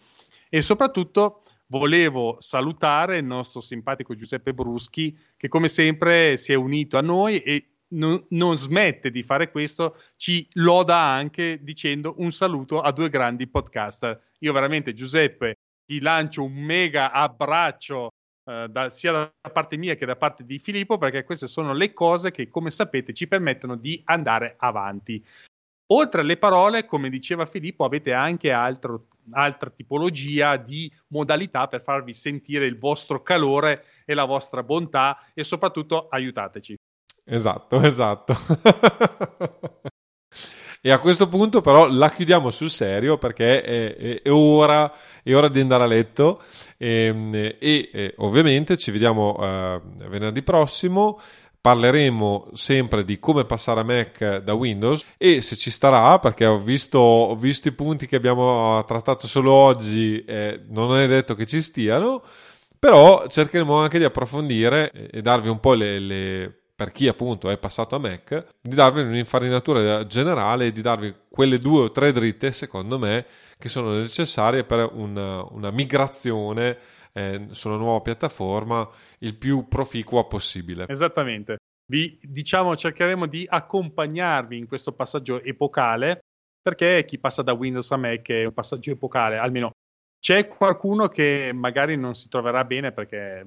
e 0.49 0.63
soprattutto 0.63 1.43
volevo 1.67 2.39
salutare 2.39 3.19
il 3.19 3.27
nostro 3.27 3.61
simpatico 3.61 4.15
Giuseppe 4.15 4.55
Bruschi 4.55 5.15
che 5.37 5.49
come 5.49 5.69
sempre 5.69 6.39
si 6.39 6.53
è 6.53 6.55
unito 6.55 6.97
a 6.97 7.03
noi 7.03 7.43
e 7.43 7.73
non, 7.89 8.25
non, 8.31 8.57
smette 8.57 9.11
di 9.11 9.23
fare 9.23 9.51
questo, 9.51 9.95
ci 10.17 10.49
loda 10.53 10.97
anche 10.97 11.59
dicendo 11.63 12.15
un 12.17 12.33
saluto 12.33 12.81
a 12.81 12.91
due 12.91 13.11
grandi 13.11 13.47
podcaster. 13.49 14.19
Io 14.39 14.53
veramente 14.55 14.95
Giuseppe 14.95 15.59
ti 15.85 16.01
lancio 16.01 16.43
un 16.43 16.55
mega 16.55 17.13
abbraccio 17.13 18.13
eh, 18.45 18.67
da, 18.69 18.91
sia 18.91 19.13
da 19.13 19.51
parte 19.53 19.77
mia 19.77 19.95
che 19.95 20.07
da 20.07 20.17
parte 20.17 20.45
di 20.45 20.59
Filippo, 20.59 20.99
perché 20.99 21.25
queste 21.25 21.47
sono 21.47 21.73
le 21.73 21.93
cose 21.93 22.31
che, 22.31 22.49
come 22.49 22.71
sapete, 22.71 23.13
ci 23.13 23.29
permettono 23.29 23.77
di 23.77 24.01
andare 24.05 24.57
avanti. 24.59 25.25
Oltre 25.93 26.23
alle 26.23 26.39
parole, 26.39 26.87
come 26.87 27.11
diceva 27.11 27.45
Filippo, 27.45 27.85
avete 27.85 28.13
anche 28.13 28.51
altro, 28.51 29.09
altra 29.33 29.71
tipologia 29.71 30.57
di 30.57 30.91
modalità 31.09 31.69
per 31.69 31.83
farvi 31.83 32.15
sentire 32.15 32.67
il 32.67 32.79
vostro 32.79 33.23
calore 33.23 33.85
e 34.05 34.15
la 34.15 34.25
vostra 34.25 34.63
bontà 34.63 35.19
e 35.35 35.45
soprattutto 35.45 36.09
aiutateci. 36.09 36.77
Esatto, 37.25 37.81
esatto. 37.83 38.35
E 40.85 40.91
a 40.91 40.99
questo 40.99 41.29
punto 41.29 41.61
però 41.61 41.89
la 41.89 42.11
chiudiamo 42.11 42.51
sul 42.51 42.69
serio 42.69 43.17
perché 43.17 43.63
è, 43.63 43.95
è, 43.95 44.23
è, 44.23 44.31
ora, 44.33 44.93
è 45.23 45.33
ora, 45.33 45.47
di 45.47 45.61
andare 45.61 45.85
a 45.85 45.87
letto. 45.87 46.43
Ehm, 46.77 47.33
e, 47.37 47.57
e, 47.61 47.91
e 47.93 48.15
ovviamente 48.19 48.77
ci 48.77 48.91
vediamo 48.91 49.37
uh, 49.39 50.09
venerdì 50.09 50.43
prossimo. 50.43 51.21
Parleremo 51.61 52.49
sempre 52.55 53.05
di 53.05 53.21
come 53.21 53.45
passare 53.45 53.79
a 53.79 53.85
Mac 53.85 54.39
da 54.39 54.55
Windows 54.55 55.05
e 55.17 55.41
se 55.41 55.55
ci 55.55 55.71
starà, 55.71 56.19
perché 56.19 56.47
ho 56.47 56.59
visto, 56.59 56.99
ho 56.99 57.37
visto 57.37 57.69
i 57.69 57.73
punti 57.73 58.09
che 58.09 58.17
abbiamo 58.17 58.85
trattato 58.85 59.29
solo 59.29 59.53
oggi, 59.53 60.25
eh, 60.25 60.65
non 60.71 60.97
è 60.97 61.07
detto 61.07 61.37
che 61.37 61.47
ci 61.47 61.63
stiano, 61.63 62.25
però 62.77 63.29
cercheremo 63.29 63.77
anche 63.77 63.99
di 63.99 64.05
approfondire 64.05 64.91
e 64.91 65.23
darvi 65.23 65.49
un 65.49 65.61
po' 65.61 65.75
le, 65.75 66.01
le 66.01 66.62
per 66.83 66.91
chi 66.91 67.07
appunto 67.07 67.49
è 67.49 67.59
passato 67.59 67.95
a 67.95 68.01
Mac, 68.01 68.45
di 68.61 68.75
darvi 68.75 69.03
un'infarinatura 69.03 70.05
generale 70.05 70.67
e 70.67 70.73
di 70.73 70.81
darvi 70.81 71.15
quelle 71.31 71.59
due 71.59 71.83
o 71.83 71.93
tre 71.93 72.11
dritte, 72.11 72.51
secondo 72.51 72.99
me, 72.99 73.25
che 73.57 73.69
sono 73.69 73.93
necessarie 73.93 74.65
per 74.65 74.91
una, 74.93 75.45
una 75.45 75.71
migrazione 75.71 76.77
eh, 77.13 77.47
sulla 77.51 77.77
nuova 77.77 78.01
piattaforma 78.01 78.89
il 79.21 79.37
più 79.37 79.69
proficua 79.69 80.27
possibile. 80.27 80.87
Esattamente. 80.89 81.59
Vi 81.87 82.19
diciamo 82.21 82.75
cercheremo 82.75 83.27
di 83.27 83.47
accompagnarvi 83.49 84.59
in 84.59 84.67
questo 84.67 84.93
passaggio 84.93 85.41
epocale 85.41 86.23
perché 86.61 87.05
chi 87.07 87.19
passa 87.19 87.43
da 87.43 87.53
Windows 87.53 87.93
a 87.93 87.97
Mac 87.97 88.29
è 88.29 88.45
un 88.45 88.53
passaggio 88.53 88.91
epocale, 88.91 89.37
almeno 89.37 89.71
c'è 90.19 90.49
qualcuno 90.49 91.07
che 91.09 91.53
magari 91.55 91.97
non 91.97 92.15
si 92.15 92.29
troverà 92.29 92.65
bene 92.65 92.91
perché 92.91 93.47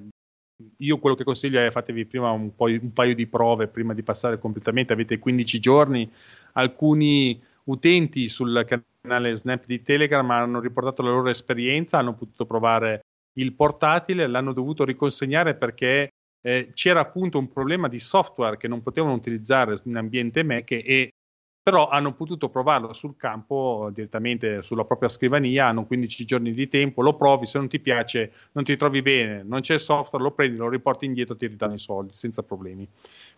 io 0.78 1.00
quello 1.00 1.16
che 1.16 1.24
consiglio 1.24 1.60
è 1.60 1.72
fatevi 1.72 2.06
prima 2.06 2.32
un, 2.32 2.52
un, 2.56 2.94
paio 2.94 3.16
di 3.16 3.28
prove 3.28 3.68
prima 3.68 3.94
di 3.94 4.04
passare 4.04 4.40
completamente, 4.40 4.94
avete 4.94 5.20
15 5.20 5.60
giorni, 5.60 6.10
alcuni 6.54 7.42
utenti 7.66 8.30
sul 8.30 8.66
canale 9.02 9.36
Snap 9.36 9.66
di 9.66 9.82
Telegram 9.82 10.30
hanno 10.32 10.60
riportato 10.60 11.02
la 11.02 11.10
loro 11.10 11.30
esperienza, 11.30 11.98
hanno 11.98 12.16
potuto 12.16 12.46
provare 12.46 13.02
il 13.34 13.54
portatile, 13.54 14.28
l'hanno 14.28 14.54
dovuto 14.54 14.86
riconsegnare 14.86 15.56
perché 15.56 16.10
eh, 16.42 16.72
c'era 16.74 17.02
appunto 17.02 17.38
un 17.38 17.52
problema 17.52 17.88
di 17.88 18.00
software 18.00 18.58
che 18.58 18.68
non 18.68 18.82
potevano 18.82 19.14
utilizzare 19.14 19.80
in 19.84 19.98
ambiente 19.98 20.44
Mac 20.44 20.72
e 20.72 21.12
però 21.66 21.90
hanno 21.90 22.14
potuto 22.14 22.50
provarlo 22.50 22.94
sul 22.94 23.16
campo 23.18 23.90
direttamente 23.92 24.62
sulla 24.62 24.84
propria 24.84 25.10
scrivania, 25.10 25.66
hanno 25.66 25.88
15 25.88 26.24
giorni 26.24 26.54
di 26.54 26.68
tempo, 26.68 27.02
lo 27.02 27.16
provi, 27.16 27.48
se 27.48 27.58
non 27.58 27.68
ti 27.68 27.80
piace, 27.80 28.32
non 28.52 28.64
ti 28.64 28.78
trovi 28.78 29.02
bene, 29.02 29.42
non 29.42 29.62
c'è 29.62 29.80
software, 29.80 30.24
lo 30.24 30.30
prendi, 30.30 30.58
lo 30.58 30.70
riporti 30.70 31.06
indietro, 31.06 31.36
ti 31.36 31.48
ridanno 31.48 31.74
i 31.74 31.80
soldi 31.80 32.14
senza 32.14 32.44
problemi. 32.44 32.88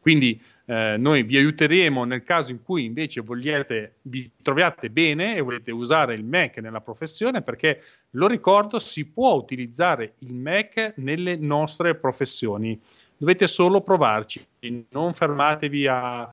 Quindi 0.01 0.41
eh, 0.65 0.97
noi 0.99 1.23
vi 1.23 1.37
aiuteremo 1.37 2.03
nel 2.03 2.23
caso 2.23 2.51
in 2.51 2.61
cui 2.61 2.83
invece 2.83 3.21
vogliate, 3.21 3.99
vi 4.01 4.29
troviate 4.41 4.89
bene 4.89 5.37
e 5.37 5.39
volete 5.39 5.71
usare 5.71 6.13
il 6.13 6.25
Mac 6.25 6.57
nella 6.57 6.81
professione, 6.81 7.41
perché 7.41 7.81
lo 8.09 8.27
ricordo, 8.27 8.79
si 8.79 9.05
può 9.05 9.35
utilizzare 9.35 10.15
il 10.19 10.33
Mac 10.33 10.95
nelle 10.97 11.37
nostre 11.37 11.95
professioni. 11.95 12.77
Dovete 13.15 13.47
solo 13.47 13.79
provarci, 13.79 14.45
non 14.89 15.13
fermatevi 15.13 15.87
a 15.87 16.29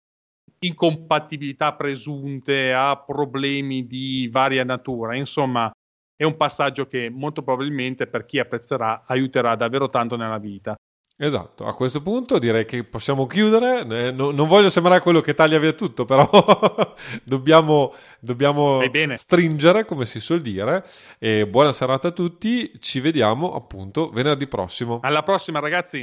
incompatibilità 0.61 1.75
presunte, 1.75 2.73
a 2.73 2.97
problemi 2.97 3.87
di 3.87 4.29
varia 4.31 4.65
natura. 4.65 5.17
Insomma, 5.17 5.71
è 6.17 6.25
un 6.25 6.37
passaggio 6.37 6.87
che 6.87 7.11
molto 7.11 7.43
probabilmente 7.43 8.07
per 8.07 8.25
chi 8.25 8.39
apprezzerà 8.39 9.05
aiuterà 9.07 9.57
davvero 9.57 9.91
tanto 9.91 10.17
nella 10.17 10.39
vita. 10.39 10.75
Esatto, 11.17 11.65
a 11.65 11.75
questo 11.75 12.03
punto 12.03 12.41
direi 12.41 12.65
che 12.65 12.83
possiamo 12.83 13.27
chiudere. 13.27 13.87
Eh, 14.07 14.11
no, 14.11 14.33
non 14.33 14.49
voglio 14.49 14.69
sembrare 14.69 15.01
quello 15.01 15.21
che 15.21 15.33
taglia 15.33 15.61
via 15.61 15.73
tutto, 15.73 16.05
però 16.05 16.29
dobbiamo, 17.23 17.95
dobbiamo 18.19 18.81
stringere, 19.15 19.85
come 19.85 20.07
si 20.07 20.19
suol 20.19 20.41
dire. 20.41 20.85
E 21.21 21.47
buona 21.47 21.71
serata 21.71 22.09
a 22.09 22.11
tutti, 22.11 22.73
ci 22.81 22.99
vediamo 22.99 23.55
appunto 23.55 24.11
venerdì 24.11 24.49
prossimo. 24.49 24.99
Alla 25.03 25.23
prossima, 25.23 25.61
ragazzi. 25.61 26.03